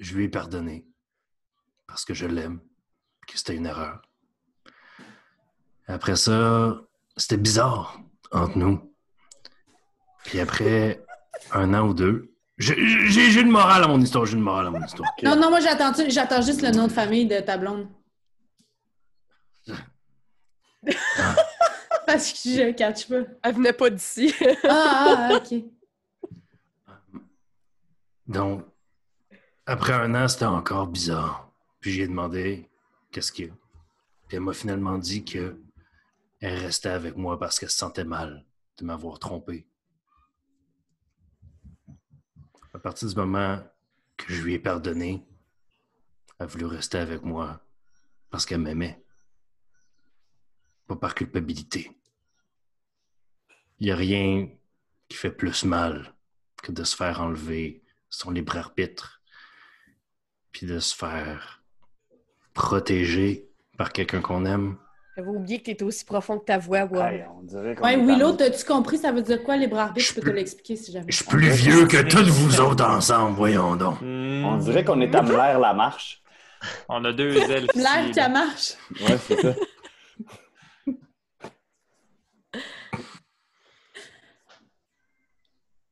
je 0.00 0.16
lui 0.16 0.24
ai 0.24 0.28
pardonné, 0.28 0.84
parce 1.86 2.04
que 2.04 2.14
je 2.14 2.26
l'aime, 2.26 2.60
que 3.26 3.38
c'était 3.38 3.54
une 3.54 3.66
erreur. 3.66 4.02
Après 5.86 6.16
ça, 6.16 6.80
c'était 7.16 7.36
bizarre 7.36 8.00
entre 8.32 8.58
nous. 8.58 8.94
Puis 10.24 10.40
après 10.40 11.04
un 11.52 11.74
an 11.74 11.88
ou 11.88 11.94
deux, 11.94 12.34
j'ai 12.56 13.40
une 13.40 13.50
morale 13.50 13.84
à 13.84 13.88
mon 13.88 14.00
histoire, 14.00 14.24
j'ai 14.26 14.34
une 14.34 14.42
morale 14.42 14.68
à 14.68 14.70
mon 14.70 14.84
histoire. 14.84 15.10
Non, 15.22 15.36
non, 15.36 15.50
moi, 15.50 15.60
j'attends 15.60 15.92
j'attends 16.08 16.40
juste 16.40 16.62
le 16.62 16.70
nom 16.70 16.86
de 16.86 16.92
famille 16.92 17.26
de 17.26 17.40
ta 17.40 17.56
blonde. 17.56 17.88
Parce 22.06 22.32
que 22.32 22.48
je 22.50 22.72
catch 22.72 23.08
pas. 23.08 23.22
Elle 23.42 23.54
venait 23.54 23.72
pas 23.72 23.90
d'ici. 23.90 24.32
Ah, 24.68 25.28
ah, 25.30 25.36
OK. 25.36 25.64
Donc, 28.26 28.64
après 29.66 29.92
un 29.92 30.14
an, 30.14 30.28
c'était 30.28 30.44
encore 30.44 30.86
bizarre. 30.86 31.43
Puis 31.84 31.92
j'ai 31.92 32.08
demandé 32.08 32.70
qu'est-ce 33.12 33.30
qu'il 33.30 33.44
y 33.44 33.50
a? 33.50 33.52
Puis 34.26 34.38
elle 34.38 34.40
m'a 34.40 34.54
finalement 34.54 34.96
dit 34.96 35.22
que 35.22 35.62
elle 36.40 36.58
restait 36.60 36.88
avec 36.88 37.14
moi 37.14 37.38
parce 37.38 37.60
qu'elle 37.60 37.68
se 37.68 37.76
sentait 37.76 38.06
mal 38.06 38.46
de 38.78 38.86
m'avoir 38.86 39.18
trompé. 39.18 39.68
À 42.72 42.78
partir 42.78 43.06
du 43.06 43.14
moment 43.14 43.62
que 44.16 44.32
je 44.32 44.40
lui 44.40 44.54
ai 44.54 44.58
pardonné, 44.58 45.28
elle 46.38 46.46
voulu 46.46 46.64
rester 46.64 46.96
avec 46.96 47.20
moi 47.22 47.62
parce 48.30 48.46
qu'elle 48.46 48.62
m'aimait. 48.62 49.04
Pas 50.86 50.96
par 50.96 51.14
culpabilité. 51.14 52.00
Il 53.78 53.88
n'y 53.88 53.92
a 53.92 53.96
rien 53.96 54.48
qui 55.06 55.18
fait 55.18 55.32
plus 55.32 55.66
mal 55.66 56.14
que 56.62 56.72
de 56.72 56.82
se 56.82 56.96
faire 56.96 57.20
enlever 57.20 57.84
son 58.08 58.30
libre 58.30 58.56
arbitre, 58.56 59.20
puis 60.50 60.66
de 60.66 60.78
se 60.78 60.96
faire 60.96 61.60
protéger 62.54 63.48
par 63.76 63.92
quelqu'un 63.92 64.20
qu'on 64.20 64.46
aime. 64.46 64.76
J'avais 65.16 65.28
oublié 65.28 65.58
que 65.60 65.64
t'étais 65.64 65.84
aussi 65.84 66.04
profond 66.04 66.38
que 66.38 66.44
ta 66.44 66.58
voix, 66.58 66.84
wow. 66.84 67.00
Hey, 67.02 67.24
on 67.38 67.42
dirait 67.42 67.74
qu'on 67.76 67.84
Ouais, 67.84 67.94
est 67.94 68.04
Willow, 68.04 68.32
t'as-tu 68.32 68.64
compris? 68.64 68.98
Ça 68.98 69.12
veut 69.12 69.22
dire 69.22 69.42
quoi, 69.44 69.56
libre 69.56 69.78
arbitre? 69.78 70.06
Je 70.06 70.12
Je 70.14 70.20
peux 70.20 70.28
te 70.28 70.34
l'expliquer 70.34 70.74
si 70.76 70.90
jamais. 70.90 71.06
Je 71.08 71.16
suis 71.16 71.24
plus 71.24 71.50
vieux 71.50 71.86
que 71.86 72.02
tous 72.02 72.28
vous 72.28 72.60
autres 72.60 72.84
ensemble, 72.84 73.36
voyons 73.36 73.76
donc. 73.76 73.98
On 74.02 74.56
dirait 74.56 74.84
qu'on 74.84 75.00
est 75.00 75.14
à 75.14 75.22
Mlaire 75.22 75.60
la 75.60 75.72
marche. 75.74 76.20
On 76.88 77.04
a 77.04 77.12
deux 77.12 77.36
ailes. 77.36 77.66
Qui 77.68 77.78
là. 77.80 78.28
marche. 78.28 78.72
Ouais, 79.00 79.18
c'est 79.28 79.40
ça. 79.40 79.54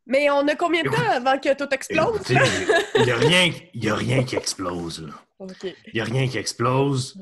Mais 0.06 0.28
on 0.30 0.46
a 0.48 0.56
combien 0.56 0.82
de 0.82 0.88
temps 0.88 1.10
avant 1.10 1.38
que 1.38 1.54
tout 1.54 1.72
explose? 1.72 2.20
Il 2.28 3.02
n'y 3.04 3.10
a, 3.10 3.16
rien- 3.16 3.52
y 3.74 3.88
a 3.88 3.94
rien 3.94 4.24
qui 4.24 4.36
explose. 4.36 5.08
Il 5.40 5.74
n'y 5.94 6.00
a 6.00 6.04
rien 6.04 6.28
qui 6.28 6.38
explose. 6.38 7.20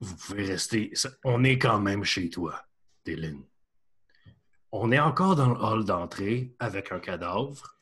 Vous 0.00 0.16
pouvez 0.16 0.44
rester. 0.44 0.92
On 1.24 1.44
est 1.44 1.58
quand 1.58 1.78
même 1.80 2.04
chez 2.04 2.28
toi, 2.30 2.64
Dylan. 3.04 3.42
On 4.72 4.90
est 4.90 4.98
encore 4.98 5.36
dans 5.36 5.50
le 5.50 5.60
hall 5.60 5.84
d'entrée 5.84 6.54
avec 6.58 6.90
un 6.90 6.98
cadavre. 6.98 7.78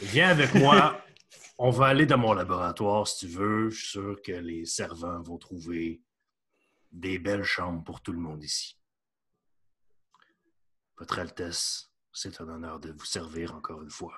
Viens 0.00 0.28
avec 0.28 0.54
moi. 0.54 1.00
On 1.58 1.70
va 1.70 1.86
aller 1.86 2.06
dans 2.06 2.18
mon 2.18 2.32
laboratoire 2.32 3.06
si 3.06 3.26
tu 3.26 3.32
veux. 3.32 3.70
Je 3.70 3.78
suis 3.78 3.88
sûr 3.88 4.22
que 4.24 4.32
les 4.32 4.64
servants 4.64 5.20
vont 5.22 5.38
trouver 5.38 6.00
des 6.92 7.18
belles 7.18 7.44
chambres 7.44 7.82
pour 7.84 8.00
tout 8.00 8.12
le 8.12 8.18
monde 8.18 8.42
ici. 8.44 8.78
Votre 10.98 11.18
Altesse, 11.18 11.90
c'est 12.12 12.40
un 12.40 12.48
honneur 12.48 12.78
de 12.80 12.90
vous 12.92 13.04
servir 13.04 13.54
encore 13.54 13.82
une 13.82 13.90
fois. 13.90 14.14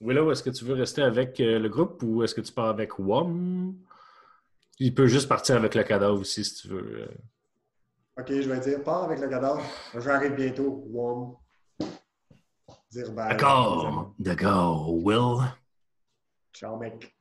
Willow, 0.00 0.30
est-ce 0.32 0.42
que 0.42 0.50
tu 0.50 0.64
veux 0.64 0.74
rester 0.74 1.02
avec 1.02 1.40
euh, 1.40 1.58
le 1.58 1.68
groupe 1.68 2.02
ou 2.02 2.22
est-ce 2.22 2.34
que 2.34 2.40
tu 2.40 2.52
pars 2.52 2.68
avec 2.68 2.98
WOM? 2.98 3.74
Il 4.78 4.94
peut 4.94 5.06
juste 5.06 5.28
partir 5.28 5.56
avec 5.56 5.74
le 5.74 5.82
cadavre 5.84 6.20
aussi 6.20 6.44
si 6.44 6.54
tu 6.62 6.68
veux. 6.68 7.02
euh. 7.02 8.20
OK, 8.20 8.28
je 8.28 8.48
vais 8.48 8.60
dire, 8.60 8.82
pars 8.82 9.04
avec 9.04 9.20
le 9.20 9.28
cadavre. 9.28 9.62
J'arrive 9.98 10.34
bientôt. 10.34 10.84
Wom. 10.88 11.36
Dire 12.90 13.12
bye. 13.12 13.28
D'accord, 13.30 14.14
d'accord. 14.18 14.94
Will? 14.94 15.42
Ciao, 16.52 16.76
mec. 16.76 17.12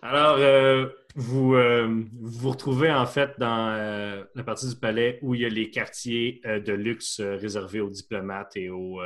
Alors, 0.00 0.36
euh, 0.38 0.88
vous, 1.14 1.54
euh, 1.54 2.04
vous 2.20 2.50
retrouvez 2.50 2.90
en 2.90 3.06
fait 3.06 3.32
dans 3.38 3.68
euh, 3.70 4.24
la 4.34 4.44
partie 4.44 4.68
du 4.68 4.76
palais 4.76 5.18
où 5.22 5.34
il 5.34 5.42
y 5.42 5.44
a 5.44 5.48
les 5.48 5.70
quartiers 5.70 6.40
euh, 6.46 6.60
de 6.60 6.72
luxe 6.72 7.20
réservés 7.20 7.80
aux 7.80 7.90
diplomates 7.90 8.56
et 8.56 8.70
aux, 8.70 9.00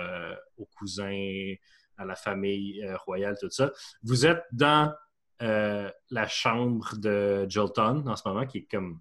aux 0.57 0.68
cousins, 0.76 1.54
à 1.96 2.04
la 2.04 2.14
famille 2.14 2.84
royale, 3.04 3.36
tout 3.40 3.50
ça. 3.50 3.72
Vous 4.02 4.26
êtes 4.26 4.42
dans 4.52 4.92
la 5.40 6.26
chambre 6.28 6.96
de 6.96 7.46
Jolton 7.48 8.07
en 8.07 8.16
ce 8.16 8.26
moment, 8.26 8.46
qui 8.46 8.59
est 8.59 8.70
comme 8.70 9.00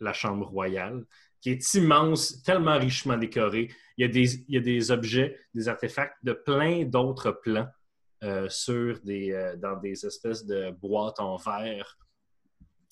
la 0.00 0.12
chambre 0.12 0.46
royale, 0.46 1.04
qui 1.40 1.50
est 1.50 1.74
immense, 1.74 2.42
tellement 2.42 2.78
richement 2.78 3.16
décorée. 3.16 3.68
Il 3.96 4.02
y 4.02 4.04
a 4.04 4.08
des, 4.08 4.34
il 4.48 4.54
y 4.54 4.58
a 4.58 4.60
des 4.60 4.90
objets, 4.90 5.38
des 5.54 5.68
artefacts 5.68 6.16
de 6.22 6.32
plein 6.32 6.84
d'autres 6.84 7.32
plans 7.32 7.68
sur 8.48 8.98
des, 9.00 9.54
dans 9.58 9.76
des 9.76 10.06
espèces 10.06 10.44
de 10.46 10.70
boîtes 10.70 11.20
en 11.20 11.36
verre 11.36 11.98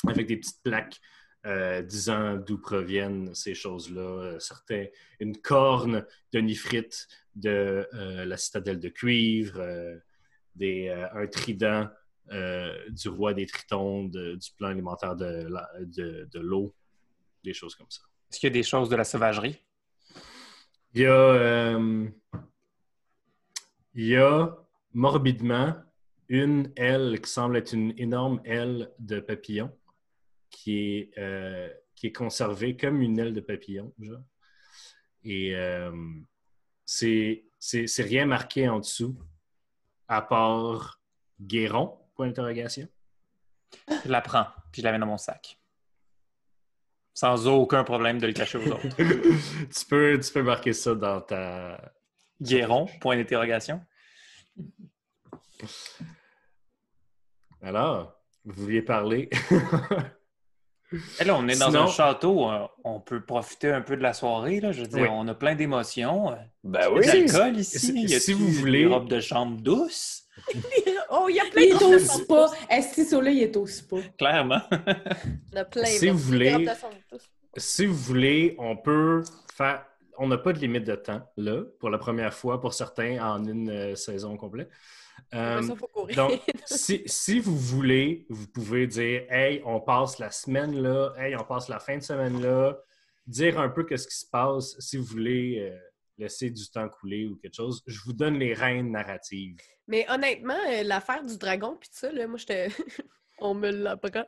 avec 0.06 0.26
des 0.26 0.36
petites 0.36 0.62
plaques 0.62 1.00
euh, 1.46 1.80
disant 1.82 2.36
d'où 2.36 2.58
proviennent 2.58 3.34
ces 3.34 3.54
choses-là. 3.54 4.00
Euh, 4.00 4.38
certains, 4.40 4.86
une 5.20 5.36
corne 5.36 6.04
de 6.32 6.40
nifrite 6.40 7.06
de 7.34 7.86
euh, 7.94 8.24
la 8.24 8.36
citadelle 8.36 8.80
de 8.80 8.88
cuivre, 8.88 9.62
des, 10.54 10.88
un 11.12 11.26
trident 11.26 11.88
du 12.88 13.08
roi 13.08 13.34
des 13.34 13.46
tritons, 13.46 14.04
de- 14.04 14.34
du 14.34 14.50
plan 14.56 14.68
alimentaire 14.68 15.14
de 15.14 15.48
de- 15.80 16.28
de 16.32 16.40
l'eau, 16.40 16.74
des 17.44 17.52
choses 17.54 17.76
comme 17.76 17.90
ça. 17.90 18.02
Est-ce 18.30 18.40
qu'il 18.40 18.48
y 18.48 18.52
a 18.52 18.54
des 18.54 18.64
choses 18.64 18.88
de 18.88 18.96
la 18.96 19.04
sauvagerie? 19.04 19.62
Il 20.94 21.02
y 21.02 21.06
a, 21.06 21.78
il 23.94 24.06
y 24.06 24.16
a 24.16 24.56
morbidement 24.92 25.74
une 26.28 26.72
aile 26.74 27.20
qui 27.20 27.30
semble 27.30 27.56
être 27.58 27.72
une 27.72 27.94
énorme 27.98 28.40
aile 28.44 28.90
de 28.98 29.20
papillon 29.20 29.70
qui 30.50 30.96
est, 30.96 31.18
euh, 31.18 31.68
qui 31.94 32.08
est 32.08 32.12
conservée 32.12 32.76
comme 32.76 33.02
une 33.02 33.18
aile 33.18 33.34
de 33.34 33.40
papillon. 33.40 33.92
genre. 34.00 34.22
Et 35.24 35.54
euh, 35.56 35.92
c'est 36.84 37.42
rien 37.98 38.26
marqué 38.26 38.68
en 38.68 38.78
dessous, 38.78 39.18
à 40.08 40.22
part 40.22 41.00
Guéron? 41.40 41.98
Point 42.14 42.28
d'interrogation. 42.28 42.88
Je 44.04 44.08
la 44.10 44.20
prends, 44.20 44.46
puis 44.72 44.80
je 44.80 44.86
la 44.86 44.92
mets 44.92 44.98
dans 44.98 45.06
mon 45.06 45.18
sac. 45.18 45.58
Sans 47.12 47.46
aucun 47.46 47.84
problème 47.84 48.18
de 48.18 48.26
le 48.26 48.32
cacher 48.32 48.58
aux 48.58 48.70
autres. 48.70 48.88
tu, 48.96 49.86
peux, 49.86 50.18
tu 50.18 50.32
peux 50.32 50.42
marquer 50.42 50.72
ça 50.72 50.94
dans 50.94 51.20
ta. 51.20 51.92
Guéron, 52.40 52.86
point 53.00 53.16
d'interrogation. 53.16 53.84
Alors, 57.62 58.20
vous 58.44 58.62
vouliez 58.62 58.82
parler? 58.82 59.30
Et 61.20 61.24
là, 61.24 61.36
on 61.36 61.48
est 61.48 61.58
dans 61.58 61.70
Sinon- 61.70 61.82
un 61.82 61.86
château, 61.88 62.48
euh, 62.50 62.60
on 62.84 63.00
peut 63.00 63.20
profiter 63.20 63.70
un 63.70 63.80
peu 63.80 63.96
de 63.96 64.02
la 64.02 64.12
soirée. 64.12 64.60
Là. 64.60 64.70
Je 64.72 64.82
veux 64.82 64.86
dire, 64.86 65.02
Oui. 65.02 65.08
on 65.10 65.26
a 65.28 65.34
plein 65.34 65.54
d'émotions. 65.54 66.30
euh, 66.30 66.34
Ben 66.64 66.80
Il 66.92 66.98
oui. 66.98 67.06
y 67.06 67.08
a 67.08 67.12
de 67.12 67.18
l'alcool 67.32 67.56
ici? 67.60 67.78
Si- 67.78 67.92
Il 67.94 68.10
y 68.10 68.14
a 68.14 68.20
si 68.20 68.32
vous 68.32 68.46
voulez- 68.48 68.82
Une 68.82 68.92
robe 68.92 69.08
de 69.08 69.20
chambre 69.20 69.60
douce, 69.60 70.22
Oh, 71.10 71.26
il 71.28 71.36
y 71.36 71.40
a 71.40 71.44
plein 71.50 71.62
Il 71.62 71.72
de 71.78 71.82
est 71.82 71.94
au 71.96 71.98
spa. 71.98 72.46
Est-ce 72.70 72.94
que 73.10 73.16
là, 73.24 73.30
il 73.30 73.42
est 73.42 73.56
au 73.56 73.66
spa? 73.66 73.96
clairement. 74.18 74.60
Il 75.52 75.54
y 75.54 75.58
a 75.58 75.64
plein. 75.64 75.84
Si 75.86 76.08
vous 76.08 76.18
voulez- 76.18 76.50
Des 76.50 76.54
robes 76.54 76.62
de 76.64 76.80
chambre 76.80 76.94
douce. 77.10 77.30
si 77.56 77.86
vous 77.86 77.94
voulez, 77.96 78.54
on 78.58 78.76
peut 78.76 79.22
faire. 79.54 79.84
On 80.18 80.28
n'a 80.28 80.38
pas 80.38 80.52
de 80.52 80.58
limite 80.58 80.84
de 80.84 80.94
temps, 80.94 81.20
là, 81.36 81.62
pour 81.80 81.90
la 81.90 81.98
première 81.98 82.32
fois, 82.32 82.60
pour 82.60 82.72
certains, 82.74 83.18
en 83.22 83.44
une 83.44 83.68
euh, 83.70 83.94
saison 83.96 84.36
complète. 84.36 84.70
Euh, 85.34 85.56
Après 85.56 85.66
ça, 85.66 85.76
faut 85.76 85.86
courir. 85.88 86.16
donc, 86.16 86.40
si, 86.66 87.02
si 87.06 87.40
vous 87.40 87.56
voulez, 87.56 88.26
vous 88.28 88.46
pouvez 88.48 88.86
dire 88.86 89.22
Hey, 89.30 89.62
on 89.64 89.80
passe 89.80 90.18
la 90.18 90.30
semaine 90.30 90.80
là, 90.80 91.12
hey, 91.18 91.34
on 91.36 91.44
passe 91.44 91.68
la 91.68 91.78
fin 91.78 91.96
de 91.96 92.02
semaine 92.02 92.40
là, 92.40 92.78
dire 93.26 93.58
un 93.58 93.68
peu 93.68 93.84
qu'est-ce 93.84 94.06
qui 94.08 94.16
se 94.16 94.26
passe 94.30 94.78
si 94.78 94.96
vous 94.96 95.04
voulez 95.04 95.58
euh, 95.60 95.76
laisser 96.18 96.50
du 96.50 96.68
temps 96.70 96.88
couler 96.88 97.26
ou 97.26 97.36
quelque 97.36 97.54
chose. 97.56 97.82
Je 97.86 98.00
vous 98.04 98.12
donne 98.12 98.38
les 98.38 98.54
rênes 98.54 98.92
narratives. 98.92 99.56
Mais 99.88 100.06
honnêtement, 100.08 100.58
euh, 100.70 100.82
l'affaire 100.82 101.24
du 101.24 101.36
dragon 101.36 101.76
puis 101.78 101.88
tout 101.88 101.98
ça, 101.98 102.12
là, 102.12 102.26
moi, 102.26 102.38
j'étais... 102.38 102.68
On 103.38 103.52
me 103.52 103.70
l'apprend. 103.70 104.24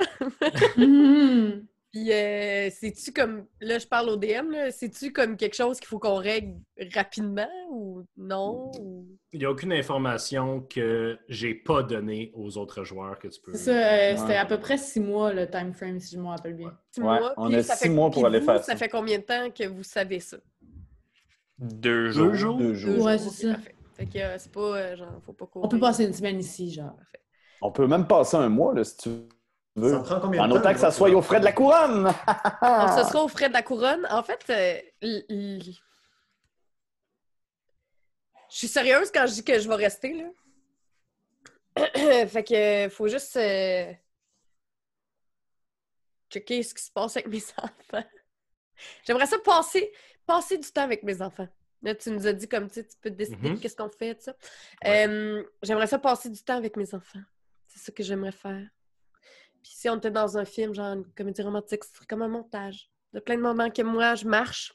Puis, 1.99 2.12
euh, 2.12 2.70
c'est-tu 2.70 3.12
comme... 3.12 3.46
Là, 3.61 3.78
je 3.78 3.86
parle 3.86 4.09
au 4.11 4.16
DM, 4.16 4.51
là. 4.53 4.70
C'est-tu 4.70 5.12
comme 5.12 5.36
quelque 5.36 5.57
chose 5.57 5.78
qu'il 5.80 5.88
faut 5.88 5.99
qu'on 5.99 6.14
règle 6.16 6.55
rapidement 6.94 7.49
ou 7.72 8.05
non? 8.16 8.70
Ou... 8.80 9.07
Il 9.32 9.40
n'y 9.40 9.44
a 9.46 9.51
aucune 9.51 9.72
information 9.72 10.61
que 10.61 11.18
j'ai 11.28 11.55
pas 11.55 11.82
donnée 11.82 12.30
aux 12.34 12.57
autres 12.57 12.84
joueurs 12.84 13.18
que 13.18 13.26
tu 13.28 13.40
peux. 13.40 13.53
C'est 13.55 13.64
ça, 13.64 13.72
euh, 13.72 14.16
c'était 14.16 14.28
Ouais. 14.28 14.36
à 14.36 14.46
peu 14.46 14.59
près 14.61 14.78
six 14.78 15.01
mois 15.01 15.32
le 15.32 15.51
time 15.51 15.72
frame, 15.74 15.99
si 15.99 16.14
je 16.14 16.20
me 16.20 16.28
rappelle 16.28 16.55
bien. 16.55 16.72
Six 16.92 17.01
Ouais, 17.01 17.18
mois, 17.18 17.34
on 17.36 17.46
puis 17.49 17.57
a 17.57 17.62
ça 17.64 17.74
six 17.74 17.84
fait- 17.84 17.88
mois 17.88 18.11
pour 18.11 18.26
aller 18.26 18.38
vous, 18.38 18.46
faire 18.46 18.59
Ça 18.62 18.72
ça. 18.72 18.76
fait 18.76 18.88
combien 18.88 19.18
de 19.18 19.24
temps 19.24 19.51
que 19.51 19.64
vous 19.66 19.82
savez 19.82 20.20
ça? 20.20 20.36
Deux 21.59 22.11
jours. 22.12 22.28
Deux 22.28 22.34
jours? 22.34 22.57
Deux 22.59 22.64
Deux 22.68 22.74
jours. 22.74 23.05
Ouais, 23.07 23.18
jours, 23.18 23.32
c'est 23.32 23.46
ok, 23.46 23.51
ça. 23.53 23.57
parfait. 23.57 23.74
Fait 23.94 24.07
que 24.07 24.18
euh, 24.18 24.38
c'est 24.38 24.53
pas... 24.53 24.61
euh, 24.61 24.96
genre, 24.96 25.20
faut 25.26 25.32
pas 25.32 25.46
courir. 25.46 25.64
On 25.66 25.68
peut 25.68 25.80
passer 25.80 26.05
une 26.05 26.12
semaine 26.12 26.38
ici, 26.38 26.70
genre. 26.72 26.94
Parfait. 26.96 27.20
On 27.61 27.72
peut 27.72 27.86
même 27.88 28.07
passer 28.07 28.36
un 28.36 28.49
mois, 28.49 28.72
là, 28.72 28.84
si 28.84 28.96
tu 28.99 29.09
veux. 29.09 29.28
Ça 29.82 29.98
prend 30.00 30.20
combien 30.20 30.42
En 30.44 30.48
de 30.48 30.52
temps? 30.54 30.58
autant 30.60 30.72
que 30.72 30.78
ça 30.80 30.90
soit 30.90 31.10
aux 31.10 31.22
frais 31.22 31.40
de 31.40 31.44
la 31.44 31.52
couronne. 31.52 32.04
Donc, 32.04 32.14
Ah. 32.26 32.96
ce 33.02 33.08
sera 33.10 33.22
aux 33.24 33.28
frais 33.28 33.48
de 33.48 33.54
la 33.54 33.62
couronne. 33.62 34.06
En 34.10 34.22
fait, 34.22 34.44
euh, 34.50 34.80
je 35.02 35.72
suis 38.48 38.68
sérieuse 38.68 39.10
quand 39.12 39.26
je 39.26 39.34
dis 39.34 39.44
que 39.44 39.58
je 39.58 39.68
vais 39.68 39.74
rester, 39.74 40.14
là. 40.14 40.28
fait 42.28 42.44
que 42.44 42.88
faut 42.92 43.06
juste 43.08 43.36
euh, 43.36 43.92
checker 46.30 46.62
ce 46.62 46.74
qui 46.74 46.82
se 46.82 46.90
passe 46.90 47.16
avec 47.16 47.28
mes 47.28 47.42
enfants. 47.58 48.04
J'aimerais 49.04 49.26
ça 49.26 49.38
passer, 49.38 49.92
passer 50.26 50.58
du 50.58 50.70
temps 50.70 50.82
avec 50.82 51.02
mes 51.02 51.20
enfants. 51.22 51.48
Là, 51.82 51.94
tu 51.94 52.10
nous 52.10 52.26
as 52.26 52.32
dit 52.32 52.48
comme 52.48 52.68
tu 52.68 52.74
sais, 52.74 52.84
tu 52.86 52.96
peux 53.00 53.10
décider 53.10 53.50
Mhm. 53.50 53.60
qu'est-ce 53.60 53.76
qu'on 53.76 53.88
fait, 53.90 54.14
tout 54.16 54.22
ça. 54.22 54.34
Ouais. 54.84 55.06
Euh, 55.08 55.44
j'aimerais 55.62 55.86
ça 55.86 55.98
passer 56.00 56.28
du 56.28 56.42
temps 56.42 56.56
avec 56.56 56.76
mes 56.76 56.92
enfants. 56.94 57.20
C'est 57.68 57.78
ça 57.78 57.92
que 57.92 58.02
j'aimerais 58.02 58.32
faire. 58.32 58.66
Puis 59.68 59.76
si 59.76 59.88
on 59.90 59.98
était 59.98 60.10
dans 60.10 60.38
un 60.38 60.46
film, 60.46 60.74
genre 60.74 60.94
une 60.94 61.04
comédie 61.14 61.42
romantique, 61.42 61.84
ce 61.84 61.92
serait 61.94 62.06
comme 62.06 62.22
un 62.22 62.28
montage. 62.28 62.88
De 63.12 63.20
plein 63.20 63.36
de 63.36 63.42
moments 63.42 63.68
que 63.68 63.82
moi, 63.82 64.14
je 64.14 64.24
marche 64.26 64.72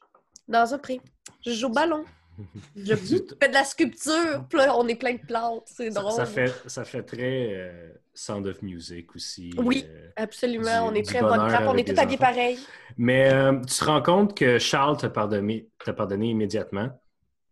dans 0.48 0.72
un 0.72 0.78
pré. 0.78 1.02
Je 1.44 1.50
joue 1.52 1.66
au 1.66 1.72
ballon. 1.72 2.06
Je 2.76 2.94
fais 2.96 3.48
de 3.50 3.54
la 3.54 3.64
sculpture. 3.64 4.46
Puis 4.48 4.58
là, 4.60 4.76
on 4.78 4.88
est 4.88 4.96
plein 4.96 5.14
de 5.14 5.20
plantes. 5.26 5.64
C'est 5.66 5.90
drôle. 5.90 6.12
ça 6.14 6.26
fait, 6.28 6.52
ça 6.68 6.86
fait 6.86 7.02
très 7.02 7.54
euh, 7.56 7.90
Sound 8.14 8.46
of 8.48 8.62
Music 8.62 9.16
aussi. 9.16 9.52
Oui. 9.58 9.84
euh, 9.88 10.10
Absolument. 10.16 10.64
du- 10.90 10.92
on 10.92 10.94
est 10.96 11.06
très 11.06 11.22
bonne 11.22 11.38
bonheur 11.40 11.48
trappe. 11.50 11.68
On 11.68 11.76
est 11.78 11.84
des 11.84 11.98
habillés 12.00 12.18
pareil. 12.20 12.60
Mais 12.98 13.32
euh, 13.34 13.60
tu 13.62 13.76
te 13.80 13.86
rends 13.86 14.02
compte 14.04 14.38
que 14.38 14.60
Charles 14.60 14.98
t'a 14.98 15.10
pardonné, 15.10 15.70
t'a 15.84 15.94
pardonné 15.94 16.30
immédiatement, 16.30 16.90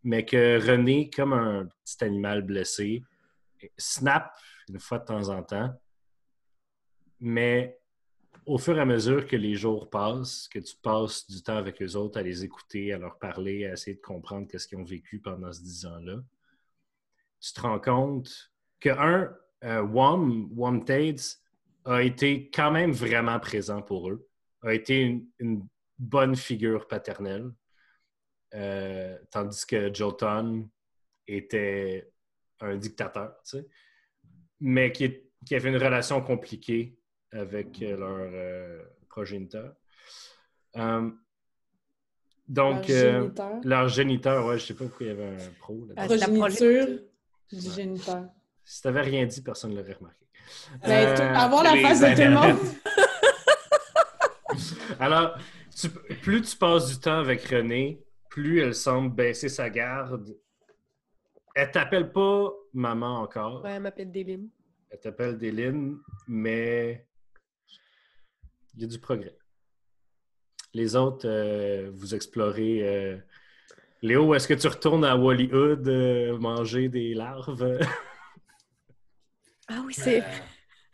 mais 0.04 0.26
que 0.26 0.60
René, 0.64 1.10
comme 1.10 1.34
un 1.34 1.68
petit 1.84 2.04
animal 2.04 2.44
blessé, 2.44 3.02
snap 3.78 4.32
une 4.70 4.80
fois 4.80 5.00
de 5.00 5.06
temps 5.06 5.30
en 5.30 5.42
temps. 5.44 5.72
Mais 7.22 7.80
au 8.46 8.58
fur 8.58 8.78
et 8.78 8.82
à 8.82 8.86
mesure 8.86 9.28
que 9.28 9.36
les 9.36 9.54
jours 9.54 9.90
passent, 9.90 10.48
que 10.48 10.60
tu 10.60 10.76
passes 10.76 11.30
du 11.30 11.42
temps 11.44 11.56
avec 11.56 11.82
eux 11.82 11.96
autres, 11.96 12.20
à 12.20 12.24
les 12.24 12.44
écouter, 12.44 12.92
à 12.92 12.98
leur 12.98 13.20
parler, 13.20 13.66
à 13.66 13.74
essayer 13.74 13.96
de 13.96 14.02
comprendre 14.02 14.48
qu'est-ce 14.48 14.68
qu'ils 14.68 14.80
ont 14.80 14.84
vécu 14.84 15.20
pendant 15.20 15.54
ce 15.54 15.62
dix 15.62 15.86
ans-là, 15.86 16.18
tu 17.40 17.54
te 17.54 17.62
rends 17.62 17.80
compte 17.80 18.52
que, 18.80 18.90
un, 18.90 19.34
euh, 19.64 19.84
Wom, 19.84 20.50
Wom 20.56 20.84
a 21.86 22.04
été 22.04 22.50
quand 22.50 22.72
même 22.72 22.92
vraiment 22.92 23.40
présent 23.40 23.82
pour 23.82 24.10
eux, 24.10 24.28
a 24.64 24.74
été 24.74 25.24
une, 25.40 25.68
bonne 26.00 26.36
figure 26.36 26.88
paternelle, 26.88 27.52
euh, 28.56 29.16
tandis 29.30 29.68
que 29.68 29.94
Jotun 29.94 30.68
était 31.28 32.12
un 32.60 32.76
dictateur, 32.76 33.36
mais 34.60 34.92
qui 34.92 35.22
avait 35.52 35.70
une 35.70 35.78
relation 35.78 36.20
compliquée 36.24 36.98
avec 37.32 37.82
euh, 37.82 37.98
leur 37.98 38.30
euh, 38.34 38.84
progéniteur. 39.10 39.74
Euh, 40.78 41.10
donc, 42.48 42.88
Leur 42.88 43.22
géniteur. 43.22 43.60
leur 43.64 43.88
géniteur, 43.88 44.46
ouais, 44.46 44.58
je 44.60 44.66
sais 44.66 44.74
pas 44.74 44.86
pourquoi 44.86 45.06
il 45.06 45.10
y 45.10 45.12
avait 45.12 45.44
un 45.46 45.52
pro. 45.60 45.86
là. 45.88 45.94
La 45.96 46.06
Progéniture 46.06 46.88
du 47.52 47.68
Ouais. 47.70 47.76
géniteur. 47.76 48.26
Si 48.64 48.82
t'avais 48.82 49.02
rien 49.02 49.26
dit, 49.26 49.42
personne 49.42 49.72
ne 49.72 49.78
l'aurait 49.78 49.94
remarqué. 49.94 50.26
Ben, 50.82 51.08
Euh, 51.08 51.16
tout- 51.16 51.22
avoir 51.40 51.64
la 51.64 51.76
face 51.82 52.02
de 52.02 52.16
tout 52.16 52.22
le 52.22 52.30
monde. 52.32 52.60
Alors, 55.00 55.38
tu- 55.76 55.90
plus 55.90 56.42
tu 56.42 56.58
passes 56.58 56.88
du 56.90 57.00
temps 57.00 57.20
avec 57.20 57.44
René, 57.46 58.04
plus 58.30 58.60
elle 58.60 58.76
semble 58.76 59.14
baisser 59.14 59.50
sa 59.50 59.70
garde. 59.70 60.36
Elle 61.56 61.72
t'appelle 61.72 62.12
pas 62.12 62.52
maman 62.74 63.22
encore. 63.22 63.64
Ouais, 63.64 63.72
elle 63.74 63.82
m'appelle 63.82 64.12
Déline. 64.12 64.50
Elle 64.90 65.00
t'appelle 65.00 65.38
Déline, 65.38 65.98
mais 66.28 67.06
il 68.76 68.82
y 68.82 68.86
a 68.86 68.88
du 68.88 69.00
progrès. 69.00 69.38
Les 70.74 70.96
autres, 70.96 71.28
euh, 71.28 71.92
vous 71.94 72.16
explorez. 72.16 72.82
euh, 72.88 73.18
Léo, 74.02 74.34
est-ce 74.34 74.48
que 74.48 74.54
tu 74.54 74.68
retournes 74.68 75.04
à 75.06 75.16
Wallyhood 75.18 75.88
euh, 75.88 76.38
manger 76.38 76.90
des 76.90 77.14
larves? 77.14 77.80
Ah 79.68 79.82
oui, 79.86 79.94
c'est. 79.94 80.24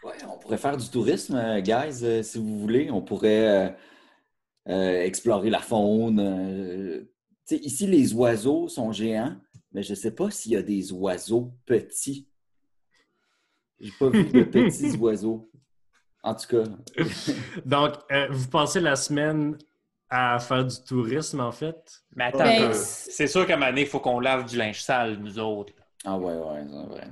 Ouais, 0.04 0.14
on 0.30 0.38
pourrait 0.38 0.58
faire 0.58 0.78
du 0.78 0.90
tourisme, 0.90 1.36
euh, 1.36 1.60
guys, 1.62 2.04
euh, 2.04 2.24
si 2.24 2.38
vous 2.38 2.60
voulez. 2.60 2.90
On 2.92 3.02
pourrait 3.02 3.76
explorer 4.66 5.50
la 5.50 5.60
faune. 5.60 6.20
euh, 6.20 7.02
tu 7.48 7.56
sais, 7.56 7.64
ici, 7.64 7.88
les 7.88 8.14
oiseaux 8.14 8.68
sont 8.68 8.92
géants, 8.92 9.38
mais 9.72 9.82
je 9.84 9.92
ne 9.92 9.96
sais 9.96 10.14
pas 10.14 10.30
s'il 10.30 10.52
y 10.52 10.56
a 10.58 10.62
des 10.62 10.92
oiseaux 10.92 11.54
petits. 11.66 12.28
J'ai 13.80 13.94
pas 13.98 14.10
vu 14.10 14.26
de 14.26 14.44
petits 14.44 14.98
oiseaux. 14.98 15.50
En 16.28 16.36
tout 16.36 16.48
cas, 16.48 16.64
Donc, 17.66 17.94
euh, 18.12 18.28
vous 18.30 18.48
passez 18.50 18.82
la 18.82 18.96
semaine 18.98 19.58
à 20.10 20.40
faire 20.40 20.66
du 20.66 20.76
tourisme, 20.86 21.40
en 21.40 21.52
fait? 21.54 22.02
Mais 22.16 22.26
attends, 22.26 22.40
Ben, 22.40 22.74
c'est 22.74 23.28
sûr 23.28 23.46
qu'à 23.48 23.56
donné, 23.56 23.82
il 23.82 23.88
faut 23.88 24.00
qu'on 24.02 24.20
lave 24.20 24.46
du 24.46 24.58
linge 24.58 24.82
sale, 24.82 25.18
nous 25.20 25.40
autres. 25.40 25.72
ah 26.06 26.18
ouais, 26.18 26.34
ouais, 26.34 26.64
c'est 26.70 26.88
vrai. 26.94 27.08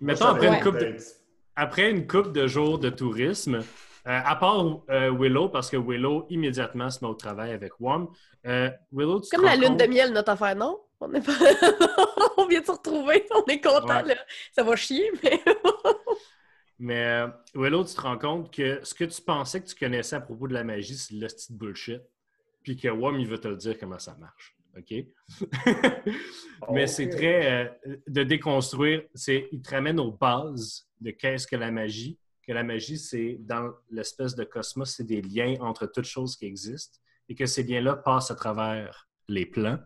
Mettons, 0.00 0.26
après, 0.26 0.48
Ouais. 0.48 0.56
une 0.58 0.62
coupe 0.62 0.78
de, 0.78 0.96
après 1.56 1.90
une 1.90 2.06
couple 2.06 2.32
de 2.32 2.46
jours 2.46 2.78
de 2.78 2.88
tourisme, 2.90 3.56
euh, 3.56 3.60
à 4.24 4.36
part 4.36 4.64
euh, 4.90 5.10
Willow, 5.10 5.48
parce 5.50 5.68
que 5.70 5.76
Willow 5.76 6.26
immédiatement 6.30 6.88
se 6.90 7.04
met 7.04 7.10
au 7.10 7.14
travail 7.14 7.52
avec 7.52 7.72
Wom, 7.80 8.08
euh, 8.46 8.70
Willow, 8.92 9.20
tu 9.20 9.28
te 9.30 9.36
Comme 9.36 9.44
la 9.44 9.56
lune 9.56 9.68
compte- 9.76 9.80
de 9.80 9.86
miel, 9.86 10.12
notre 10.12 10.30
affaire, 10.32 10.56
non? 10.56 10.80
On, 11.00 11.12
est 11.12 11.20
pas... 11.20 11.32
on 12.38 12.46
vient 12.46 12.60
de 12.60 12.66
se 12.66 12.70
retrouver, 12.72 13.26
on 13.34 13.44
est 13.50 13.60
content, 13.60 14.02
Ouais. 14.02 14.14
là. 14.14 14.20
Ça 14.54 14.62
va 14.62 14.74
chier, 14.76 15.10
mais. 15.22 15.38
Mais 16.78 17.06
euh, 17.06 17.28
Willow, 17.54 17.84
tu 17.84 17.94
te 17.94 18.00
rends 18.00 18.18
compte 18.18 18.52
que 18.52 18.80
ce 18.82 18.94
que 18.94 19.04
tu 19.04 19.22
pensais 19.22 19.62
que 19.62 19.66
tu 19.66 19.74
connaissais 19.74 20.16
à 20.16 20.20
propos 20.20 20.46
de 20.46 20.54
la 20.54 20.64
magie, 20.64 20.96
c'est 20.96 21.14
de 21.14 21.20
la 21.20 21.28
petite 21.28 21.52
bullshit. 21.52 22.02
Puis 22.62 22.76
que 22.76 22.88
Wom, 22.88 23.18
il 23.18 23.26
veut 23.26 23.38
te 23.38 23.48
le 23.48 23.56
dire 23.56 23.78
comment 23.78 23.98
ça 23.98 24.16
marche. 24.16 24.56
OK? 24.76 24.92
Mais 26.72 26.86
c'est 26.86 27.08
très 27.08 27.70
euh, 27.86 27.96
de 28.06 28.22
déconstruire. 28.24 29.04
C'est, 29.14 29.48
il 29.52 29.62
te 29.62 29.70
ramène 29.70 29.98
aux 29.98 30.12
bases 30.12 30.88
de 31.00 31.10
qu'est-ce 31.12 31.46
que 31.46 31.56
la 31.56 31.70
magie. 31.70 32.18
Que 32.46 32.52
la 32.52 32.62
magie, 32.62 32.98
c'est 32.98 33.38
dans 33.40 33.72
l'espèce 33.90 34.34
de 34.34 34.44
cosmos, 34.44 34.94
c'est 34.94 35.04
des 35.04 35.22
liens 35.22 35.56
entre 35.60 35.86
toutes 35.86 36.04
choses 36.04 36.36
qui 36.36 36.46
existent 36.46 36.98
et 37.28 37.34
que 37.34 37.46
ces 37.46 37.62
liens-là 37.64 37.96
passent 37.96 38.30
à 38.30 38.36
travers 38.36 39.08
les 39.28 39.46
plans. 39.46 39.78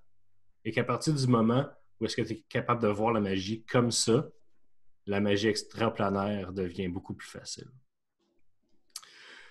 Et 0.64 0.72
qu'à 0.72 0.84
partir 0.84 1.14
du 1.14 1.26
moment 1.26 1.66
où 1.99 2.05
est-ce 2.05 2.16
que 2.16 2.22
tu 2.22 2.32
es 2.32 2.45
capable 2.49 2.82
de 2.82 2.88
voir 2.88 3.12
la 3.12 3.20
magie 3.20 3.64
comme 3.64 3.91
ça, 3.91 4.28
la 5.11 5.20
magie 5.20 5.48
extraplanaire 5.48 6.52
devient 6.52 6.88
beaucoup 6.88 7.14
plus 7.14 7.28
facile. 7.28 7.68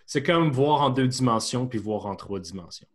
C'est 0.05 0.23
comme 0.23 0.51
voir 0.51 0.81
en 0.81 0.89
deux 0.89 1.07
dimensions 1.07 1.67
puis 1.67 1.77
voir 1.79 2.05
en 2.05 2.15
trois 2.15 2.39
dimensions. 2.39 2.87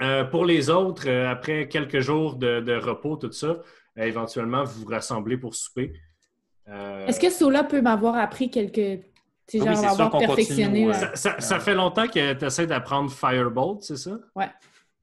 Euh, 0.00 0.24
pour 0.24 0.44
les 0.44 0.70
autres, 0.70 1.08
euh, 1.08 1.28
après 1.28 1.68
quelques 1.68 2.00
jours 2.00 2.36
de, 2.36 2.60
de 2.60 2.74
repos, 2.76 3.16
tout 3.16 3.32
ça, 3.32 3.46
euh, 3.48 3.62
éventuellement, 4.04 4.62
vous 4.64 4.82
vous 4.82 4.88
rassemblez 4.88 5.36
pour 5.36 5.54
souper. 5.54 5.92
Euh, 6.68 7.06
Est-ce 7.06 7.18
que 7.18 7.30
Sola 7.30 7.64
peut 7.64 7.80
m'avoir 7.80 8.14
appris 8.16 8.50
quelques. 8.50 9.02
Tu 9.46 9.58
sais, 9.58 9.60
Ah 9.60 9.70
oui, 9.70 9.74
genre, 9.74 9.76
c'est 9.76 9.80
sûr 9.82 9.90
avoir 9.90 10.10
qu'on 10.10 10.18
perfectionné. 10.20 10.64
continue, 10.86 10.90
là. 10.90 11.10
ouais. 11.10 11.16
ça, 11.16 11.16
ça- 11.16 11.40
ça 11.40 11.60
fait 11.60 11.74
longtemps 11.74 12.06
que 12.06 12.32
tu 12.34 12.44
essaies 12.44 12.66
d'apprendre 12.66 13.10
Firebolt, 13.10 13.82
c'est 13.82 13.96
ça? 13.96 14.18
Ouais. 14.34 14.50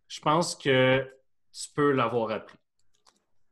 Je 0.07 0.19
pense 0.21 0.55
que 0.55 1.05
tu 1.51 1.69
peux 1.75 1.91
l'avoir 1.91 2.31
appris. 2.31 2.57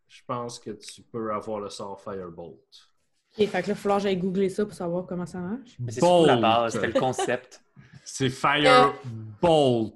Je 0.08 0.22
pense 0.28 0.60
que 0.60 0.72
tu 0.72 1.02
peux 1.04 1.34
avoir 1.34 1.60
le 1.60 1.70
sort 1.70 2.00
Firebolt. 2.02 2.91
Ok, 3.38 3.48
fait 3.48 3.48
que 3.48 3.54
là, 3.54 3.62
il 3.66 3.68
va 3.70 3.76
falloir 3.76 3.98
que 4.00 4.04
j'aille 4.04 4.18
googler 4.18 4.50
ça 4.50 4.66
pour 4.66 4.74
savoir 4.74 5.06
comment 5.06 5.26
ça 5.26 5.40
marche. 5.40 5.72
Mais 5.80 5.92
c'est 5.92 6.02
la 6.02 6.36
base, 6.38 6.74
c'était 6.74 6.88
le 6.88 7.00
concept. 7.00 7.62
C'est 8.04 8.30
Firebolt. 8.30 9.94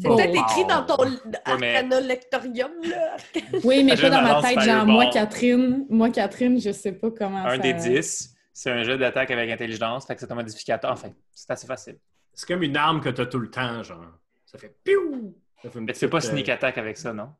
C'est 0.00 0.08
peut-être 0.08 0.34
écrit 0.34 0.64
dans 0.64 0.84
ton 0.84 1.04
Arcana 1.44 2.00
Lectorium, 2.00 2.70
là. 2.84 3.16
Oui, 3.64 3.84
mais 3.84 3.96
pas 3.96 4.10
dans 4.10 4.22
ma 4.22 4.42
tête, 4.42 4.60
genre, 4.60 4.86
moi, 4.86 5.06
Catherine, 5.12 5.86
moi, 5.88 6.10
Catherine, 6.10 6.60
je 6.60 6.72
sais 6.72 6.92
pas 6.92 7.10
comment 7.10 7.44
Un 7.44 7.56
ça... 7.56 7.58
des 7.58 7.74
10, 7.74 8.34
c'est 8.52 8.70
un 8.70 8.82
jeu 8.82 8.96
d'attaque 8.96 9.30
avec 9.30 9.50
intelligence, 9.50 10.06
fait 10.06 10.14
que 10.14 10.20
c'est 10.20 10.30
un 10.32 10.34
modificateur. 10.34 10.90
Enfin, 10.90 11.10
c'est 11.32 11.50
assez 11.50 11.66
facile. 11.66 11.98
C'est 12.32 12.46
comme 12.46 12.62
une 12.62 12.76
arme 12.76 13.00
que 13.00 13.08
tu 13.08 13.20
as 13.20 13.26
tout 13.26 13.38
le 13.38 13.50
temps, 13.50 13.82
genre. 13.82 14.06
Ça 14.46 14.58
fait 14.58 14.74
piou! 14.82 15.36
Ça 15.62 15.70
fait 15.70 15.80
Mais 15.80 15.92
tu 15.92 15.98
fais 15.98 16.08
pas 16.08 16.20
sneak 16.20 16.48
euh, 16.48 16.54
attack 16.54 16.78
avec 16.78 16.96
ça, 16.96 17.12
non? 17.12 17.30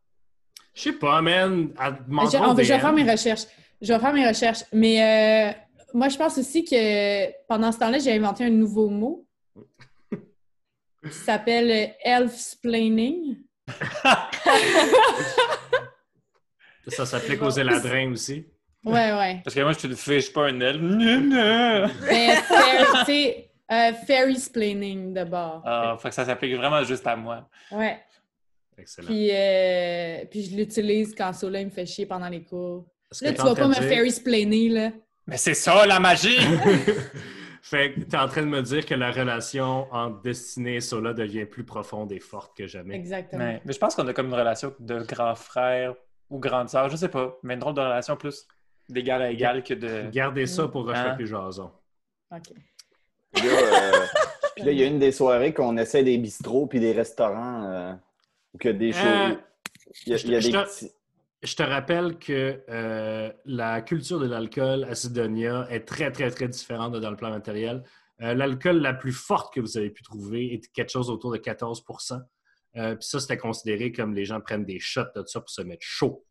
Je 0.74 0.82
sais 0.82 0.92
pas, 0.92 1.20
man. 1.22 1.70
À- 1.76 1.90
Je, 1.90 2.56
vais 2.56 2.64
faire 2.78 2.92
mes 2.92 3.10
recherches. 3.10 3.46
Je 3.80 3.92
vais 3.92 3.98
faire 3.98 4.12
mes 4.12 4.26
recherches. 4.26 4.64
Mais 4.72 5.02
euh, 5.02 5.52
moi, 5.94 6.08
je 6.08 6.16
pense 6.16 6.36
aussi 6.38 6.64
que 6.64 7.30
pendant 7.46 7.70
ce 7.72 7.78
temps-là, 7.78 7.98
j'ai 7.98 8.12
inventé 8.12 8.44
un 8.44 8.50
nouveau 8.50 8.88
mot 8.88 9.24
qui 11.04 11.12
s'appelle 11.12 11.94
elf-splaining. 12.02 13.36
Ça 16.88 17.04
s'applique 17.04 17.42
aux 17.42 17.50
éladrins 17.50 18.10
aussi. 18.12 18.46
Ouais, 18.84 19.12
ouais. 19.12 19.40
Parce 19.44 19.54
que 19.54 19.60
moi, 19.60 19.72
je 19.72 19.78
te 19.80 19.86
le 19.86 19.94
fais, 19.94 20.14
je 20.20 20.24
suis 20.26 20.32
pas 20.32 20.46
un 20.48 20.58
elfe. 20.60 20.80
Mais 20.80 22.34
fairy- 22.36 22.86
tu 23.00 23.04
sais, 23.04 23.50
euh, 23.70 23.92
fairy-splaining 24.06 25.12
d'abord. 25.12 25.62
Ah, 25.66 25.96
fait 26.00 26.08
que 26.08 26.14
ça 26.14 26.24
s'applique 26.24 26.54
vraiment 26.56 26.82
juste 26.84 27.06
à 27.06 27.14
moi. 27.14 27.46
Ouais. 27.70 28.00
Excellent. 28.78 29.08
Puis, 29.08 29.28
euh, 29.32 30.24
puis 30.30 30.44
je 30.44 30.56
l'utilise 30.56 31.14
quand 31.14 31.32
Sola 31.34 31.62
me 31.62 31.68
fait 31.70 31.84
chier 31.84 32.06
pendant 32.06 32.28
les 32.28 32.42
cours. 32.42 32.86
Là, 33.22 33.32
que 33.32 33.36
tu 33.36 33.42
vas 33.42 33.54
pas 33.54 33.68
me 33.68 33.74
de 33.74 33.80
dire- 33.80 33.88
fairy-splainer, 33.88 34.68
là. 34.68 34.90
Mais 35.26 35.36
c'est 35.36 35.54
ça, 35.54 35.86
la 35.86 35.98
magie! 36.00 36.38
fait 37.62 37.92
que 37.94 38.00
t'es 38.00 38.16
en 38.16 38.28
train 38.28 38.42
de 38.42 38.46
me 38.48 38.62
dire 38.62 38.84
que 38.86 38.94
la 38.94 39.10
relation 39.10 39.86
entre 39.92 40.20
Destinée 40.22 40.76
et 40.76 40.80
Sola 40.80 41.12
devient 41.12 41.44
plus 41.44 41.64
profonde 41.64 42.12
et 42.12 42.20
forte 42.20 42.56
que 42.56 42.66
jamais. 42.66 42.94
Exactement. 42.96 43.44
mais, 43.44 43.60
mais 43.64 43.72
je 43.72 43.78
pense 43.78 43.94
qu'on 43.94 44.06
a 44.08 44.12
comme 44.12 44.26
une 44.28 44.34
relation 44.34 44.74
de 44.78 45.00
grand 45.00 45.34
frère 45.34 45.94
ou 46.30 46.38
grande 46.38 46.68
sœur, 46.68 46.88
je 46.90 46.96
sais 46.96 47.08
pas, 47.08 47.36
mais 47.42 47.54
une 47.54 47.60
drôle 47.60 47.74
de 47.74 47.80
relation 47.80 48.16
plus 48.16 48.46
d'égal 48.88 49.20
à 49.22 49.30
égal 49.30 49.62
que 49.62 49.74
de. 49.74 50.10
Gardez 50.10 50.46
ça 50.46 50.68
pour 50.68 50.88
Hein? 50.90 51.12
refléter 51.12 51.30
Jason. 51.30 51.70
OK. 52.30 52.42
Puis 53.34 53.46
là, 53.46 53.52
euh, 53.54 54.06
puis 54.56 54.64
là, 54.64 54.72
il 54.72 54.78
y 54.78 54.82
a 54.82 54.86
une 54.86 54.98
des 54.98 55.12
soirées 55.12 55.52
qu'on 55.52 55.76
essaie 55.76 56.02
des 56.02 56.16
bistrots 56.18 56.66
puis 56.66 56.80
des 56.80 56.92
restaurants 56.92 57.64
euh, 57.70 57.92
ou 58.54 58.58
que 58.58 58.68
des 58.70 58.92
Euh, 58.94 59.28
choses. 59.28 59.36
Il 60.06 60.10
y 60.10 60.14
a, 60.14 60.16
je 60.18 60.26
il 60.26 60.32
y 60.32 60.36
a 60.36 60.40
des 60.40 60.50
te- 60.52 60.64
petits- 60.64 60.92
Je 61.42 61.54
te 61.54 61.62
rappelle 61.62 62.18
que 62.18 62.62
euh, 62.68 63.32
la 63.44 63.80
culture 63.80 64.18
de 64.18 64.26
l'alcool 64.26 64.84
à 64.84 64.94
Sidonia 64.94 65.66
est 65.70 65.84
très, 65.86 66.10
très, 66.10 66.30
très 66.30 66.48
différente 66.48 66.96
dans 66.96 67.10
le 67.10 67.16
plan 67.16 67.30
matériel. 67.30 67.84
Euh, 68.20 68.34
L'alcool 68.34 68.78
la 68.78 68.92
plus 68.92 69.12
forte 69.12 69.54
que 69.54 69.60
vous 69.60 69.76
avez 69.78 69.90
pu 69.90 70.02
trouver 70.02 70.52
est 70.54 70.72
quelque 70.72 70.90
chose 70.90 71.08
autour 71.10 71.30
de 71.32 71.38
14% 71.38 72.20
Euh, 72.76 72.96
Puis 72.96 73.06
ça, 73.08 73.20
c'était 73.20 73.36
considéré 73.38 73.92
comme 73.92 74.14
les 74.14 74.24
gens 74.24 74.40
prennent 74.40 74.64
des 74.64 74.80
shots 74.80 75.02
de 75.14 75.22
ça 75.26 75.40
pour 75.40 75.50
se 75.50 75.62
mettre 75.62 75.82
chaud. 75.84 76.24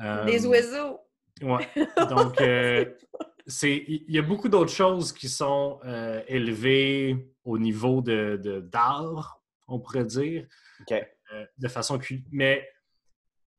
Euh, 0.00 0.24
Des 0.24 0.46
oiseaux. 0.46 1.00
Ouais. 1.42 1.68
Donc, 2.08 2.40
euh, 2.40 2.84
c'est, 3.48 3.84
il 3.88 4.04
y 4.14 4.18
a 4.18 4.22
beaucoup 4.22 4.48
d'autres 4.48 4.70
choses 4.72 5.12
qui 5.12 5.28
sont 5.28 5.80
euh, 5.84 6.22
élevées 6.28 7.16
au 7.44 7.58
niveau 7.58 8.00
de, 8.02 8.38
de- 8.40 8.60
d'art, 8.60 9.40
on 9.66 9.80
pourrait 9.80 10.04
dire, 10.04 10.46
OK. 10.82 10.92
euh, 10.92 11.44
de 11.58 11.68
façon 11.68 11.98
Mais 12.30 12.68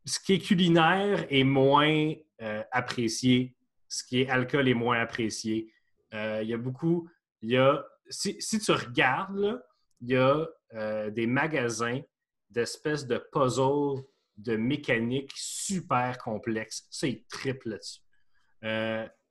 ce 0.05 0.19
qui 0.19 0.33
est 0.33 0.39
culinaire 0.39 1.25
est 1.29 1.43
moins 1.43 2.13
euh, 2.41 2.63
apprécié, 2.71 3.55
ce 3.87 4.03
qui 4.03 4.21
est 4.21 4.29
alcool 4.29 4.67
est 4.67 4.73
moins 4.73 4.99
apprécié. 4.99 5.71
Euh, 6.13 6.39
il 6.41 6.49
y 6.49 6.53
a 6.53 6.57
beaucoup. 6.57 7.09
Il 7.41 7.51
y 7.51 7.57
a, 7.57 7.85
si, 8.09 8.41
si 8.41 8.59
tu 8.59 8.71
regardes, 8.71 9.63
il 10.01 10.09
y 10.09 10.15
a 10.15 10.47
euh, 10.73 11.09
des 11.09 11.27
magasins 11.27 12.01
d'espèces 12.49 13.05
de 13.05 13.17
puzzles 13.31 14.03
de 14.37 14.55
mécanique 14.55 15.31
super 15.35 16.17
complexes. 16.17 16.87
Ça, 16.89 17.07
ils 17.07 17.25
triplent 17.25 17.69
là-dessus. 17.69 18.01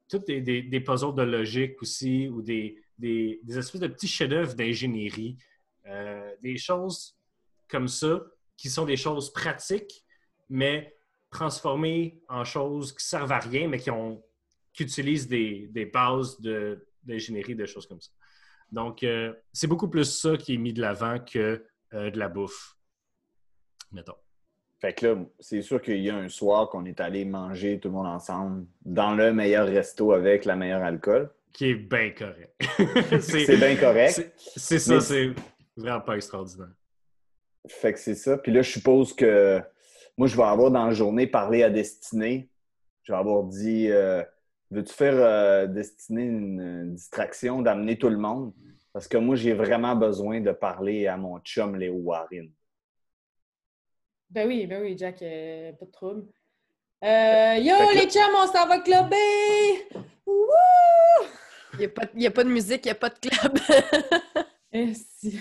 Toutes 0.09 0.27
des, 0.27 0.81
puzzles 0.81 1.15
de 1.15 1.23
logique 1.23 1.81
aussi, 1.83 2.29
ou 2.29 2.43
des, 2.43 2.81
des- 2.99 3.41
espèces 3.49 3.81
de 3.81 3.89
petits 3.89 4.09
chefs-d'œuvre 4.09 4.55
d'ingénierie. 4.55 5.37
Des 6.43 6.57
choses 6.59 7.19
comme 7.69 7.89
ça, 7.89 8.21
qui 8.57 8.69
sont 8.69 8.85
des 8.85 8.97
choses 8.97 9.33
pratiques, 9.33 10.05
mais 10.49 10.97
transformées 11.31 12.23
en 12.29 12.45
choses 12.45 12.93
qui 12.93 13.05
servent 13.05 13.33
à 13.33 13.39
rien, 13.39 13.69
mais 13.69 13.79
qui, 13.79 13.91
ont, 13.91 14.23
qui 14.73 14.83
utilisent 14.85 15.29
des, 15.29 15.69
des 15.71 15.85
bases 15.87 16.41
d'ingénierie, 17.03 17.55
de 17.55 17.67
choses 17.67 17.87
comme 17.87 18.01
ça. 18.01 18.11
Donc, 18.73 19.03
euh, 19.03 19.33
c'est 19.53 19.67
beaucoup 19.67 19.89
plus 19.89 20.05
ça 20.05 20.37
qui 20.37 20.55
est 20.55 20.59
mis 20.59 20.73
de 20.73 20.81
l'avant 20.81 21.19
que 21.19 21.65
euh, 21.95 22.11
de 22.11 22.19
la 22.19 22.29
bouffe, 22.29 22.77
mettons. 23.93 24.15
Fait 24.81 24.93
que 24.95 25.07
là, 25.07 25.17
c'est 25.41 25.61
sûr 25.63 25.83
qu'il 25.83 26.01
y 26.01 26.11
a 26.11 26.17
un 26.17 26.29
soir 26.29 26.69
qu'on 26.69 26.85
est 26.85 27.01
allé 27.01 27.25
manger 27.25 27.81
tout 27.81 27.89
le 27.89 27.95
monde 27.95 28.07
ensemble 28.07 28.67
dans 28.85 29.15
le 29.15 29.33
meilleur 29.33 29.67
resto 29.67 30.13
avec 30.13 30.45
la 30.45 30.55
meilleure 30.55 30.83
alcool. 30.83 31.31
Qui 31.53 31.71
est 31.71 31.75
bien 31.75 32.11
correct. 32.11 32.55
C'est 33.21 33.57
bien 33.57 33.75
correct. 33.77 34.33
c'est- 34.57 34.79
ça, 34.79 35.01
c'est 35.01 35.33
vraiment 35.77 36.01
pas 36.01 36.15
extraordinaire. 36.15 36.71
Fait 37.67 37.93
que 37.93 37.99
c'est 37.99 38.15
ça. 38.15 38.39
Puis 38.39 38.53
là, 38.53 38.63
je 38.63 38.71
suppose 38.71 39.13
que 39.15 39.61
moi, 40.19 40.27
je 40.27 40.37
vais 40.37 40.43
avoir 40.43 40.71
dans 40.71 40.85
la 40.87 40.93
journée 40.93 41.27
parlé 41.27 41.63
à 41.63 41.71
Destinée. 41.71 42.51
Je 43.05 43.13
vais 43.13 43.19
avoir 43.19 43.45
dit 43.45 43.91
euh, 43.91 44.23
Veux-tu 44.71 44.93
faire 44.93 45.15
euh, 45.17 45.67
Destinée 45.67 46.25
une, 46.25 46.61
une 46.61 46.95
distraction 46.95 47.63
d'amener 47.63 47.97
tout 47.97 48.11
le 48.11 48.19
monde? 48.19 48.53
Parce 48.93 49.09
que 49.09 49.17
moi, 49.17 49.37
j'ai 49.37 49.55
vraiment 49.55 49.95
besoin 49.97 50.41
de 50.41 50.51
parler 50.53 51.07
à 51.07 51.17
mon 51.17 51.39
chum 51.41 51.77
Léo 51.77 51.95
Warren. 51.95 52.51
Ben 54.31 54.47
oui, 54.47 54.67
ben 54.67 54.83
oui, 54.83 54.95
Jack, 54.99 55.23
euh, 55.23 55.73
pas 55.73 55.87
de 55.87 55.91
trouble. 55.91 56.27
Euh, 57.05 57.55
yo, 57.61 57.75
les 57.95 58.11
chums, 58.11 58.35
on 58.37 58.47
s'en 58.49 58.67
va 58.67 58.81
clubber! 58.81 59.17
Wouh! 60.27 60.49
Il 61.75 61.79
n'y 61.79 61.85
a, 61.85 61.89
pas- 61.89 62.03
il 62.15 62.23
y 62.23 62.27
a 62.27 62.31
pas 62.31 62.45
de 62.45 62.49
musique, 62.51 62.85
il 62.85 62.89
n'y 62.89 62.93
a 62.93 62.95
pas 62.97 63.09
de 63.11 63.19
club. 63.19 63.59
Eh, 64.71 64.93
si. 64.93 65.41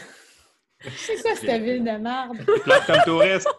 C'est 0.80 1.22
quoi 1.22 1.36
cette 1.36 1.62
ville 1.62 1.84
de 1.84 1.98
merde? 1.98 2.38
Plate 2.64 2.86
comme 2.86 3.02
touriste. 3.04 3.50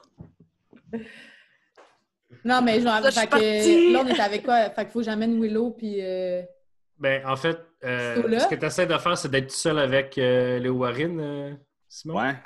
Non, 2.45 2.63
mais 2.63 2.81
genre, 2.81 3.03
Ça, 3.03 3.11
fait 3.11 3.27
que, 3.27 3.93
là, 3.93 4.03
on 4.05 4.07
est 4.07 4.21
avec 4.21 4.45
quoi? 4.45 4.71
Fait 4.71 4.85
qu'il 4.85 4.93
faut 4.93 4.99
que 5.01 5.05
j'amène 5.05 5.41
Willow, 5.41 5.71
puis... 5.71 5.97
euh, 6.01 6.43
Ben, 6.99 7.25
en 7.27 7.37
fait, 7.37 7.59
euh, 7.85 8.39
ce 8.41 8.47
que 8.49 8.55
tu 8.55 8.67
essaies 8.67 8.87
de 8.87 8.97
faire, 8.99 9.17
c'est 9.19 9.29
d'être 9.31 9.49
tout 9.49 9.55
seul 9.57 9.79
avec 9.79 10.17
euh, 10.19 10.59
Léo 10.59 10.75
Warren, 10.75 11.21
euh, 11.21 11.55
Simon? 11.89 12.17
Ouais, 12.19 12.37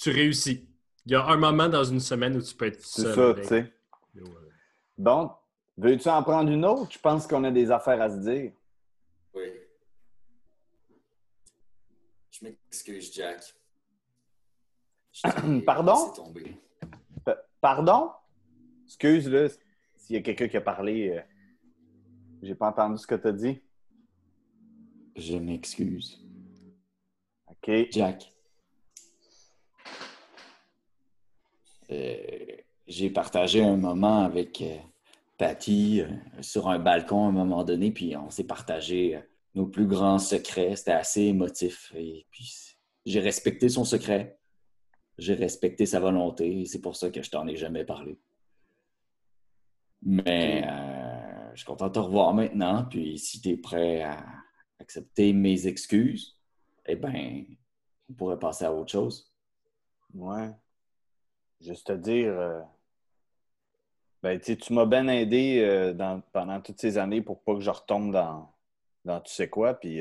Tu 0.00 0.10
réussis. 0.10 0.68
Il 1.06 1.12
y 1.12 1.14
a 1.14 1.24
un 1.24 1.36
moment 1.36 1.68
dans 1.68 1.84
une 1.84 2.00
semaine 2.00 2.36
où 2.36 2.42
tu 2.42 2.54
peux 2.54 2.66
être 2.66 2.76
tout 2.78 2.82
c'est 2.88 3.02
seul. 3.02 3.14
ça, 3.14 3.28
avec 3.30 3.42
tu 3.44 3.48
sais. 3.48 3.72
Donc, 4.98 5.32
veux-tu 5.76 6.08
en 6.08 6.22
prendre 6.22 6.50
une 6.50 6.64
autre? 6.64 6.90
Je 6.92 6.98
pense 6.98 7.26
qu'on 7.26 7.44
a 7.44 7.50
des 7.50 7.70
affaires 7.70 8.00
à 8.02 8.10
se 8.10 8.16
dire. 8.16 8.52
Oui. 9.34 9.52
Je 12.32 12.44
m'excuse, 12.44 13.12
Jack. 13.14 13.42
Je 15.12 15.60
Pardon? 15.64 16.12
P- 16.34 16.54
Pardon? 17.60 18.10
Excuse, 18.86 19.28
là, 19.28 19.48
s'il 19.96 20.16
y 20.16 20.18
a 20.18 20.22
quelqu'un 20.22 20.48
qui 20.48 20.56
a 20.56 20.60
parlé, 20.60 21.10
euh, 21.10 21.20
j'ai 22.42 22.54
pas 22.54 22.68
entendu 22.68 22.98
ce 22.98 23.06
que 23.06 23.14
tu 23.14 23.26
as 23.28 23.32
dit. 23.32 23.60
Je 25.16 25.36
m'excuse. 25.36 26.24
OK. 27.50 27.70
Jack. 27.90 28.32
Euh, 31.90 32.16
J'ai 32.86 33.10
partagé 33.10 33.62
un 33.62 33.76
moment 33.76 34.24
avec 34.24 34.62
euh, 34.62 34.76
Patty 35.36 36.00
euh, 36.00 36.08
sur 36.40 36.68
un 36.68 36.78
balcon 36.78 37.26
à 37.26 37.28
un 37.28 37.32
moment 37.32 37.64
donné, 37.64 37.90
puis 37.90 38.16
on 38.16 38.30
s'est 38.30 38.44
partagé 38.44 39.20
nos 39.54 39.66
plus 39.66 39.86
grands 39.86 40.18
secrets. 40.18 40.76
C'était 40.76 40.92
assez 40.92 41.22
émotif. 41.22 41.92
Et 41.96 42.26
puis 42.30 42.78
j'ai 43.04 43.20
respecté 43.20 43.68
son 43.68 43.84
secret. 43.84 44.37
J'ai 45.18 45.34
respecté 45.34 45.84
sa 45.84 46.00
volonté. 46.00 46.64
C'est 46.66 46.80
pour 46.80 46.96
ça 46.96 47.10
que 47.10 47.22
je 47.22 47.30
t'en 47.30 47.46
ai 47.48 47.56
jamais 47.56 47.84
parlé. 47.84 48.18
Mais 50.02 50.64
euh, 50.64 51.50
je 51.52 51.56
suis 51.56 51.66
content 51.66 51.88
de 51.88 51.92
te 51.92 51.98
revoir 51.98 52.32
maintenant. 52.32 52.84
Puis 52.84 53.18
si 53.18 53.40
tu 53.40 53.50
es 53.50 53.56
prêt 53.56 54.02
à 54.02 54.24
accepter 54.78 55.32
mes 55.32 55.66
excuses, 55.66 56.38
eh 56.86 56.94
bien, 56.94 57.44
on 58.08 58.14
pourrait 58.14 58.38
passer 58.38 58.64
à 58.64 58.72
autre 58.72 58.92
chose. 58.92 59.32
Ouais. 60.14 60.50
Juste 61.60 61.88
te 61.88 61.92
dire, 61.92 62.32
euh, 62.32 62.60
ben, 64.22 64.38
tu 64.40 64.72
m'as 64.72 64.86
bien 64.86 65.08
aidé 65.08 65.58
euh, 65.60 65.92
dans- 65.92 66.20
pendant 66.32 66.60
toutes 66.60 66.80
ces 66.80 66.96
années 66.96 67.22
pour 67.22 67.42
pas 67.42 67.54
que 67.54 67.60
je 67.60 67.70
retombe 67.70 68.12
dans, 68.12 68.54
dans 69.04 69.20
tu 69.20 69.32
sais 69.34 69.50
quoi. 69.50 69.74
Puis, 69.74 70.00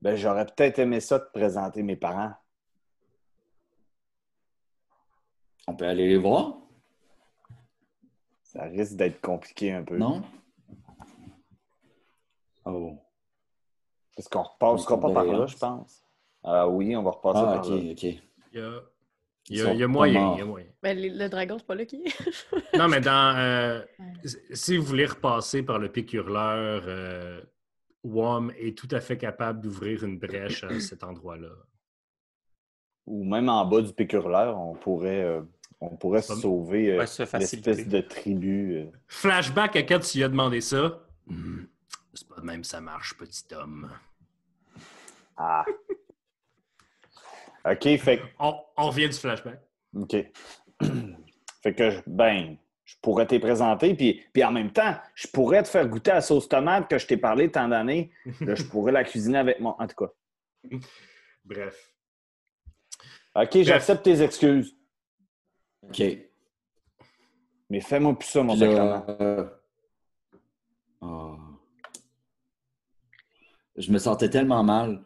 ben, 0.00 0.14
j'aurais 0.14 0.46
peut-être 0.46 0.78
aimé 0.78 1.00
ça 1.00 1.18
te 1.18 1.32
présenter 1.32 1.82
mes 1.82 1.96
parents. 1.96 2.32
On 5.66 5.74
peut 5.74 5.86
aller 5.86 6.08
les 6.08 6.16
voir? 6.18 6.58
Ça 8.42 8.64
risque 8.64 8.96
d'être 8.96 9.20
compliqué 9.20 9.72
un 9.72 9.82
peu. 9.82 9.96
Non? 9.96 10.22
Oh. 12.64 12.98
Parce 14.16 14.28
qu'on 14.28 14.42
repassera 14.42 15.00
pas 15.00 15.12
par 15.12 15.24
là, 15.24 15.46
je 15.46 15.56
pense. 15.56 16.02
Ah 16.42 16.68
oui, 16.68 16.94
on 16.96 17.02
va 17.02 17.10
repasser 17.10 17.40
Ah, 17.42 17.54
par 17.56 17.66
ok, 17.66 17.70
là. 17.70 17.90
ok. 17.92 18.02
Il 18.02 18.20
y 18.52 18.60
a, 18.60 18.80
il 19.50 19.56
y 19.56 19.60
a- 19.60 19.64
sont 19.64 19.72
il 19.72 19.78
y 19.78 19.82
a 19.82 19.86
pas 19.86 19.92
moyen. 19.92 20.32
il 20.34 20.38
y 20.38 20.42
a 20.42 20.44
moyen. 20.44 20.66
Ben, 20.82 20.96
les- 20.96 21.10
le 21.10 21.28
dragon, 21.28 21.56
c'est 21.58 21.66
pas 21.66 21.74
là 21.74 21.84
qui 21.84 21.96
est. 22.04 22.04
Non, 22.78 22.88
mais 22.88 23.00
dans. 23.00 23.36
euh, 23.36 23.82
si 24.52 24.76
vous 24.76 24.84
voulez 24.84 25.06
repasser 25.06 25.62
par 25.62 25.78
le 25.78 25.90
pic 25.90 26.12
hurleur, 26.12 26.82
euh, 26.86 27.40
WOM 28.04 28.52
est 28.58 28.76
tout 28.78 28.88
à 28.92 29.00
fait 29.00 29.18
capable 29.18 29.60
d'ouvrir 29.60 30.04
une 30.04 30.18
brèche 30.18 30.62
à 30.64 30.78
cet 30.80 31.02
endroit-là. 31.02 31.50
Ou 33.06 33.24
même 33.24 33.48
en 33.48 33.64
bas 33.66 33.80
du 33.82 33.92
pécurleur, 33.92 34.58
on 34.58 34.74
pourrait, 34.74 35.22
euh, 35.24 35.42
on 35.92 35.96
pourrait 35.96 36.18
me- 36.28 36.34
sauver 36.36 36.92
euh, 36.98 37.06
se 37.06 37.22
l'espèce 37.36 37.86
de 37.88 38.00
tribu. 38.00 38.76
euh. 38.78 38.86
Flashback 39.08 39.76
à 39.76 39.82
quand 39.82 39.98
tu 40.00 40.18
lui 40.18 40.24
as 40.24 40.28
demandé 40.28 40.60
ça? 40.60 41.00
Hmm, 41.26 41.64
c'est 42.12 42.28
pas 42.28 42.40
de 42.40 42.46
même 42.46 42.64
ça 42.64 42.80
marche, 42.80 43.16
petit 43.16 43.44
homme. 43.54 43.90
Ah. 45.36 45.64
OK, 47.70 47.96
fait 47.98 48.20
On, 48.38 48.54
on 48.76 48.86
revient 48.88 49.08
du 49.08 49.16
flashback. 49.16 49.58
OK. 49.96 50.16
fait 51.62 51.74
que, 51.74 51.90
je- 51.90 52.00
ben, 52.06 52.56
je 52.84 52.94
pourrais 53.00 53.26
te 53.26 53.36
présenter, 53.38 53.94
puis, 53.94 54.22
puis 54.32 54.44
en 54.44 54.52
même 54.52 54.70
temps, 54.72 54.94
je 55.14 55.26
pourrais 55.28 55.62
te 55.62 55.68
faire 55.68 55.88
goûter 55.88 56.10
à 56.10 56.14
la 56.16 56.20
sauce 56.20 56.48
tomate 56.48 56.88
que 56.88 56.98
je 56.98 57.06
t'ai 57.06 57.16
parlé 57.16 57.50
tant 57.50 57.68
d'années. 57.68 58.10
Là, 58.40 58.54
je 58.54 58.64
pourrais 58.64 58.92
la 58.92 59.04
cuisiner 59.04 59.38
avec 59.38 59.60
mon. 59.60 59.70
En 59.78 59.86
tout 59.86 59.96
cas. 59.96 60.78
Bref. 61.44 61.90
OK, 63.34 63.62
j'accepte 63.62 64.04
tes 64.04 64.22
excuses, 64.22 64.76
OK. 65.88 66.02
mais 67.70 67.80
fais-moi 67.80 68.18
plus 68.18 68.28
ça, 68.28 68.42
mon 68.42 68.56
sacrement. 68.56 69.04
euh, 69.20 69.44
oh. 71.00 71.36
Je 73.76 73.90
me 73.92 73.98
sentais 73.98 74.30
tellement 74.30 74.62
mal. 74.62 75.02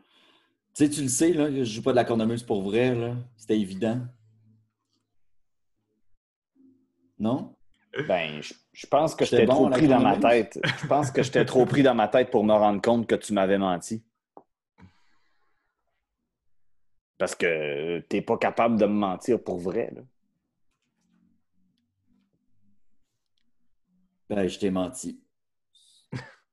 Tu 0.74 0.84
sais, 0.84 0.90
tu 0.90 1.02
le 1.02 1.08
sais, 1.08 1.32
là, 1.32 1.50
je 1.50 1.64
joue 1.64 1.82
pas 1.82 1.90
de 1.90 1.96
la 1.96 2.04
cornemuse 2.04 2.42
pour 2.42 2.62
vrai, 2.62 2.94
là. 2.94 3.14
C'était 3.36 3.58
évident. 3.58 4.00
Non? 7.18 7.56
Ben, 8.06 8.40
je, 8.42 8.54
je 8.72 8.86
pense 8.86 9.14
que 9.16 9.24
J'étais 9.24 9.46
bon 9.46 9.54
trop 9.54 9.70
pris 9.70 9.88
dans 9.88 10.00
ma 10.00 10.16
tête. 10.16 10.60
Je 10.80 10.86
pense 10.86 11.10
que 11.10 11.22
j'étais 11.22 11.44
trop 11.44 11.66
pris 11.66 11.82
dans 11.82 11.94
ma 11.94 12.06
tête 12.06 12.30
pour 12.30 12.44
me 12.44 12.52
rendre 12.52 12.80
compte 12.80 13.06
que 13.06 13.14
tu 13.16 13.32
m'avais 13.32 13.58
menti. 13.58 14.04
Parce 17.16 17.34
que 17.34 17.98
t'es 18.08 18.22
pas 18.22 18.38
capable 18.38 18.78
de 18.78 18.86
me 18.86 18.92
mentir 18.92 19.42
pour 19.42 19.58
vrai. 19.58 19.90
Là. 19.96 20.02
Ben, 24.28 24.46
je 24.48 24.58
t'ai 24.58 24.70
menti. 24.70 25.20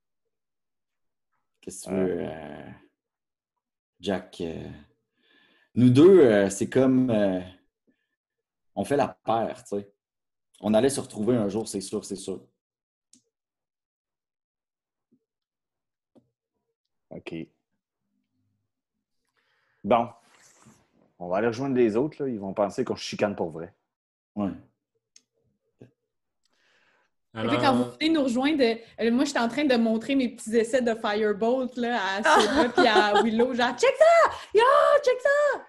Qu'est-ce 1.62 1.86
que 1.86 1.90
tu 1.90 1.96
veux, 1.96 2.18
euh, 2.22 2.72
Jack? 4.00 4.40
euh, 4.42 4.70
Nous 5.76 5.90
deux, 5.90 6.22
euh, 6.22 6.50
c'est 6.50 6.70
comme. 6.70 7.10
euh, 7.12 7.42
on 8.76 8.86
fait 8.86 8.96
la 8.96 9.08
paire, 9.10 9.64
tu 9.64 9.76
sais. 9.78 9.92
On 10.62 10.74
allait 10.74 10.90
se 10.90 11.00
retrouver 11.02 11.36
un 11.38 11.50
jour, 11.50 11.68
c'est 11.68 11.82
sûr, 11.82 12.04
c'est 12.06 12.16
sûr. 12.16 12.42
OK. 17.10 17.48
Bon. 19.84 20.10
On 21.20 21.30
va 21.30 21.38
aller 21.38 21.48
rejoindre 21.48 21.76
les 21.76 21.96
autres. 21.96 22.22
Là. 22.24 22.30
Ils 22.30 22.40
vont 22.40 22.54
penser 22.54 22.84
qu'on 22.86 22.96
se 22.96 23.04
chicane 23.04 23.36
pour 23.36 23.50
vrai. 23.50 23.74
Ouais. 24.36 24.52
Et 27.44 27.48
puis, 27.48 27.58
quand 27.58 27.74
vous 27.74 27.86
venez 28.00 28.10
nous 28.14 28.24
rejoindre, 28.24 28.64
euh, 28.64 29.12
moi, 29.12 29.26
j'étais 29.26 29.40
en 29.40 29.50
train 29.50 29.66
de 29.66 29.76
montrer 29.76 30.16
mes 30.16 30.30
petits 30.30 30.56
essais 30.56 30.82
de 30.82 30.94
Firebolt 30.96 31.76
là, 31.78 31.98
à 32.18 32.24
Soda 32.40 32.70
puis 32.70 32.88
à 32.88 33.22
Willow. 33.22 33.54
Genre, 33.54 33.72
check 33.78 33.94
ça! 33.98 34.32
Yo, 34.54 34.62
check 35.04 35.20
ça! 35.22 35.62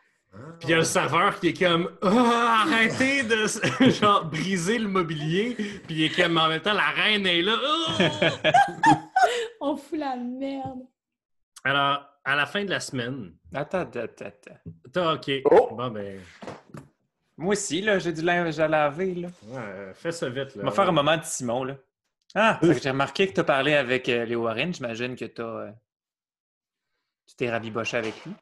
Puis 0.60 0.68
il 0.68 0.70
y 0.70 0.74
a 0.74 0.76
le 0.76 0.84
serveur 0.84 1.40
qui 1.40 1.48
est 1.48 1.58
comme 1.58 1.90
Ah, 2.02 2.64
arrêtez 2.66 3.22
de 3.22 3.46
genre 3.90 4.26
briser 4.26 4.78
le 4.78 4.86
mobilier. 4.86 5.54
Puis 5.56 5.80
il 5.96 6.04
est 6.04 6.14
comme 6.14 6.36
en 6.36 6.48
même 6.48 6.60
temps 6.60 6.74
la 6.74 6.90
reine 6.90 7.26
est 7.26 7.40
là. 7.42 7.56
Ah! 7.98 9.02
On 9.60 9.76
fout 9.76 9.98
la 9.98 10.14
merde. 10.16 10.80
Alors, 11.64 12.04
à 12.24 12.36
la 12.36 12.46
fin 12.46 12.64
de 12.64 12.70
la 12.70 12.80
semaine, 12.80 13.32
Attends, 13.54 13.80
attends, 13.80 14.00
attends. 14.00 14.58
t'as 14.92 15.14
OK. 15.14 15.30
Oh! 15.50 15.68
Bon 15.72 15.88
ben, 15.88 16.20
Moi 17.38 17.52
aussi, 17.52 17.82
là, 17.82 17.98
j'ai 17.98 18.12
du 18.12 18.22
linge 18.22 18.58
à 18.58 18.66
laver, 18.68 19.14
là. 19.14 19.28
ouais, 19.44 19.92
fais 19.94 20.10
ça 20.12 20.28
vite 20.30 20.54
là. 20.56 20.62
On 20.62 20.66
va 20.66 20.70
faire 20.72 20.88
un 20.88 20.92
moment 20.92 21.16
de 21.16 21.22
Simon, 21.24 21.64
là. 21.64 21.76
Ah, 22.34 22.58
que 22.60 22.72
j'ai 22.72 22.90
remarqué 22.90 23.28
que 23.28 23.32
tu 23.34 23.40
as 23.40 23.44
parlé 23.44 23.74
avec 23.74 24.08
euh, 24.08 24.24
Léo 24.24 24.42
Warren. 24.44 24.72
J'imagine 24.74 25.16
que 25.16 25.24
t'as, 25.26 25.42
euh, 25.42 25.70
tu 27.26 27.34
t'es 27.36 27.50
rabiboché 27.50 27.96
avec 27.98 28.24
lui. 28.24 28.32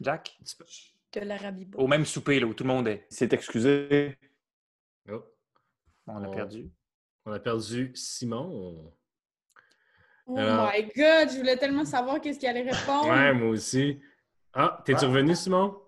Jack? 0.00 0.38
Que 1.10 1.20
l'Arabie 1.20 1.68
Au 1.74 1.86
même 1.86 2.04
souper, 2.04 2.38
là, 2.40 2.46
où 2.46 2.54
tout 2.54 2.64
le 2.64 2.68
monde 2.68 2.88
est. 2.88 3.06
Il 3.10 3.14
s'est 3.16 3.28
excusé. 3.32 4.16
Oh, 5.10 5.22
On 6.08 6.22
a 6.24 6.28
perdu. 6.28 6.68
on 7.24 7.32
a 7.32 7.38
perdu 7.38 7.92
Simon. 7.94 8.92
Oh 10.26 10.36
Alors- 10.36 10.70
my 10.72 10.82
god, 10.84 11.30
je 11.30 11.36
voulais 11.38 11.56
tellement 11.56 11.84
savoir 11.84 12.20
qu'est-ce 12.20 12.38
qu'il 12.40 12.48
allait 12.48 12.68
répondre. 12.70 13.08
Ouais, 13.08 13.32
moi 13.32 13.50
aussi. 13.50 14.00
Ah, 14.52 14.82
t'es-tu 14.84 15.04
revenu, 15.04 15.34
Simon? 15.36 15.80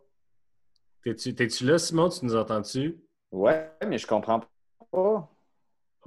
T'es-tu 1.03 1.35
t'es-tu 1.35 1.65
là, 1.65 1.79
Simon? 1.79 2.09
Tu 2.09 2.25
nous 2.25 2.37
entends-tu? 2.37 2.99
Ouais, 3.31 3.71
mais 3.87 3.99
je 3.99 4.07
comprends 4.07 4.41
pas. 4.91 5.31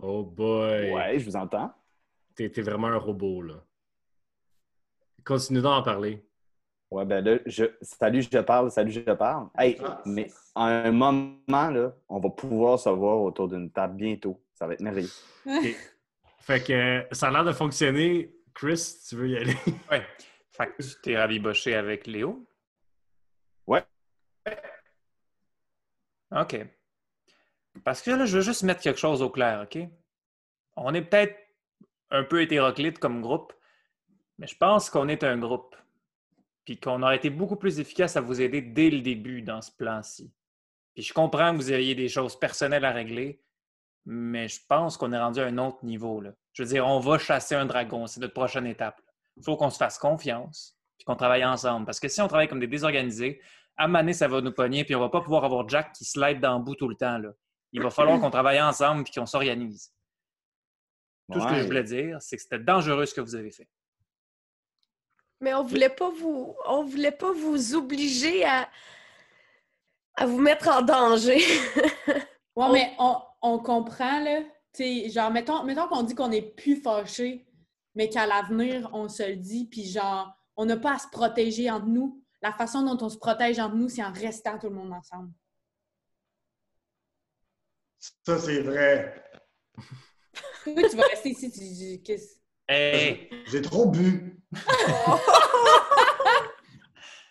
Oh 0.01 0.23
boy! 0.23 0.91
Ouais, 0.91 1.19
je 1.19 1.25
vous 1.25 1.35
entends. 1.35 1.71
T'es 2.35 2.49
t'es 2.49 2.61
vraiment 2.61 2.87
un 2.87 2.97
robot, 2.97 3.41
là. 3.41 3.63
Continue 5.23 5.61
donc 5.61 5.73
à 5.73 5.77
en 5.77 5.83
parler. 5.83 6.25
Ouais, 6.89 7.05
ben 7.05 7.23
là, 7.23 7.37
je... 7.45 7.65
salut, 7.81 8.21
je 8.21 8.39
parle, 8.39 8.69
salut, 8.71 8.91
je 8.91 9.11
parle. 9.11 9.47
Hey, 9.57 9.79
mais 10.05 10.29
à 10.55 10.65
un 10.65 10.91
moment, 10.91 11.37
là, 11.47 11.95
on 12.09 12.19
va 12.19 12.29
pouvoir 12.29 12.79
se 12.79 12.89
voir 12.89 13.21
autour 13.21 13.47
d'une 13.47 13.71
table 13.71 13.95
bientôt. 13.95 14.41
Ça 14.55 14.67
va 14.67 14.73
être 14.73 14.81
merveilleux. 14.81 15.09
Fait 16.39 16.61
que 16.61 16.73
euh, 16.73 17.03
ça 17.11 17.27
a 17.27 17.31
l'air 17.31 17.45
de 17.45 17.53
fonctionner. 17.53 18.35
Chris, 18.53 18.95
tu 19.07 19.15
veux 19.15 19.29
y 19.29 19.37
aller? 19.37 19.55
Ouais. 19.89 20.05
Fait 20.51 20.67
que 20.67 20.83
tu 20.83 20.89
t'es 21.01 21.17
rabiboché 21.17 21.75
avec 21.75 22.07
Léo? 22.07 22.45
OK. 26.31 26.57
Parce 27.83 28.01
que 28.01 28.11
là, 28.11 28.25
je 28.25 28.37
veux 28.37 28.43
juste 28.43 28.63
mettre 28.63 28.81
quelque 28.81 28.99
chose 28.99 29.21
au 29.21 29.29
clair, 29.29 29.61
OK? 29.63 29.79
On 30.75 30.93
est 30.93 31.01
peut-être 31.01 31.35
un 32.09 32.23
peu 32.23 32.41
hétéroclite 32.41 32.99
comme 32.99 33.21
groupe, 33.21 33.53
mais 34.37 34.47
je 34.47 34.57
pense 34.57 34.89
qu'on 34.89 35.07
est 35.07 35.23
un 35.23 35.37
groupe. 35.37 35.75
Puis 36.65 36.79
qu'on 36.79 37.01
aurait 37.01 37.15
été 37.15 37.29
beaucoup 37.29 37.55
plus 37.55 37.79
efficace 37.79 38.15
à 38.17 38.21
vous 38.21 38.41
aider 38.41 38.61
dès 38.61 38.89
le 38.89 39.01
début 39.01 39.41
dans 39.41 39.61
ce 39.61 39.71
plan-ci. 39.71 40.31
Puis 40.93 41.03
je 41.03 41.13
comprends 41.13 41.51
que 41.51 41.57
vous 41.57 41.71
ayez 41.71 41.95
des 41.95 42.09
choses 42.09 42.37
personnelles 42.37 42.85
à 42.85 42.91
régler, 42.91 43.41
mais 44.05 44.47
je 44.47 44.59
pense 44.67 44.97
qu'on 44.97 45.13
est 45.13 45.19
rendu 45.19 45.39
à 45.39 45.45
un 45.45 45.57
autre 45.57 45.83
niveau. 45.83 46.21
Je 46.53 46.63
veux 46.63 46.69
dire, 46.69 46.85
on 46.85 46.99
va 46.99 47.17
chasser 47.17 47.55
un 47.55 47.65
dragon, 47.65 48.07
c'est 48.07 48.19
notre 48.19 48.33
prochaine 48.33 48.65
étape. 48.65 49.01
Il 49.37 49.43
faut 49.43 49.55
qu'on 49.55 49.69
se 49.69 49.77
fasse 49.77 49.97
confiance, 49.97 50.77
puis 50.97 51.05
qu'on 51.05 51.15
travaille 51.15 51.45
ensemble. 51.45 51.85
Parce 51.85 51.99
que 51.99 52.07
si 52.07 52.21
on 52.21 52.27
travaille 52.27 52.47
comme 52.47 52.59
des 52.59 52.67
désorganisés, 52.67 53.41
à 53.81 53.87
Mané, 53.87 54.13
ça 54.13 54.27
va 54.27 54.41
nous 54.41 54.51
pogner, 54.51 54.83
puis 54.85 54.95
on 54.95 54.99
va 54.99 55.09
pas 55.09 55.21
pouvoir 55.21 55.43
avoir 55.43 55.67
Jack 55.67 55.93
qui 55.93 56.05
slide 56.05 56.39
dans 56.39 56.57
le 56.57 56.63
bout 56.63 56.75
tout 56.75 56.87
le 56.87 56.95
temps. 56.95 57.17
Là. 57.17 57.31
Il 57.73 57.81
va 57.81 57.89
falloir 57.89 58.19
qu'on 58.19 58.29
travaille 58.29 58.61
ensemble 58.61 59.03
puis 59.03 59.13
qu'on 59.13 59.25
s'organise. 59.25 59.91
Tout 61.31 61.39
ce 61.39 61.47
que 61.47 61.55
je 61.55 61.65
voulais 61.65 61.83
dire, 61.83 62.17
c'est 62.19 62.35
que 62.35 62.41
c'était 62.41 62.59
dangereux 62.59 63.05
ce 63.05 63.13
que 63.13 63.21
vous 63.21 63.35
avez 63.35 63.51
fait. 63.51 63.67
Mais 65.39 65.53
on 65.53 65.63
voulait 65.63 65.89
pas 65.89 66.09
vous, 66.09 66.55
on 66.67 66.83
voulait 66.83 67.11
pas 67.11 67.31
vous 67.31 67.73
obliger 67.73 68.45
à, 68.45 68.69
à 70.15 70.25
vous 70.25 70.39
mettre 70.39 70.67
en 70.67 70.81
danger. 70.81 71.39
Ouais, 72.53 72.69
mais 72.69 72.93
on, 72.99 73.15
on 73.41 73.59
comprend, 73.59 74.19
là. 74.19 74.41
Tu 74.73 74.83
sais, 74.83 75.09
genre, 75.09 75.31
mettons, 75.31 75.63
mettons 75.63 75.87
qu'on 75.87 76.03
dit 76.03 76.15
qu'on 76.15 76.27
n'est 76.27 76.41
plus 76.41 76.75
fâché, 76.75 77.47
mais 77.95 78.09
qu'à 78.09 78.25
l'avenir, 78.25 78.89
on 78.91 79.07
se 79.07 79.23
le 79.23 79.37
dit, 79.37 79.69
puis 79.71 79.85
genre, 79.85 80.29
on 80.57 80.65
n'a 80.65 80.75
pas 80.75 80.95
à 80.95 80.99
se 80.99 81.07
protéger 81.07 81.71
entre 81.71 81.85
nous. 81.85 82.20
La 82.41 82.51
façon 82.51 82.81
dont 82.83 82.97
on 83.05 83.09
se 83.09 83.17
protège 83.17 83.59
entre 83.59 83.75
nous, 83.75 83.89
c'est 83.89 84.03
en 84.03 84.11
restant 84.11 84.57
tout 84.57 84.69
le 84.69 84.75
monde 84.75 84.93
ensemble. 84.93 85.31
Ça, 88.25 88.37
c'est 88.39 88.61
vrai. 88.61 89.23
Toi, 90.63 90.89
tu 90.89 90.97
vas 90.97 91.03
rester 91.03 91.29
ici. 91.29 91.51
Tu... 91.51 91.59
tu- 91.59 92.01
qu'est-ce- 92.03 92.39
Hey! 92.67 93.29
J'ai 93.47 93.61
trop 93.61 93.89
bu. 93.89 94.41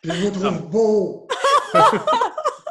Puis 0.03 0.11
je 0.13 0.27
me 0.27 0.31
trouve 0.31 0.69
beau. 0.71 1.29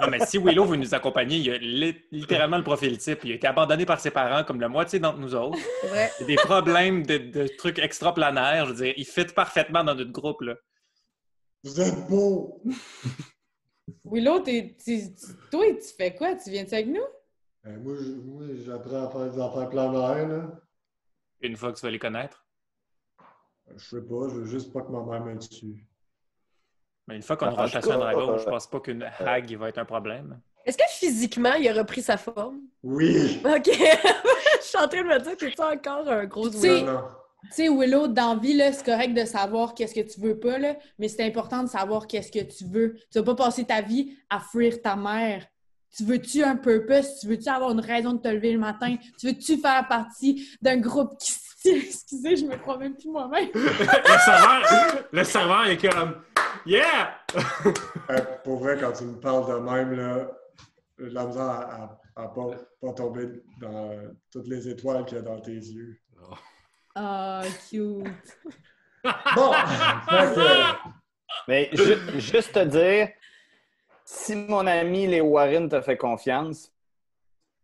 Non, 0.01 0.07
mais 0.09 0.25
si 0.25 0.37
Willow 0.37 0.65
veut 0.65 0.77
nous 0.77 0.93
accompagner, 0.95 1.37
il 1.37 1.51
a 1.51 1.57
li- 1.57 2.01
littéralement 2.11 2.57
le 2.57 2.63
profil 2.63 2.97
type. 2.97 3.19
Il 3.25 3.31
a 3.31 3.35
été 3.35 3.47
abandonné 3.47 3.85
par 3.85 3.99
ses 3.99 4.11
parents 4.11 4.43
comme 4.45 4.61
la 4.61 4.69
moitié 4.69 4.99
d'entre 4.99 5.17
nous 5.17 5.35
autres. 5.35 5.57
A 5.91 6.23
des 6.23 6.35
problèmes 6.35 7.05
de, 7.05 7.17
de 7.17 7.47
trucs 7.57 7.79
extraplanaires. 7.79 8.65
Je 8.67 8.71
veux 8.73 8.83
dire, 8.85 8.93
il 8.95 9.05
fit 9.05 9.25
parfaitement 9.25 9.83
dans 9.83 9.95
notre 9.95 10.11
groupe. 10.11 10.41
Là. 10.41 10.55
Vous 11.63 11.81
êtes 11.81 12.07
beau. 12.07 12.61
Willow, 14.05 14.39
t'es- 14.41 14.75
tu- 14.83 15.13
tu- 15.13 15.25
toi, 15.51 15.65
tu 15.73 15.93
fais 15.97 16.15
quoi? 16.15 16.35
Tu 16.35 16.49
viens-tu 16.51 16.73
avec 16.73 16.87
nous? 16.87 17.01
Euh, 17.65 17.77
moi, 17.79 17.95
je- 17.99 18.11
moi, 18.13 18.43
j'apprends 18.65 19.05
à 19.07 19.09
faire 19.11 19.31
des 19.31 19.39
affaires 19.41 19.69
planaires, 19.69 20.27
là. 20.27 20.61
Une 21.41 21.55
fois 21.57 21.71
que 21.73 21.77
tu 21.79 21.85
vas 21.85 21.91
les 21.91 21.99
connaître? 21.99 22.45
Je 23.75 23.83
sais 23.83 24.01
pas, 24.01 24.27
je 24.29 24.35
veux 24.35 24.45
juste 24.45 24.73
pas 24.73 24.81
que 24.81 24.91
ma 24.91 25.03
mère 25.03 25.23
me 25.25 25.37
tue. 25.37 25.85
Mais 27.07 27.15
une 27.17 27.21
fois 27.21 27.37
qu'on 27.37 27.47
En 27.47 27.55
tout 27.55 27.67
chassé 27.67 27.87
un 27.91 27.97
cas, 27.97 27.97
dragon, 27.97 28.31
euh, 28.33 28.37
je 28.37 28.45
pense 28.45 28.67
pas 28.67 28.79
qu'une 28.79 29.03
hag 29.03 29.55
va 29.57 29.69
être 29.69 29.77
un 29.77 29.85
problème. 29.85 30.39
Est-ce 30.65 30.77
que 30.77 30.83
physiquement, 30.89 31.53
il 31.53 31.67
a 31.67 31.73
repris 31.73 32.01
sa 32.01 32.17
forme? 32.17 32.61
Oui! 32.83 33.41
OK. 33.45 33.65
Je 34.61 34.65
suis 34.65 34.77
en 34.77 34.87
train 34.87 35.01
de 35.01 35.07
me 35.07 35.19
dire 35.19 35.37
que 35.37 35.49
c'est 35.49 35.59
encore 35.59 36.07
un 36.07 36.25
gros 36.25 36.49
Tu 36.49 36.57
sais- 36.57 36.83
Non, 36.83 36.93
non. 36.93 37.07
Tu 37.43 37.47
sais, 37.51 37.69
Willow, 37.69 38.07
dans 38.07 38.33
la 38.35 38.39
vie, 38.39 38.53
là, 38.53 38.71
c'est 38.73 38.85
correct 38.85 39.13
de 39.13 39.23
savoir 39.25 39.73
qu'est-ce 39.73 39.95
que 39.95 40.01
tu 40.01 40.19
veux 40.19 40.37
pas, 40.37 40.57
là, 40.59 40.75
mais 40.97 41.07
c'est 41.07 41.23
important 41.25 41.63
de 41.63 41.69
savoir 41.69 42.05
qu'est-ce 42.05 42.31
que 42.31 42.43
tu 42.43 42.65
veux. 42.65 42.95
Tu 43.11 43.17
vas 43.19 43.23
pas 43.23 43.35
passer 43.45 43.63
ta 43.63 43.81
vie 43.81 44.13
à 44.29 44.39
fuir 44.39 44.81
ta 44.81 44.95
mère. 44.95 45.45
Tu 45.95 46.03
veux-tu 46.03 46.43
un 46.43 46.55
purpose? 46.57 47.19
Tu 47.19 47.27
veux-tu 47.27 47.47
avoir 47.49 47.71
une 47.71 47.79
raison 47.79 48.13
de 48.13 48.19
te 48.21 48.27
lever 48.27 48.51
le 48.51 48.59
matin? 48.59 48.95
Tu 49.17 49.27
veux-tu 49.27 49.57
faire 49.57 49.87
partie 49.87 50.47
d'un 50.61 50.77
groupe 50.77 51.17
qui? 51.17 51.33
Excusez, 51.65 52.35
je 52.37 52.45
me 52.45 52.55
crois 52.57 52.77
même 52.77 52.95
plus 52.95 53.09
moi-même. 53.09 53.49
le, 53.53 53.69
serveur, 54.25 55.07
le 55.11 55.23
serveur 55.23 55.65
est 55.67 55.77
comme 55.77 56.21
Yeah! 56.65 57.15
Euh, 58.09 58.17
pour 58.43 58.57
vrai, 58.59 58.77
quand 58.79 58.91
tu 58.91 59.05
me 59.05 59.19
parles 59.19 59.47
de 59.49 59.59
même, 59.59 59.93
là, 59.93 60.29
j'ai 60.99 61.09
la 61.09 61.25
misère 61.25 61.43
à, 61.43 61.73
à- 61.73 61.99
à 62.23 62.27
pas, 62.27 62.47
pas 62.81 62.93
tomber 62.93 63.27
dans 63.61 63.91
toutes 64.31 64.47
les 64.47 64.67
étoiles 64.67 65.05
qu'il 65.05 65.17
y 65.17 65.19
a 65.19 65.23
dans 65.23 65.39
tes 65.39 65.51
yeux. 65.53 65.97
Ah, 66.95 67.41
cute. 67.69 68.03
Bon! 69.35 69.51
que- 69.53 70.89
Mais 71.47 71.69
ju- 71.73 72.19
juste 72.19 72.53
te 72.53 72.65
dire, 72.65 73.09
si 74.03 74.35
mon 74.35 74.67
ami 74.67 75.07
les 75.07 75.21
Warren 75.21 75.69
te 75.69 75.79
fait 75.81 75.95
confiance, 75.97 76.71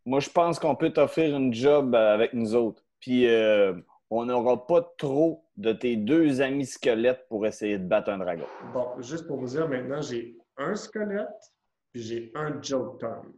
moi, 0.05 0.19
je 0.19 0.29
pense 0.29 0.59
qu'on 0.59 0.75
peut 0.75 0.91
t'offrir 0.91 1.35
une 1.35 1.53
job 1.53 1.93
euh, 1.95 2.13
avec 2.13 2.33
nous 2.33 2.55
autres. 2.55 2.83
Puis, 2.99 3.27
euh, 3.27 3.73
on 4.09 4.25
n'aura 4.25 4.65
pas 4.65 4.81
trop 4.97 5.43
de 5.57 5.73
tes 5.73 5.95
deux 5.97 6.41
amis 6.41 6.65
squelettes 6.67 7.27
pour 7.27 7.45
essayer 7.45 7.77
de 7.79 7.85
battre 7.87 8.11
un 8.11 8.19
dragon. 8.19 8.45
Bon, 8.71 9.01
juste 9.01 9.27
pour 9.27 9.37
vous 9.39 9.47
dire, 9.47 9.67
maintenant, 9.67 10.01
j'ai 10.01 10.37
un 10.57 10.75
squelette, 10.75 11.51
puis 11.91 12.01
j'ai 12.03 12.31
un 12.35 12.61
joke 12.61 12.99
tongue. 12.99 13.33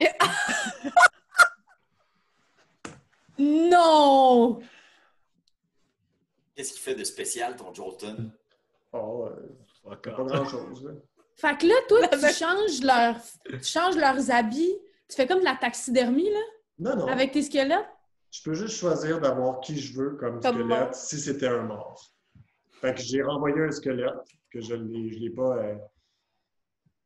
Non! 3.38 4.60
Qu'est-ce 6.54 6.72
qui 6.72 6.80
fait 6.80 6.94
de 6.94 7.04
spécial 7.04 7.56
ton 7.56 7.72
Jolton? 7.72 8.32
Oh, 8.92 9.26
euh, 9.28 9.94
pas 9.94 10.24
grand-chose. 10.24 10.92
Fait 11.36 11.56
que 11.56 11.66
là, 11.66 11.74
toi, 11.88 12.08
tu 12.08 12.34
changes, 12.34 12.82
leur... 12.82 13.16
tu 13.44 13.64
changes 13.64 13.96
leurs 13.96 14.30
habits. 14.30 14.76
Tu 15.08 15.16
fais 15.16 15.26
comme 15.26 15.38
de 15.40 15.44
la 15.44 15.56
taxidermie, 15.56 16.28
là, 16.28 16.40
Non, 16.80 16.96
non. 16.96 17.06
avec 17.06 17.32
tes 17.32 17.42
squelettes? 17.42 17.86
Je 18.30 18.42
peux 18.42 18.54
juste 18.54 18.76
choisir 18.76 19.20
d'avoir 19.20 19.60
qui 19.60 19.78
je 19.78 19.96
veux 19.96 20.10
comme, 20.16 20.40
Comme 20.40 20.54
squelette 20.56 20.66
mort. 20.68 20.94
si 20.94 21.18
c'était 21.20 21.46
un 21.48 21.62
mort. 21.62 22.12
Fait 22.72 22.94
que 22.94 23.00
j'ai 23.00 23.22
renvoyé 23.22 23.60
un 23.62 23.70
squelette 23.70 24.12
que 24.50 24.60
je 24.60 24.74
ne 24.74 24.86
l'ai 25.08 25.30
pas, 25.30 25.56
euh, 25.58 25.76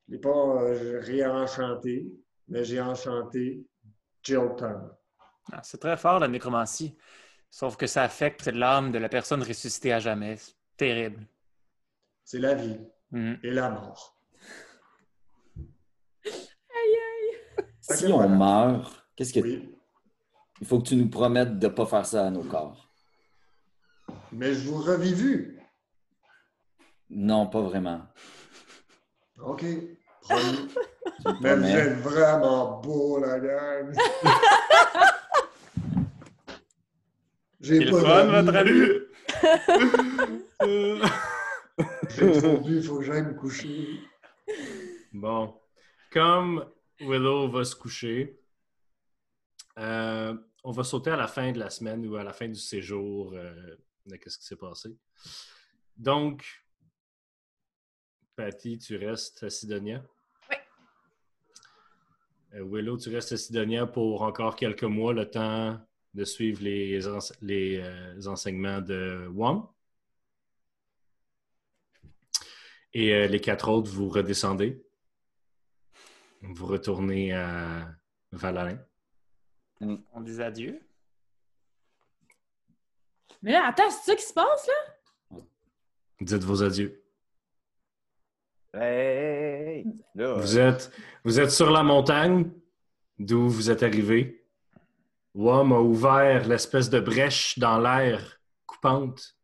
je 0.09 0.13
l'ai 0.15 0.19
pas 0.19 0.31
euh, 0.31 0.99
réenchanté, 1.01 2.07
mais 2.49 2.65
j'ai 2.65 2.81
enchanté 2.81 3.63
Jilton. 4.23 4.91
Ah, 5.51 5.61
C'est 5.63 5.79
très 5.81 5.97
fort, 5.97 6.19
la 6.21 6.29
nécromancie. 6.29 6.97
Sauf 7.51 7.77
que 7.77 7.87
ça 7.87 8.03
affecte 8.05 8.47
l'âme 8.47 8.93
de 8.93 8.99
la 8.99 9.09
personne 9.09 9.43
ressuscitée 9.43 9.93
à 9.93 9.99
jamais. 10.01 10.37
C'est 10.37 10.55
terrible. 10.77 11.27
C'est 12.25 12.39
la 12.39 12.55
vie 12.55 12.79
Mhm. 13.11 13.39
et 13.43 13.51
la 13.51 13.71
mort. 13.71 14.17
Fait 17.85 17.97
Si 17.97 18.07
que 18.07 18.13
on 18.13 18.29
meurt, 18.29 19.05
qu'est-ce 19.17 19.33
que 19.35 19.41
Oui, 19.41 19.75
il 20.61 20.67
faut 20.67 20.79
que 20.79 20.89
tu 20.89 20.97
nous 20.97 21.09
promettes 21.11 21.59
de 21.59 21.67
ne 21.67 21.73
pas 21.73 21.85
faire 21.87 22.07
ça 22.07 22.27
à 22.27 22.31
nos 22.31 22.45
corps? 22.45 22.89
mais 24.31 24.55
je 24.55 24.69
vous 24.69 24.81
revivu. 24.81 25.61
Non, 27.11 27.47
pas 27.49 27.61
vraiment. 27.61 28.01
OK. 29.39 29.65
Promis. 30.23 30.69
Mais 31.41 31.55
vous 31.57 31.67
êtes 31.67 31.99
vraiment 31.99 32.81
beau, 32.81 33.19
la 33.21 33.39
gang. 33.39 33.93
J'ai 37.63 37.89
pas 37.91 38.01
fun, 38.01 38.43
votre 38.43 38.57
ami? 38.57 38.89
J'ai 42.11 42.33
trop 42.33 42.59
bu, 42.59 42.77
il 42.77 42.83
faut 42.83 42.99
que 42.99 43.05
j'aille 43.05 43.23
me 43.23 43.35
coucher. 43.35 44.01
Bon. 45.13 45.61
Comme 46.11 46.69
Willow 47.01 47.49
va 47.49 47.65
se 47.65 47.77
coucher, 47.77 48.41
euh, 49.79 50.37
on 50.65 50.73
va 50.73 50.83
sauter 50.83 51.11
à 51.11 51.17
la 51.17 51.29
fin 51.29 51.53
de 51.53 51.61
la 51.61 51.71
semaine 51.71 52.05
ou 52.07 52.17
à 52.17 52.25
la 52.25 52.33
fin 52.33 52.49
du 52.49 52.59
séjour 52.59 53.33
euh, 53.33 53.77
de 54.07 54.17
qu'est-ce 54.17 54.39
qui 54.39 54.45
s'est 54.45 54.57
passé. 54.57 54.97
Donc, 55.97 56.45
Patty, 58.35 58.79
tu 58.79 58.97
restes 58.97 59.45
à 59.45 59.51
Sidonia? 59.51 60.05
Oui. 60.51 60.57
Euh, 62.55 62.65
Willow, 62.69 62.99
tu 62.99 63.09
restes 63.15 63.33
à 63.33 63.37
Sidonia 63.37 63.87
pour 63.87 64.23
encore 64.23 64.57
quelques 64.57 64.83
mois, 64.83 65.13
le 65.13 65.31
temps 65.31 65.81
de 66.15 66.25
suivre 66.25 66.63
les, 66.63 67.07
ense- 67.09 67.33
les, 67.41 67.81
euh, 67.83 68.27
enseignements 68.27 68.81
de 68.81 69.27
Wong. 69.33 69.65
Et 72.95 73.15
euh, 73.15 73.27
les 73.27 73.41
quatre 73.41 73.69
autres, 73.71 73.91
vous 73.91 74.09
redescendez. 74.09 74.83
Vous 76.43 76.67
retournez 76.67 77.33
à 77.33 77.89
Valalin. 78.33 78.79
On 79.81 80.21
dit 80.21 80.41
adieu. 80.43 80.81
Mais 83.43 83.53
là, 83.53 83.67
attends, 83.67 83.91
c'est 83.91 84.11
ça 84.11 84.17
qui 84.17 84.23
se 84.25 84.33
passe, 84.35 84.69
là? 84.69 85.39
Dites 86.21 86.45
vos 86.45 86.63
adieux. 86.63 87.03
Hey! 88.75 89.85
Vous 90.15 90.59
êtes, 90.59 90.93
vous 91.25 91.41
êtes 91.41 91.51
sur 91.51 91.71
la 91.71 91.83
montagne 91.83 92.51
d'où 93.19 93.49
vous 93.49 93.71
êtes 93.71 93.83
arrivé. 93.83 94.42
Wom 95.35 95.73
a 95.73 95.81
ouvert 95.81 96.47
l'espèce 96.47 96.91
de 96.91 97.01
brèche 97.01 97.59
dans 97.59 97.79
l'air 97.79 98.41
coupante 98.67 99.37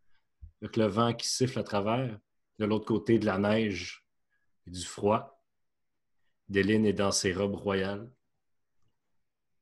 avec 0.61 0.77
le 0.77 0.87
vent 0.87 1.15
qui 1.15 1.27
siffle 1.27 1.59
à 1.59 1.63
travers. 1.63 2.19
De 2.59 2.67
l'autre 2.67 2.87
côté 2.87 3.19
de 3.19 3.27
la 3.27 3.39
neige 3.39 4.05
et 4.67 4.71
du 4.71 4.85
froid. 4.85 5.41
Déline 6.49 6.85
est 6.87 6.93
dans 6.93 7.13
ses 7.13 7.33
robes 7.33 7.55
royales. 7.55 8.11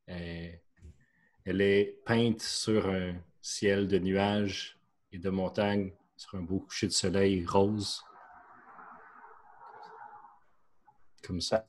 Elle 0.06 1.60
est 1.60 2.02
peinte 2.04 2.40
sur 2.40 2.88
un 2.88 3.14
ciel 3.40 3.86
de 3.86 3.98
nuages 3.98 4.80
et 5.12 5.18
de 5.18 5.30
montagnes, 5.30 5.92
sur 6.16 6.36
un 6.36 6.42
beau 6.42 6.60
coucher 6.60 6.86
de 6.86 6.92
soleil 6.92 7.44
rose. 7.44 8.02
Comme 11.22 11.40
ça. 11.40 11.66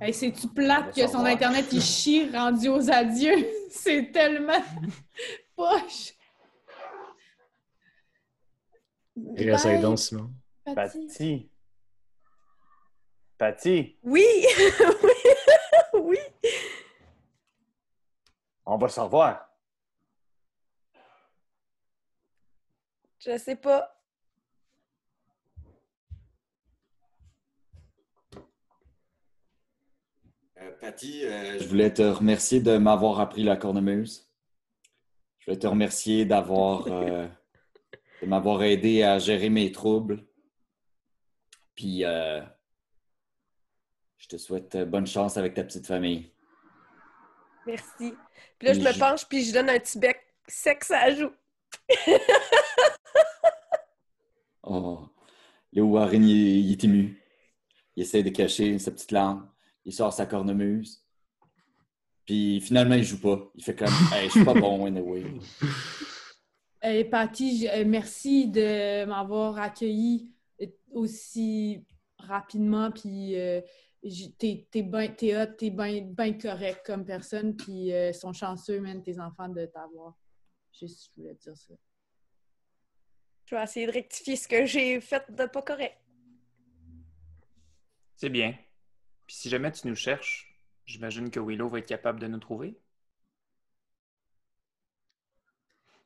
Hey, 0.00 0.14
C'est-tu 0.14 0.48
plate 0.48 0.94
que 0.94 1.06
son. 1.06 1.24
Internet, 1.24 1.66
il 1.72 1.82
chie 1.82 2.30
rendu 2.30 2.68
aux 2.68 2.90
adieux? 2.90 3.46
C'est 3.70 4.10
tellement 4.12 4.62
poche! 5.56 6.14
Réessaye 9.36 9.74
Bye, 9.74 9.82
donc, 9.82 9.98
Simon. 9.98 10.30
Patty. 10.74 11.50
Patty. 13.38 13.98
Oui! 14.02 14.24
oui! 15.02 15.10
oui! 15.94 16.18
on 18.66 18.76
va 18.76 18.88
se 18.88 19.00
revoir. 19.00 19.48
Je 23.18 23.38
sais 23.38 23.56
pas. 23.56 23.95
Patty, 30.80 31.24
euh, 31.24 31.58
je 31.58 31.66
voulais 31.68 31.92
te 31.92 32.02
remercier 32.02 32.60
de 32.60 32.76
m'avoir 32.76 33.20
appris 33.20 33.42
la 33.42 33.56
cornemuse. 33.56 34.28
Je 35.40 35.46
voulais 35.46 35.58
te 35.58 35.66
remercier 35.66 36.24
d'avoir 36.24 36.86
euh, 36.88 37.26
de 38.22 38.26
m'avoir 38.26 38.62
aidé 38.62 39.02
à 39.02 39.18
gérer 39.18 39.48
mes 39.50 39.70
troubles. 39.72 40.24
Puis 41.74 42.04
euh, 42.04 42.40
je 44.18 44.28
te 44.28 44.36
souhaite 44.36 44.76
bonne 44.88 45.06
chance 45.06 45.36
avec 45.36 45.54
ta 45.54 45.62
petite 45.64 45.86
famille. 45.86 46.30
Merci. 47.66 48.14
Puis 48.58 48.68
là, 48.68 48.72
je 48.74 48.80
me 48.80 48.98
penche, 48.98 49.26
puis 49.28 49.44
je 49.44 49.52
donne 49.52 49.68
un 49.70 49.78
petit 49.78 49.98
bec 49.98 50.20
sec 50.48 50.84
à 50.90 51.08
la 51.10 51.14
joue. 51.14 51.30
Oh. 54.68 55.08
Léo 55.72 55.86
Warren, 55.86 56.24
il, 56.24 56.30
est- 56.48 56.60
il 56.60 56.72
est 56.72 56.84
ému. 56.84 57.22
Il 57.94 58.02
essaie 58.02 58.24
de 58.24 58.30
cacher 58.30 58.78
sa 58.80 58.90
petite 58.90 59.12
larme. 59.12 59.48
Il 59.86 59.92
sort 59.92 60.12
sa 60.12 60.26
cornemuse. 60.26 61.02
Puis 62.26 62.60
finalement, 62.60 62.96
il 62.96 63.04
joue 63.04 63.20
pas. 63.20 63.50
Il 63.54 63.62
fait 63.62 63.76
comme 63.76 63.94
Hey, 64.12 64.26
je 64.26 64.32
suis 64.32 64.44
pas 64.44 64.52
bon, 64.52 64.84
anyway. 64.84 65.24
Hey, 66.82 67.04
Patty, 67.04 67.66
euh, 67.68 67.84
merci 67.84 68.46
de 68.46 69.06
m'avoir 69.06 69.58
accueilli 69.58 70.30
euh, 70.60 70.66
aussi 70.92 71.84
rapidement. 72.18 72.92
Puis 72.92 73.34
euh, 73.34 73.60
t'es 74.38 74.68
t'es 74.70 74.82
bien 74.82 75.08
t'es 75.08 75.36
hot, 75.36 75.52
t'es 75.58 75.70
bien 75.70 76.02
ben 76.02 76.38
correct 76.38 76.86
comme 76.86 77.04
personne. 77.04 77.56
Puis 77.56 77.92
euh, 77.92 78.10
ils 78.10 78.14
sont 78.14 78.32
chanceux, 78.32 78.78
même 78.80 79.02
tes 79.02 79.18
enfants, 79.18 79.48
de 79.48 79.66
t'avoir. 79.66 80.14
Juste, 80.78 81.06
je 81.06 81.20
voulais 81.20 81.34
te 81.34 81.44
dire 81.44 81.56
ça. 81.56 81.74
Je 83.46 83.54
vais 83.56 83.62
essayer 83.64 83.86
de 83.86 83.92
rectifier 83.92 84.36
ce 84.36 84.46
que 84.46 84.64
j'ai 84.66 85.00
fait 85.00 85.24
de 85.30 85.46
pas 85.46 85.62
correct. 85.62 85.98
C'est 88.16 88.30
bien. 88.30 88.54
Puis 89.26 89.36
si 89.36 89.48
jamais 89.48 89.72
tu 89.72 89.86
nous 89.88 89.94
cherches, 89.96 90.56
j'imagine 90.84 91.30
que 91.30 91.40
Willow 91.40 91.68
va 91.68 91.78
être 91.80 91.88
capable 91.88 92.20
de 92.20 92.26
nous 92.26 92.38
trouver. 92.38 92.78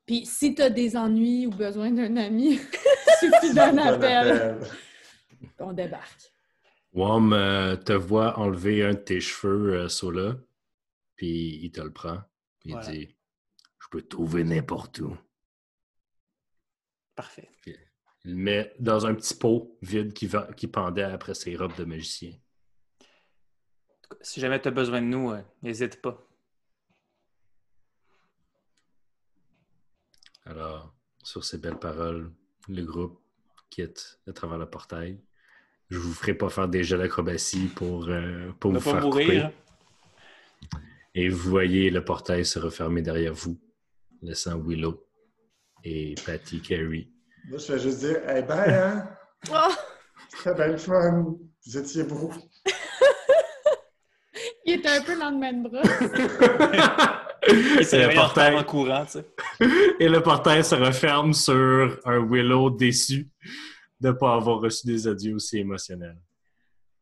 Puis 0.05 0.25
si 0.25 0.55
t'as 0.55 0.69
des 0.69 0.97
ennuis 0.97 1.45
ou 1.47 1.51
besoin 1.51 1.91
d'un 1.91 2.17
ami, 2.17 2.57
suffit 3.19 3.53
d'un 3.53 3.77
appel. 3.77 4.31
appel. 4.31 4.67
On 5.59 5.73
débarque. 5.73 6.31
Wom 6.93 7.31
euh, 7.33 7.77
te 7.77 7.93
voit 7.93 8.37
enlever 8.37 8.83
un 8.83 8.93
de 8.93 8.97
tes 8.99 9.21
cheveux, 9.21 9.75
euh, 9.75 9.87
Sola, 9.89 10.35
puis 11.15 11.59
il 11.63 11.71
te 11.71 11.79
le 11.81 11.93
prend. 11.93 12.19
Puis 12.59 12.71
Voilà. 12.71 12.91
il 12.91 13.07
dit 13.07 13.15
Je 13.79 13.87
peux 13.89 14.01
te 14.01 14.07
trouver 14.07 14.43
n'importe 14.43 14.99
où. 14.99 15.15
Parfait. 17.15 17.49
Il 17.65 18.31
le 18.31 18.35
met 18.35 18.73
dans 18.79 19.05
un 19.05 19.13
petit 19.15 19.35
pot 19.35 19.77
vide 19.81 20.13
qui, 20.13 20.27
va- 20.27 20.51
qui 20.53 20.67
pendait 20.67 21.03
après 21.03 21.33
ses 21.35 21.55
robes 21.55 21.75
de 21.77 21.85
magicien. 21.85 22.33
Si 24.21 24.39
jamais 24.39 24.59
tu 24.61 24.67
as 24.67 24.71
besoin 24.71 25.01
de 25.01 25.07
nous, 25.07 25.31
euh, 25.31 25.41
n'hésite 25.63 26.01
pas. 26.01 26.17
Alors, 30.45 30.93
sur 31.23 31.43
ces 31.43 31.57
belles 31.57 31.79
paroles, 31.79 32.31
le 32.67 32.83
groupe 32.83 33.21
quitte 33.69 34.19
à 34.27 34.33
travers 34.33 34.57
le 34.57 34.69
portail. 34.69 35.19
Je 35.89 35.97
vous 35.97 36.13
ferai 36.13 36.33
pas 36.33 36.49
faire 36.49 36.67
des 36.67 36.83
jeux 36.83 36.97
d'acrobatie 36.97 37.67
pour, 37.67 38.07
euh, 38.09 38.51
pour 38.59 38.71
Ne 38.71 38.79
vous 38.79 38.83
pas 38.85 38.91
faire 38.97 39.01
mourir. 39.03 39.51
couper. 40.69 40.79
Et 41.13 41.27
vous 41.29 41.49
voyez 41.49 41.89
le 41.89 42.03
portail 42.03 42.45
se 42.45 42.59
refermer 42.59 43.01
derrière 43.01 43.33
vous, 43.33 43.59
laissant 44.21 44.57
Willow 44.57 45.05
et 45.83 46.15
Patty 46.25 46.61
Carey. 46.61 47.07
Moi, 47.49 47.57
je 47.57 47.65
fais 47.65 47.79
juste 47.79 47.99
dire, 47.99 48.27
hey, 48.29 48.43
bye, 48.43 48.73
hein? 48.73 49.09
Oh! 49.51 49.73
C'était 50.29 50.53
bien 50.53 50.77
fun. 50.77 51.35
Vous 51.65 51.77
étiez 51.77 52.03
beau. 52.03 52.31
Il 54.71 54.79
était 54.79 54.89
un 54.89 55.01
peu 55.01 55.19
dans 55.19 55.29
le 55.31 55.37
même 55.37 55.63
bras. 55.63 55.81
Et 57.43 57.83
le 58.07 58.15
portail- 58.15 58.55
en 58.57 58.63
courant, 58.63 59.05
tu 59.05 59.11
sais. 59.11 59.25
Et 59.99 60.07
le 60.07 60.21
portail 60.21 60.63
se 60.63 60.75
referme 60.75 61.33
sur 61.33 61.99
un 62.05 62.19
Willow 62.25 62.69
déçu 62.69 63.27
de 63.99 64.07
ne 64.09 64.13
pas 64.13 64.35
avoir 64.35 64.59
reçu 64.61 64.87
des 64.87 65.07
adieux 65.07 65.35
aussi 65.35 65.57
émotionnels. 65.57 66.17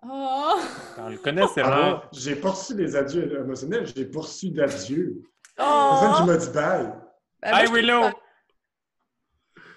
Oh! 0.04 0.56
On 0.98 1.10
le 1.10 1.18
connaît, 1.18 1.46
c'est 1.54 1.62
Ah 1.62 1.70
rare. 1.70 2.02
bon? 2.02 2.08
J'ai 2.14 2.36
pas 2.36 2.52
reçu 2.52 2.74
des 2.76 2.96
adieux 2.96 3.40
émotionnels, 3.42 3.86
j'ai 3.94 4.06
pas 4.06 4.20
reçu 4.22 4.50
d'adieu. 4.50 5.22
Oh! 5.60 5.90
Personne 5.92 6.14
qui 6.16 6.24
m'a 6.32 6.38
dit 6.38 6.50
bye. 6.52 6.94
Ben, 7.42 7.66
je 7.68 7.72
Willow! 7.74 8.04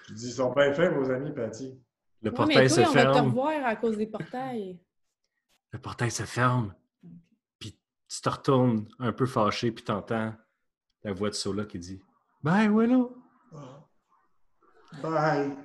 Je 0.09 0.13
dis, 0.13 0.27
ils 0.27 0.31
sont 0.33 0.51
bien 0.53 0.73
faits, 0.73 0.93
vos 0.93 1.09
amis, 1.11 1.31
Patty. 1.33 1.77
Le 2.21 2.29
Ouais, 2.29 2.35
portail 2.35 2.57
mais 2.57 2.69
se 2.69 2.81
toi, 2.81 2.89
on 2.89 2.93
va 2.93 3.05
te 3.05 3.13
ferme. 3.13 3.27
revoir 3.27 3.65
à 3.65 3.75
cause 3.75 3.97
des 3.97 4.07
portails. 4.07 4.79
Le 5.71 5.79
portail 5.79 6.11
se 6.11 6.23
ferme. 6.23 6.73
Tu 8.13 8.21
te 8.21 8.29
retournes 8.29 8.87
un 8.99 9.11
peu 9.11 9.25
fâché, 9.25 9.71
puis 9.71 9.83
t'entends 9.83 10.35
la 11.03 11.13
voix 11.13 11.31
de 11.31 11.33
Sola 11.33 11.65
qui 11.65 11.79
dit 11.79 11.99
Bye, 12.43 12.69
Willow. 12.69 13.17
Ah. 13.55 13.87
Bye. 15.01 15.57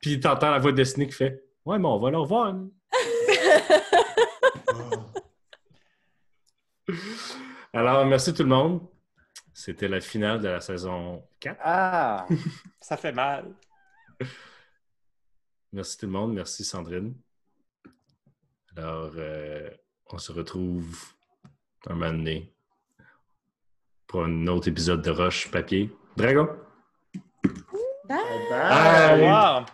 Puis 0.00 0.20
t'entends 0.20 0.52
la 0.52 0.60
voix 0.60 0.70
de 0.70 0.76
Destiny 0.76 1.08
qui 1.08 1.14
fait 1.14 1.44
Ouais, 1.64 1.80
mais 1.80 1.88
on 1.88 1.98
va 1.98 2.12
le 2.12 2.18
revoir. 2.18 2.54
Ah. 4.68 4.90
Alors, 7.72 8.06
merci 8.06 8.32
tout 8.32 8.44
le 8.44 8.48
monde. 8.48 8.88
C'était 9.52 9.88
la 9.88 10.00
finale 10.00 10.40
de 10.40 10.48
la 10.48 10.60
saison 10.60 11.26
4. 11.40 11.58
Ah! 11.60 12.26
Ça 12.80 12.96
fait 12.96 13.12
mal. 13.12 13.52
Merci 15.72 15.98
tout 15.98 16.06
le 16.06 16.12
monde. 16.12 16.34
Merci 16.34 16.64
Sandrine. 16.64 17.16
Alors, 18.76 19.10
euh, 19.16 19.70
on 20.06 20.18
se 20.18 20.30
retrouve 20.30 21.14
un 21.90 21.94
moment 21.94 22.12
donné 22.12 22.52
pour 24.06 24.24
un 24.24 24.46
autre 24.46 24.68
épisode 24.68 25.02
de 25.02 25.10
Roche 25.10 25.50
Papier 25.50 25.90
Dragon? 26.16 26.48
Bye! 28.08 28.18
Bye. 28.50 29.20
Revoir. 29.20 29.66